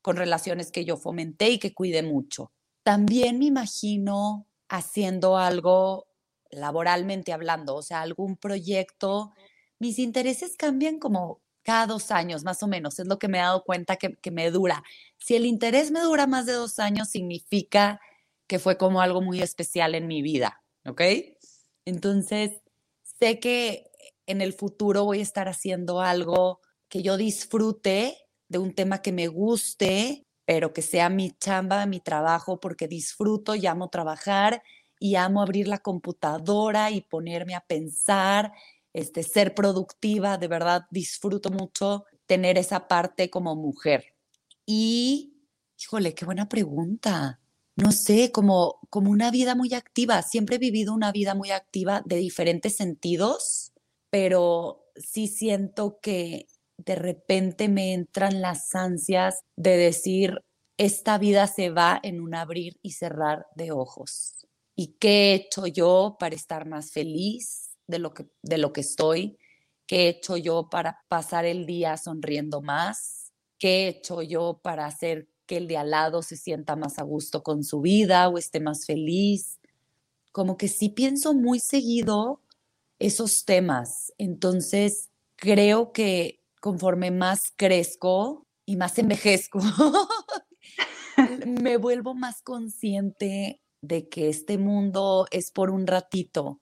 con 0.03 0.17
relaciones 0.17 0.73
que 0.73 0.85
yo 0.85 0.97
fomenté 0.97 1.51
y 1.51 1.59
que 1.59 1.75
cuide 1.75 2.03
mucho. 2.03 2.53
También 2.83 3.39
me 3.39 3.47
imagino 3.47 4.47
haciendo 4.69 5.37
algo 5.37 6.07
laboralmente 6.51 7.33
hablando, 7.33 7.77
o 7.77 7.83
sea, 7.83 8.01
algún 8.01 8.37
proyecto 8.37 9.33
mis 9.81 9.99
intereses 9.99 10.57
cambian 10.57 10.99
como 10.99 11.41
cada 11.63 11.87
dos 11.87 12.11
años, 12.11 12.45
más 12.45 12.63
o 12.63 12.69
menos, 12.69 12.99
es 12.99 13.07
lo 13.07 13.19
que 13.19 13.29
me 13.29 13.39
he 13.39 13.41
dado 13.41 13.65
cuenta 13.65 13.97
que, 13.97 14.31
me 14.31 14.51
dura. 14.51 14.85
Si 15.19 15.35
el 15.35 15.47
interés 15.47 15.91
me 15.91 16.01
dura 16.01 16.27
más 16.27 16.47
de 16.47 16.53
dos 16.53 16.79
años, 16.79 17.09
significa 17.09 18.01
que 18.47 18.59
fue 18.59 18.77
como 18.77 19.01
algo 19.01 19.21
muy 19.23 19.41
especial 19.41 19.95
en 19.95 20.07
mi 20.07 20.23
vida, 20.23 20.63
¿ok? 20.87 21.03
Entonces, 21.85 22.61
sé 23.03 23.41
que 23.41 23.91
en 24.27 24.43
el 24.43 24.53
futuro 24.53 25.05
voy 25.05 25.21
a 25.21 25.23
estar 25.23 25.49
haciendo 25.49 26.01
algo 26.01 26.61
que 26.91 27.03
yo 27.03 27.17
disfrute, 27.17 28.19
de 28.49 28.59
un 28.59 28.75
tema 28.75 29.01
que 29.01 29.13
me 29.13 29.29
guste, 29.29 30.27
pero 30.45 30.73
que 30.73 30.83
sea 30.83 31.09
mi 31.09 31.31
chamba, 31.31 31.87
mi 31.87 32.01
trabajo, 32.01 32.59
porque 32.59 32.89
disfruto 32.89 33.55
y 33.55 33.67
amo 33.67 33.89
trabajar 33.89 34.63
y 34.99 35.15
amo 35.15 35.41
abrir 35.41 35.69
la 35.69 35.79
computadora 35.79 36.91
y 36.91 37.01
ponerme 37.01 37.55
a 37.55 37.61
pensar 37.61 38.53
este, 38.93 39.23
ser 39.23 39.55
productiva, 39.55 40.37
de 40.37 40.49
verdad 40.49 40.83
disfruto 40.91 41.51
mucho 41.51 42.05
tener 42.27 42.59
esa 42.59 42.89
parte 42.89 43.31
como 43.31 43.55
mujer. 43.55 44.17
Y, 44.67 45.33
híjole, 45.81 46.15
qué 46.15 46.25
buena 46.25 46.49
pregunta. 46.49 47.41
No 47.77 47.93
sé, 47.93 48.33
como, 48.33 48.81
como 48.91 49.11
una 49.13 49.31
vida 49.31 49.55
muy 49.55 49.75
activa. 49.75 50.23
Siempre 50.23 50.57
he 50.57 50.59
vivido 50.59 50.93
una 50.93 51.13
vida 51.13 51.37
muy 51.37 51.53
activa 51.53 52.03
de 52.05 52.17
diferentes 52.17 52.77
sentidos, 52.77 53.73
pero 54.11 54.85
sí 54.97 55.29
siento 55.29 55.99
que 56.03 56.47
de 56.85 56.95
repente 56.95 57.69
me 57.69 57.93
entran 57.93 58.41
las 58.41 58.75
ansias 58.75 59.41
de 59.57 59.77
decir, 59.77 60.43
esta 60.77 61.19
vida 61.19 61.47
se 61.47 61.71
va 61.71 62.01
en 62.03 62.21
un 62.21 62.35
abrir 62.35 62.79
y 62.83 62.93
cerrar 62.93 63.47
de 63.55 63.73
ojos. 63.73 64.47
¿Y 64.75 64.97
qué 64.99 65.33
he 65.33 65.35
hecho 65.35 65.67
yo 65.67 66.17
para 66.19 66.35
estar 66.35 66.67
más 66.67 66.91
feliz? 66.93 67.71
de 67.91 67.99
lo 67.99 68.15
que, 68.15 68.27
de 68.43 68.57
lo 68.57 68.73
que 68.73 68.81
estoy, 68.81 69.37
qué 69.87 70.07
he 70.07 70.09
hecho 70.09 70.37
yo 70.37 70.71
para 70.71 71.05
pasar 71.09 71.45
el 71.45 71.67
día 71.67 71.97
sonriendo 71.97 72.63
más, 72.63 73.33
qué 73.59 73.85
he 73.85 73.89
hecho 73.89 74.23
yo 74.23 74.61
para 74.63 74.87
hacer 74.87 75.29
que 75.47 75.59
el 75.59 75.67
de 75.67 75.77
al 75.77 75.91
lado 75.91 76.23
se 76.23 76.37
sienta 76.37 76.77
más 76.77 76.99
a 76.99 77.03
gusto 77.03 77.43
con 77.43 77.65
su 77.65 77.81
vida 77.81 78.29
o 78.29 78.39
esté 78.39 78.61
más 78.61 78.87
feliz. 78.87 79.59
Como 80.33 80.57
que 80.57 80.69
sí 80.69 80.89
pienso 80.89 81.35
muy 81.35 81.59
seguido 81.59 82.41
esos 83.01 83.45
temas. 83.45 84.13
Entonces, 84.17 85.11
creo 85.35 85.93
que 85.93 86.40
conforme 86.61 87.11
más 87.11 87.53
crezco 87.57 88.47
y 88.67 88.77
más 88.77 88.99
envejezco, 88.99 89.59
me 91.47 91.77
vuelvo 91.77 92.15
más 92.15 92.43
consciente 92.43 93.61
de 93.83 94.09
que 94.09 94.29
este 94.29 94.59
mundo 94.59 95.27
es 95.31 95.51
por 95.51 95.71
un 95.71 95.87
ratito 95.87 96.61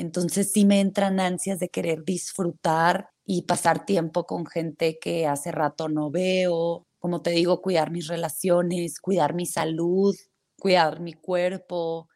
entonces 0.00 0.50
sí 0.50 0.64
me 0.64 0.80
entran 0.80 1.20
ansias 1.20 1.58
de 1.58 1.68
querer 1.68 2.04
disfrutar 2.04 3.10
y 3.26 3.42
pasar 3.42 3.84
tiempo 3.84 4.24
con 4.24 4.46
gente 4.46 4.98
que 4.98 5.26
hace 5.26 5.52
rato 5.52 5.90
no 5.90 6.10
veo, 6.10 6.86
como 6.98 7.20
te 7.20 7.32
digo, 7.32 7.60
cuidar 7.60 7.90
mis 7.90 8.06
relaciones, 8.08 8.98
cuidar 8.98 9.34
mi 9.34 9.44
salud, 9.44 10.16
cuidar 10.58 11.00
mi 11.00 11.12
cuerpo, 11.12 12.08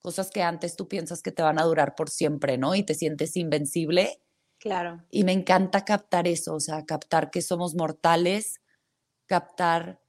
cosas 0.00 0.30
que 0.30 0.42
antes 0.42 0.76
tú 0.76 0.86
piensas 0.86 1.20
que 1.20 1.32
te 1.32 1.42
van 1.42 1.58
a 1.58 1.64
durar 1.64 1.96
por 1.96 2.10
siempre, 2.10 2.58
¿no? 2.58 2.76
Y 2.76 2.84
te 2.84 2.94
sientes 2.94 3.36
invencible. 3.36 4.20
Claro. 4.62 5.02
Y 5.10 5.24
me 5.24 5.32
encanta 5.32 5.84
captar 5.84 6.28
eso, 6.28 6.54
o 6.54 6.60
sea, 6.60 6.86
captar 6.86 7.32
que 7.32 7.42
somos 7.42 7.74
mortales, 7.74 8.60
captar 9.26 10.00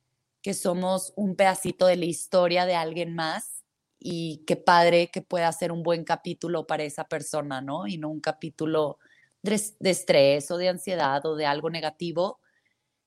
que 0.44 0.54
somos 0.54 1.12
un 1.16 1.36
pedacito 1.36 1.88
de 1.88 1.96
la 1.96 2.06
historia 2.06 2.68
de 2.68 2.76
alguien 2.76 3.16
más 3.16 3.64
y 3.98 4.44
qué 4.46 4.56
padre 4.56 5.10
que 5.10 5.24
pueda 5.24 5.52
ser 5.54 5.72
un 5.72 5.82
buen 5.82 6.04
capítulo 6.04 6.68
para 6.68 6.84
esa 6.84 7.06
persona, 7.06 7.62
¿no? 7.62 7.88
Y 7.88 7.98
no 7.98 8.10
un 8.10 8.20
capítulo 8.20 9.00
de, 9.42 9.60
estrés 9.90 10.52
o 10.52 10.58
de 10.58 10.70
ansiedad 10.70 11.26
o 11.26 11.36
de 11.36 11.48
algo 11.48 11.72
negativo. 11.72 12.40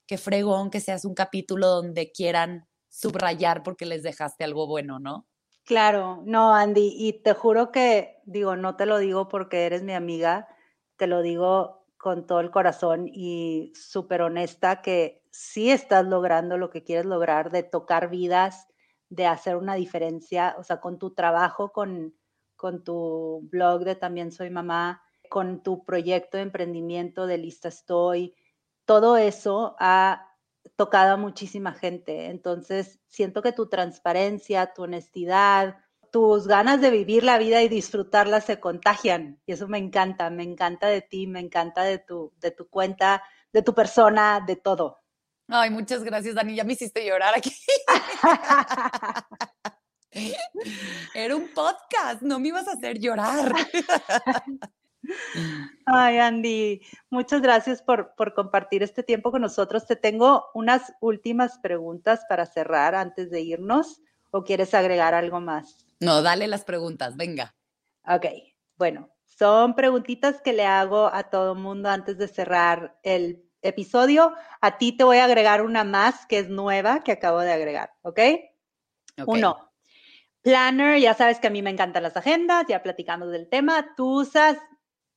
Qué 0.05 0.19
fregón 0.19 0.69
que 0.69 0.81
seas 0.81 1.05
un 1.05 1.15
capítulo 1.15 1.69
donde 1.69 2.11
quieran 2.11 2.67
subrayar 2.89 3.63
porque 3.63 3.87
les 3.87 4.03
dejaste 4.03 4.43
algo 4.43 4.67
bueno, 4.67 4.99
¿no? 4.99 5.29
Claro, 5.63 6.25
no, 6.25 6.53
Andy, 6.53 6.93
y 6.99 7.23
te 7.23 7.35
juro 7.35 7.71
que, 7.71 8.17
digo, 8.25 8.57
no 8.57 8.75
te 8.75 8.85
lo 8.85 8.99
digo 8.99 9.29
porque 9.29 9.65
eres 9.67 9.85
mi 9.85 9.93
amiga, 9.93 10.49
te 10.97 11.07
lo 11.07 11.23
digo 11.23 11.87
con 11.97 12.27
todo 12.27 12.41
el 12.41 12.51
corazón 12.51 13.09
y 13.09 13.73
súper 13.75 14.23
honesta 14.23 14.83
que 14.83 15.23
sí 15.31 15.71
estás 15.71 16.07
logrando 16.07 16.57
lo 16.59 16.71
que 16.71 16.85
quieres 16.85 17.07
lograr 17.07 17.51
de 17.51 17.63
tocar 17.63 18.11
vidas, 18.11 18.69
de 19.09 19.27
hacer 19.27 19.57
una 19.57 19.75
diferencia, 19.75 20.57
o 20.59 20.63
sea, 20.63 20.81
con 20.81 20.99
tu 20.99 21.15
trabajo, 21.15 21.73
con, 21.73 22.15
con 22.57 22.85
tu 22.85 23.49
blog 23.51 23.85
de 23.85 23.97
También 23.97 24.33
Soy 24.33 24.51
Mamá, 24.51 25.03
con 25.29 25.63
tu 25.63 25.85
proyecto 25.85 26.37
de 26.37 26.45
emprendimiento 26.45 27.27
de 27.27 27.39
Lista 27.39 27.69
Estoy, 27.69 28.35
todo 28.85 29.17
eso 29.17 29.77
ha 29.79 30.29
tocado 30.77 31.15
a 31.15 31.17
muchísima 31.17 31.73
gente. 31.73 32.27
Entonces, 32.27 33.01
siento 33.09 33.43
que 33.43 33.53
tu 33.53 33.69
transparencia, 33.69 34.73
tu 34.75 34.85
honestidad, 34.85 35.77
tus 36.17 36.49
ganas 36.49 36.81
de 36.81 36.91
vivir 36.91 37.25
la 37.25 37.37
vida 37.37 37.61
y 37.61 37.69
disfrutarla 37.69 38.41
se 38.41 38.59
contagian. 38.59 39.39
Y 39.45 39.53
eso 39.53 39.69
me 39.69 39.77
encanta, 39.77 40.31
me 40.31 40.45
encanta 40.45 40.87
de 40.87 41.03
ti, 41.03 41.27
me 41.27 41.41
encanta 41.41 41.83
de 41.83 41.99
tu, 41.99 42.33
de 42.41 42.53
tu 42.53 42.71
cuenta, 42.71 43.23
de 43.53 43.61
tu 43.61 43.75
persona, 43.75 44.41
de 44.41 44.57
todo. 44.57 45.03
Ay, 45.47 45.69
muchas 45.69 46.03
gracias, 46.03 46.35
Dani. 46.35 46.57
Ya 46.57 46.65
me 46.65 46.73
hiciste 46.73 47.05
llorar 47.05 47.35
aquí. 47.37 47.53
Era 51.15 51.37
un 51.37 51.49
podcast, 51.53 52.23
no 52.23 52.39
me 52.39 52.49
ibas 52.49 52.67
a 52.67 52.73
hacer 52.73 52.99
llorar. 52.99 53.55
Ay, 55.85 56.17
Andy, 56.17 56.81
muchas 57.11 57.43
gracias 57.43 57.83
por, 57.83 58.15
por, 58.15 58.33
compartir 58.33 58.83
este 58.83 59.03
tiempo 59.03 59.31
con 59.31 59.43
nosotros. 59.43 59.87
Te 59.87 59.97
tengo 59.97 60.47
unas 60.55 60.95
últimas 61.03 61.59
preguntas 61.59 62.25
para 62.27 62.47
cerrar 62.47 62.95
antes 62.95 63.31
de 63.31 63.43
irnos. 63.43 64.01
¿O 64.31 64.45
quieres 64.45 64.73
agregar 64.73 65.13
algo 65.13 65.41
más? 65.41 65.86
No, 66.01 66.23
dale 66.23 66.47
las 66.47 66.65
preguntas, 66.65 67.17
venga. 67.17 67.55
Ok, 68.07 68.27
bueno, 68.77 69.11
son 69.25 69.75
preguntitas 69.75 70.41
que 70.43 70.53
le 70.53 70.65
hago 70.65 71.13
a 71.13 71.31
todo 71.31 71.55
mundo 71.55 71.89
antes 71.89 72.19
de 72.19 72.29
cerrar 72.29 72.99
el 73.03 73.45
episodio. 73.63 74.33
A 74.61 74.79
ti 74.79 74.93
te 74.97 75.05
voy 75.05 75.19
a 75.19 75.25
agregar 75.25 75.63
una 75.63 75.85
más 75.85 76.27
que 76.27 76.39
es 76.39 76.49
nueva 76.49 77.03
que 77.03 77.13
acabo 77.13 77.41
de 77.41 77.53
agregar, 77.53 77.93
¿ok? 78.03 78.21
Uno, 79.27 79.73
planner, 80.43 81.01
ya 81.01 81.15
sabes 81.15 81.41
que 81.41 81.49
a 81.49 81.51
mí 81.51 81.63
me 81.63 81.71
encantan 81.71 82.03
las 82.03 82.17
agendas, 82.17 82.67
ya 82.69 82.83
platicamos 82.83 83.31
del 83.31 83.49
tema. 83.49 83.95
¿Tú 83.97 84.21
usas 84.21 84.59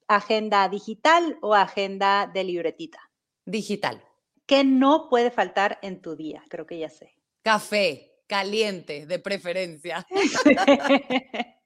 agenda 0.07 0.67
digital 0.69 1.37
o 1.41 1.53
agenda 1.53 2.27
de 2.27 2.43
libretita? 2.43 2.99
Digital. 3.45 4.03
¿Qué 4.45 4.63
no 4.63 5.09
puede 5.09 5.31
faltar 5.31 5.77
en 5.81 6.01
tu 6.01 6.15
día? 6.15 6.43
Creo 6.49 6.65
que 6.65 6.79
ya 6.79 6.89
sé. 6.89 7.13
Café, 7.43 8.08
caliente, 8.29 9.07
de 9.07 9.19
preferencia. 9.19 10.07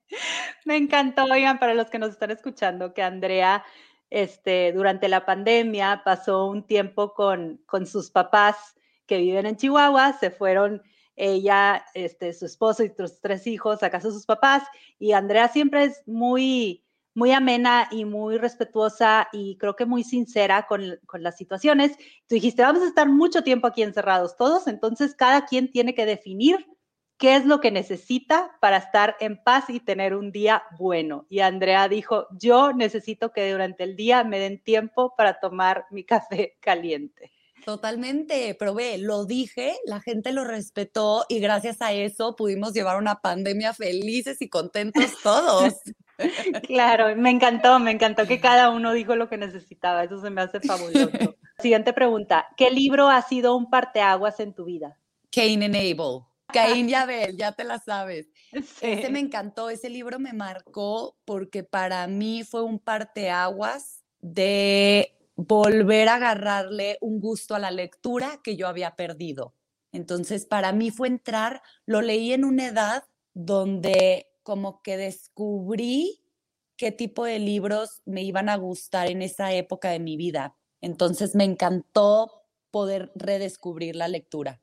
me 0.66 0.78
encantó, 0.78 1.26
oigan, 1.26 1.60
para 1.60 1.74
los 1.74 1.90
que 1.90 2.00
nos 2.00 2.12
están 2.12 2.32
escuchando, 2.32 2.94
que 2.94 3.04
Andrea 3.04 3.64
este, 4.10 4.72
durante 4.72 5.10
la 5.10 5.26
pandemia 5.26 6.02
pasó 6.06 6.46
un 6.46 6.66
tiempo 6.66 7.14
con, 7.14 7.62
con 7.66 7.86
sus 7.86 8.10
papás 8.10 8.56
que 9.06 9.18
viven 9.18 9.46
en 9.46 9.58
Chihuahua, 9.58 10.14
se 10.14 10.32
fueron 10.32 10.82
ella, 11.16 11.86
este, 11.94 12.34
su 12.34 12.46
esposo 12.46 12.84
y 12.84 12.94
sus 12.96 13.20
tres 13.20 13.46
hijos 13.46 13.84
a 13.84 13.90
casa 13.90 14.08
de 14.08 14.14
sus 14.14 14.26
papás. 14.26 14.64
Y 14.98 15.12
Andrea 15.12 15.50
siempre 15.50 15.84
es 15.84 16.02
muy, 16.08 16.86
muy 17.16 17.32
amena 17.32 17.88
y 17.92 18.06
muy 18.06 18.38
respetuosa 18.38 19.28
y 19.32 19.58
creo 19.58 19.76
que 19.76 19.86
muy 19.86 20.04
sincera 20.04 20.66
con, 20.68 21.00
con, 21.06 21.24
las 21.24 21.38
situaciones. 21.38 21.98
Tú 22.28 22.36
dijiste, 22.36 22.62
vamos 22.62 22.84
a 22.84 22.88
estar 22.88 23.08
mucho 23.08 23.44
tiempo 23.44 23.68
aquí 23.68 23.84
encerrados 23.84 24.36
todos, 24.38 24.68
entonces 24.68 25.16
cada 25.16 25.46
quien 25.46 25.72
tiene 25.72 25.94
que 25.94 26.06
definir 26.06 26.66
qué 27.18 27.36
es 27.36 27.46
lo 27.46 27.62
que 27.62 27.72
necesita 27.72 28.52
para 28.60 28.78
estar 28.78 29.16
en 29.20 29.42
paz 29.42 29.70
y 29.70 29.80
tener 29.80 30.16
un 30.16 30.32
día 30.32 30.64
bueno. 30.78 31.26
Y 31.30 31.40
Andrea 31.40 31.88
dijo, 31.88 32.28
yo 32.38 32.74
necesito 32.74 33.32
que 33.32 33.50
durante 33.52 33.84
el 33.84 33.96
día 33.96 34.24
me 34.24 34.40
den 34.40 34.62
tiempo 34.62 35.14
para 35.16 35.40
tomar 35.40 35.86
mi 35.92 36.04
café 36.04 36.58
caliente. 36.60 37.32
Totalmente, 37.66 38.58
pero 38.60 38.74
ve, 38.74 38.98
lo 38.98 39.26
dije, 39.26 39.78
la 39.86 40.02
gente 40.02 40.34
lo 40.34 40.44
respetó 40.44 41.26
y 41.30 41.40
gracias 41.40 41.82
a 41.82 41.94
eso 41.94 42.36
pudimos 42.36 42.74
llevar 42.74 42.98
una 42.98 43.22
pandemia 43.22 43.74
felices 43.74 44.42
y 44.42 44.50
contentos 44.50 45.14
todos. 45.24 45.74
claro, 46.68 47.16
me 47.16 47.30
encantó, 47.30 47.80
me 47.80 47.92
encantó 47.92 48.28
que 48.28 48.40
cada 48.40 48.70
uno 48.70 48.94
dijo 48.94 49.16
lo 49.16 49.30
que 49.30 49.38
necesitaba, 49.38 50.04
eso 50.04 50.22
se 50.22 50.30
me 50.30 50.42
hace 50.42 50.60
fabuloso. 50.60 51.10
Siguiente 51.60 51.94
pregunta, 51.94 52.48
¿qué 52.58 52.72
libro 52.72 53.10
ha 53.10 53.22
sido 53.22 53.56
un 53.56 53.70
parteaguas 53.70 54.40
en 54.40 54.54
tu 54.54 54.66
vida? 54.66 55.00
Cain 55.32 55.64
and 55.64 55.76
Abel. 55.76 56.22
Cain 56.48 56.90
y 56.90 56.94
Abel, 56.94 57.38
ya 57.38 57.52
te 57.54 57.64
la 57.64 57.80
sabes. 57.80 58.28
Ese 58.52 59.10
me 59.10 59.20
encantó, 59.20 59.70
ese 59.70 59.90
libro 59.90 60.20
me 60.20 60.34
marcó 60.34 61.18
porque 61.26 61.64
para 61.64 62.06
mí 62.08 62.44
fue 62.44 62.64
un 62.64 62.80
parteaguas 62.80 64.04
de 64.22 65.18
volver 65.36 66.10
a 66.10 66.16
agarrarle 66.16 66.98
un 67.02 67.20
gusto 67.20 67.56
a 67.56 67.60
la 67.60 67.72
lectura 67.72 68.40
que 68.44 68.56
yo 68.56 68.68
había 68.68 68.96
perdido. 68.96 69.56
Entonces, 69.92 70.46
para 70.46 70.72
mí 70.72 70.92
fue 70.92 71.08
entrar, 71.08 71.62
lo 71.86 72.02
leí 72.02 72.34
en 72.34 72.46
una 72.46 72.68
edad 72.68 73.04
donde 73.34 74.28
como 74.44 74.82
que 74.82 74.98
descubrí 74.98 76.24
qué 76.78 76.92
tipo 76.92 77.26
de 77.26 77.40
libros 77.40 78.02
me 78.06 78.24
iban 78.24 78.50
a 78.50 78.58
gustar 78.58 79.10
en 79.10 79.22
esa 79.22 79.54
época 79.54 79.90
de 79.90 80.00
mi 80.00 80.18
vida. 80.18 80.56
Entonces, 80.82 81.36
me 81.36 81.46
encantó 81.46 82.44
poder 82.72 83.12
redescubrir 83.16 83.96
la 83.96 84.08
lectura. 84.08 84.62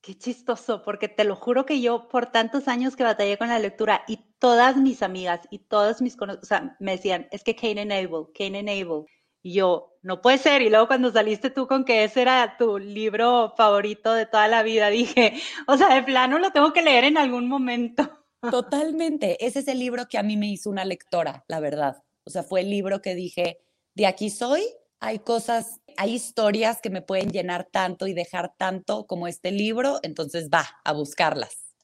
Qué 0.00 0.16
chistoso, 0.18 0.82
porque 0.82 1.08
te 1.08 1.24
lo 1.24 1.36
juro 1.36 1.64
que 1.64 1.80
yo 1.80 2.08
por 2.08 2.26
tantos 2.32 2.66
años 2.66 2.96
que 2.96 3.04
batallé 3.04 3.38
con 3.38 3.48
la 3.48 3.58
lectura 3.58 4.02
y 4.08 4.18
todas 4.38 4.76
mis 4.76 5.02
amigas 5.02 5.46
y 5.50 5.60
todas 5.60 6.02
mis, 6.02 6.16
sea, 6.42 6.76
me 6.80 6.92
decían, 6.92 7.28
es 7.30 7.44
que 7.44 7.52
Abel, 7.52 8.26
Cain 8.34 8.56
and 8.56 8.68
Abel. 8.68 9.04
Y 9.42 9.54
yo, 9.54 9.96
no 10.02 10.20
puede 10.20 10.38
ser. 10.38 10.62
Y 10.62 10.70
luego 10.70 10.86
cuando 10.86 11.12
saliste 11.12 11.50
tú 11.50 11.66
con 11.66 11.84
que 11.84 12.04
ese 12.04 12.22
era 12.22 12.56
tu 12.58 12.78
libro 12.78 13.54
favorito 13.56 14.12
de 14.12 14.26
toda 14.26 14.48
la 14.48 14.62
vida, 14.62 14.88
dije, 14.90 15.34
o 15.66 15.76
sea, 15.76 15.94
de 15.94 16.02
plano 16.02 16.38
lo 16.38 16.50
tengo 16.50 16.72
que 16.72 16.82
leer 16.82 17.04
en 17.04 17.18
algún 17.18 17.48
momento. 17.48 18.21
Totalmente. 18.50 19.44
Ese 19.44 19.60
es 19.60 19.68
el 19.68 19.78
libro 19.78 20.08
que 20.08 20.18
a 20.18 20.22
mí 20.22 20.36
me 20.36 20.48
hizo 20.48 20.68
una 20.68 20.84
lectora, 20.84 21.44
la 21.48 21.60
verdad. 21.60 22.02
O 22.24 22.30
sea, 22.30 22.42
fue 22.42 22.60
el 22.60 22.70
libro 22.70 23.00
que 23.00 23.14
dije, 23.14 23.60
de 23.94 24.06
aquí 24.06 24.30
soy, 24.30 24.62
hay 25.00 25.20
cosas, 25.20 25.80
hay 25.96 26.14
historias 26.14 26.80
que 26.80 26.90
me 26.90 27.02
pueden 27.02 27.30
llenar 27.30 27.68
tanto 27.70 28.06
y 28.06 28.14
dejar 28.14 28.54
tanto 28.56 29.06
como 29.06 29.28
este 29.28 29.50
libro, 29.50 30.00
entonces 30.02 30.48
va 30.48 30.66
a 30.84 30.92
buscarlas. 30.92 31.74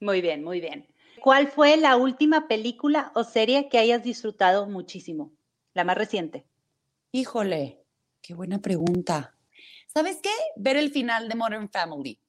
Muy 0.00 0.20
bien, 0.20 0.44
muy 0.44 0.60
bien. 0.60 0.86
¿Cuál 1.22 1.48
fue 1.48 1.76
la 1.76 1.96
última 1.96 2.46
película 2.46 3.10
o 3.14 3.24
serie 3.24 3.68
que 3.68 3.78
hayas 3.78 4.02
disfrutado 4.02 4.66
muchísimo? 4.66 5.32
La 5.74 5.84
más 5.84 5.96
reciente. 5.96 6.44
Híjole, 7.12 7.82
qué 8.20 8.34
buena 8.34 8.60
pregunta. 8.60 9.36
¿Sabes 9.86 10.20
qué? 10.22 10.30
Ver 10.56 10.76
el 10.76 10.90
final 10.90 11.28
de 11.28 11.34
Modern 11.34 11.70
Family. 11.70 12.20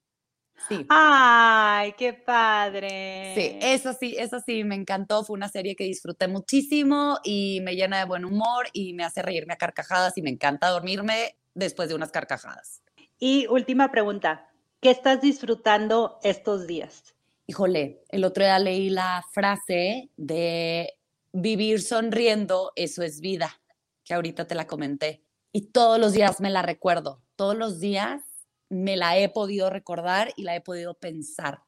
Sí. 0.68 0.86
Ay, 0.89 1.93
qué 1.97 2.14
padre. 2.14 3.34
Sí, 3.36 3.60
eso 3.62 3.93
sí, 3.93 4.16
eso 4.18 4.39
sí, 4.45 4.64
me 4.64 4.76
encantó. 4.76 5.24
Fue 5.24 5.36
una 5.36 5.49
serie 5.49 5.76
que 5.76 5.84
disfruté 5.84 6.28
muchísimo 6.28 7.20
y 7.24 7.62
me 7.62 7.76
llena 7.76 7.99
de 7.99 8.05
buen 8.05 8.26
humor 8.26 8.68
y 8.74 8.93
me 8.93 9.03
hace 9.03 9.22
reírme 9.22 9.53
a 9.53 9.58
carcajadas 9.58 10.18
y 10.18 10.22
me 10.22 10.30
encanta 10.30 10.70
dormirme 10.70 11.38
después 11.53 11.89
de 11.89 11.95
unas 11.95 12.12
carcajadas. 12.12 12.82
Y 13.20 13.47
última 13.47 13.91
pregunta, 13.91 14.49
¿qué 14.82 14.91
estás 14.91 15.22
disfrutando 15.22 16.20
estos 16.24 16.68
días? 16.68 17.16
Híjole, 17.47 18.03
el 18.10 18.26
otro 18.26 18.43
día 18.43 18.60
leí 18.60 18.89
la 18.89 19.24
frase 19.32 20.10
de 20.18 20.93
vivir 21.32 21.82
sonriendo, 21.82 22.74
eso 22.76 23.03
es 23.03 23.22
vida 23.22 23.62
que 24.03 24.14
ahorita 24.14 24.47
te 24.47 24.55
la 24.55 24.68
comenté. 24.68 25.24
Y 25.51 25.72
todos 25.72 25.99
los 25.99 26.14
días 26.14 26.39
me 26.41 26.49
la 26.49 26.62
recuerdo, 26.62 27.22
todos 27.36 27.55
los 27.55 27.80
días 27.80 28.22
me 28.70 28.97
la 28.97 29.18
he 29.18 29.30
podido 29.30 29.70
recordar 29.70 30.34
y 30.36 30.43
la 30.43 30.55
he 30.55 30.61
podido 30.61 30.93
pensar. 30.95 31.63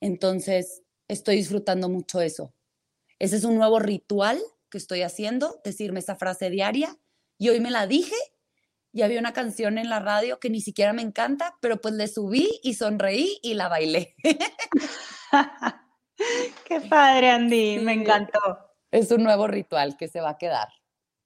Entonces, 0.00 0.82
estoy 1.08 1.36
disfrutando 1.36 1.88
mucho 1.88 2.20
eso. 2.20 2.54
Ese 3.18 3.36
es 3.36 3.44
un 3.44 3.56
nuevo 3.56 3.78
ritual 3.78 4.40
que 4.70 4.78
estoy 4.78 5.02
haciendo, 5.02 5.60
decirme 5.64 6.00
esa 6.00 6.16
frase 6.16 6.48
diaria. 6.50 6.96
Y 7.38 7.50
hoy 7.50 7.60
me 7.60 7.70
la 7.70 7.86
dije 7.86 8.16
y 8.92 9.02
había 9.02 9.20
una 9.20 9.32
canción 9.32 9.78
en 9.78 9.88
la 9.88 10.00
radio 10.00 10.40
que 10.40 10.50
ni 10.50 10.60
siquiera 10.60 10.92
me 10.92 11.02
encanta, 11.02 11.56
pero 11.60 11.80
pues 11.80 11.94
le 11.94 12.08
subí 12.08 12.60
y 12.62 12.74
sonreí 12.74 13.38
y 13.42 13.54
la 13.54 13.68
bailé. 13.68 14.14
Qué 16.64 16.80
padre, 16.82 17.30
Andy, 17.30 17.78
me 17.78 17.92
encantó. 17.92 18.40
Es 18.90 19.10
un 19.10 19.22
nuevo 19.22 19.46
ritual 19.46 19.96
que 19.96 20.08
se 20.08 20.20
va 20.20 20.30
a 20.30 20.38
quedar. 20.38 20.68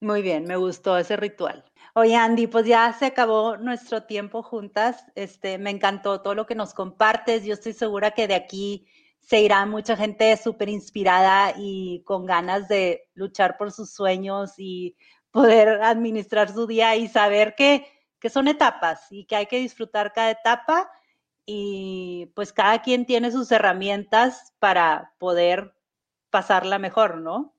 Muy 0.00 0.22
bien, 0.22 0.44
me 0.44 0.56
gustó 0.56 0.98
ese 0.98 1.16
ritual. 1.16 1.64
Oye, 1.96 2.16
Andy, 2.16 2.48
pues 2.48 2.66
ya 2.66 2.92
se 2.92 3.06
acabó 3.06 3.56
nuestro 3.56 4.02
tiempo 4.02 4.42
juntas. 4.42 5.04
Este, 5.14 5.58
me 5.58 5.70
encantó 5.70 6.22
todo 6.22 6.34
lo 6.34 6.44
que 6.44 6.56
nos 6.56 6.74
compartes. 6.74 7.44
Yo 7.44 7.54
estoy 7.54 7.72
segura 7.72 8.10
que 8.10 8.26
de 8.26 8.34
aquí 8.34 8.88
se 9.20 9.40
irá 9.40 9.64
mucha 9.64 9.96
gente 9.96 10.36
súper 10.36 10.68
inspirada 10.68 11.54
y 11.56 12.02
con 12.04 12.26
ganas 12.26 12.66
de 12.66 13.08
luchar 13.14 13.56
por 13.56 13.70
sus 13.70 13.90
sueños 13.90 14.54
y 14.58 14.96
poder 15.30 15.82
administrar 15.82 16.52
su 16.52 16.66
día 16.66 16.96
y 16.96 17.06
saber 17.06 17.54
que, 17.54 17.86
que 18.18 18.28
son 18.28 18.48
etapas 18.48 19.06
y 19.12 19.26
que 19.26 19.36
hay 19.36 19.46
que 19.46 19.60
disfrutar 19.60 20.12
cada 20.12 20.32
etapa 20.32 20.90
y 21.46 22.32
pues 22.34 22.52
cada 22.52 22.82
quien 22.82 23.06
tiene 23.06 23.30
sus 23.30 23.52
herramientas 23.52 24.52
para 24.58 25.14
poder 25.18 25.76
pasarla 26.30 26.80
mejor, 26.80 27.18
¿no? 27.18 27.54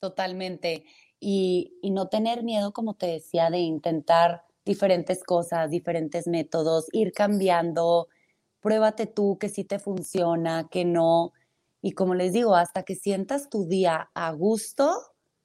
Totalmente 0.00 0.84
y, 1.24 1.78
no 1.84 2.08
tener 2.08 2.42
miedo, 2.42 2.72
como 2.72 2.94
te 2.94 3.06
decía, 3.06 3.48
de 3.48 3.60
intentar 3.60 4.42
diferentes 4.64 5.22
cosas, 5.22 5.70
diferentes 5.70 6.26
métodos, 6.26 6.88
ir 6.92 7.12
cambiando, 7.12 8.08
pruébate 8.60 9.06
tú 9.06 9.38
que 9.38 9.48
sí 9.48 9.62
te 9.62 9.78
funciona, 9.78 10.68
que 10.68 10.84
no. 10.84 11.32
Y 11.80 11.92
como 11.92 12.16
les 12.16 12.32
digo, 12.32 12.56
hasta 12.56 12.82
que 12.82 12.96
sientas 12.96 13.50
tu 13.50 13.66
día 13.68 14.10
a 14.14 14.32
gusto, 14.32 14.92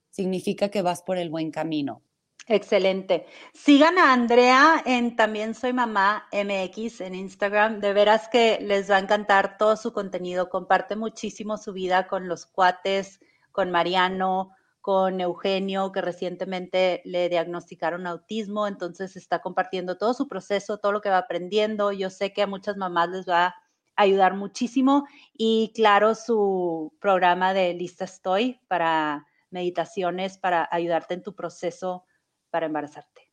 significa 0.10 0.70
que 0.70 0.82
vas 0.82 1.04
por 1.04 1.20
el 1.20 1.30
buen 1.30 1.52
camino. 1.52 2.02
Excelente. 2.48 3.28
Sigan 3.54 4.00
a 4.00 4.14
Andrea 4.14 4.82
en 4.84 5.16
También 5.16 5.54
Soy 5.54 5.74
Mamá 5.74 6.28
MX 6.32 7.02
en 7.02 7.14
Instagram. 7.14 7.82
De 7.82 7.94
veras 7.94 8.30
que 8.30 8.58
les 8.62 8.90
va 8.90 8.96
a 8.96 9.00
encantar 9.00 9.60
todo 9.60 9.76
su 9.78 9.94
contenido. 9.94 10.50
Comparte 10.50 10.96
muchísimo 10.96 11.58
su 11.58 11.72
vida 11.72 12.08
con 12.08 12.28
los 12.28 12.48
cuates, 12.48 13.20
con 13.52 13.70
Mariano, 13.70 14.57
con 14.88 15.20
Eugenio, 15.20 15.92
que 15.92 16.00
recientemente 16.00 17.02
le 17.04 17.28
diagnosticaron 17.28 18.08
autismo, 18.08 18.68
entonces 18.68 19.18
está 19.18 19.42
compartiendo 19.42 19.98
todo 19.98 20.14
su 20.14 20.30
proceso, 20.30 20.78
todo 20.78 20.94
lo 20.94 21.02
que 21.02 21.10
va 21.10 21.18
aprendiendo. 21.18 21.92
Yo 21.92 22.10
sé 22.10 22.32
que 22.32 22.44
a 22.44 22.48
muchas 22.48 22.78
mamás 22.78 23.10
les 23.10 23.28
va 23.28 23.48
a 23.48 23.56
ayudar 23.98 24.36
muchísimo 24.36 25.06
y 25.34 25.74
claro, 25.76 26.16
su 26.16 26.94
programa 27.02 27.54
de 27.54 27.74
Lista 27.74 28.06
Estoy 28.06 28.62
para 28.70 29.28
meditaciones, 29.50 30.38
para 30.38 30.70
ayudarte 30.72 31.16
en 31.16 31.22
tu 31.22 31.36
proceso 31.36 32.06
para 32.50 32.68
embarazarte. 32.68 33.24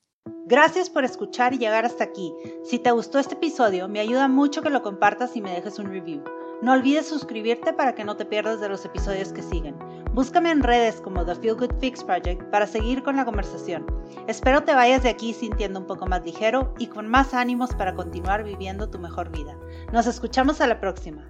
Gracias 0.46 0.90
por 0.90 1.04
escuchar 1.04 1.54
y 1.54 1.58
llegar 1.58 1.84
hasta 1.84 2.02
aquí. 2.02 2.34
Si 2.64 2.80
te 2.80 2.90
gustó 2.90 3.20
este 3.20 3.34
episodio, 3.34 3.86
me 3.86 4.00
ayuda 4.00 4.26
mucho 4.26 4.60
que 4.60 4.70
lo 4.70 4.82
compartas 4.82 5.36
y 5.36 5.40
me 5.40 5.52
dejes 5.52 5.78
un 5.78 5.86
review. 5.86 6.20
No 6.62 6.72
olvides 6.72 7.06
suscribirte 7.06 7.72
para 7.72 7.94
que 7.94 8.02
no 8.02 8.16
te 8.16 8.24
pierdas 8.24 8.60
de 8.60 8.68
los 8.68 8.84
episodios 8.84 9.32
que 9.32 9.42
siguen. 9.42 10.03
Búscame 10.14 10.52
en 10.52 10.62
redes 10.62 11.00
como 11.00 11.24
The 11.24 11.34
Feel 11.34 11.56
Good 11.56 11.80
Fix 11.80 12.04
Project 12.04 12.40
para 12.44 12.68
seguir 12.68 13.02
con 13.02 13.16
la 13.16 13.24
conversación. 13.24 13.84
Espero 14.28 14.62
te 14.62 14.72
vayas 14.72 15.02
de 15.02 15.08
aquí 15.08 15.32
sintiendo 15.32 15.80
un 15.80 15.88
poco 15.88 16.06
más 16.06 16.24
ligero 16.24 16.72
y 16.78 16.86
con 16.86 17.08
más 17.08 17.34
ánimos 17.34 17.74
para 17.74 17.96
continuar 17.96 18.44
viviendo 18.44 18.88
tu 18.88 19.00
mejor 19.00 19.32
vida. 19.32 19.58
Nos 19.92 20.06
escuchamos 20.06 20.60
a 20.60 20.68
la 20.68 20.78
próxima. 20.78 21.28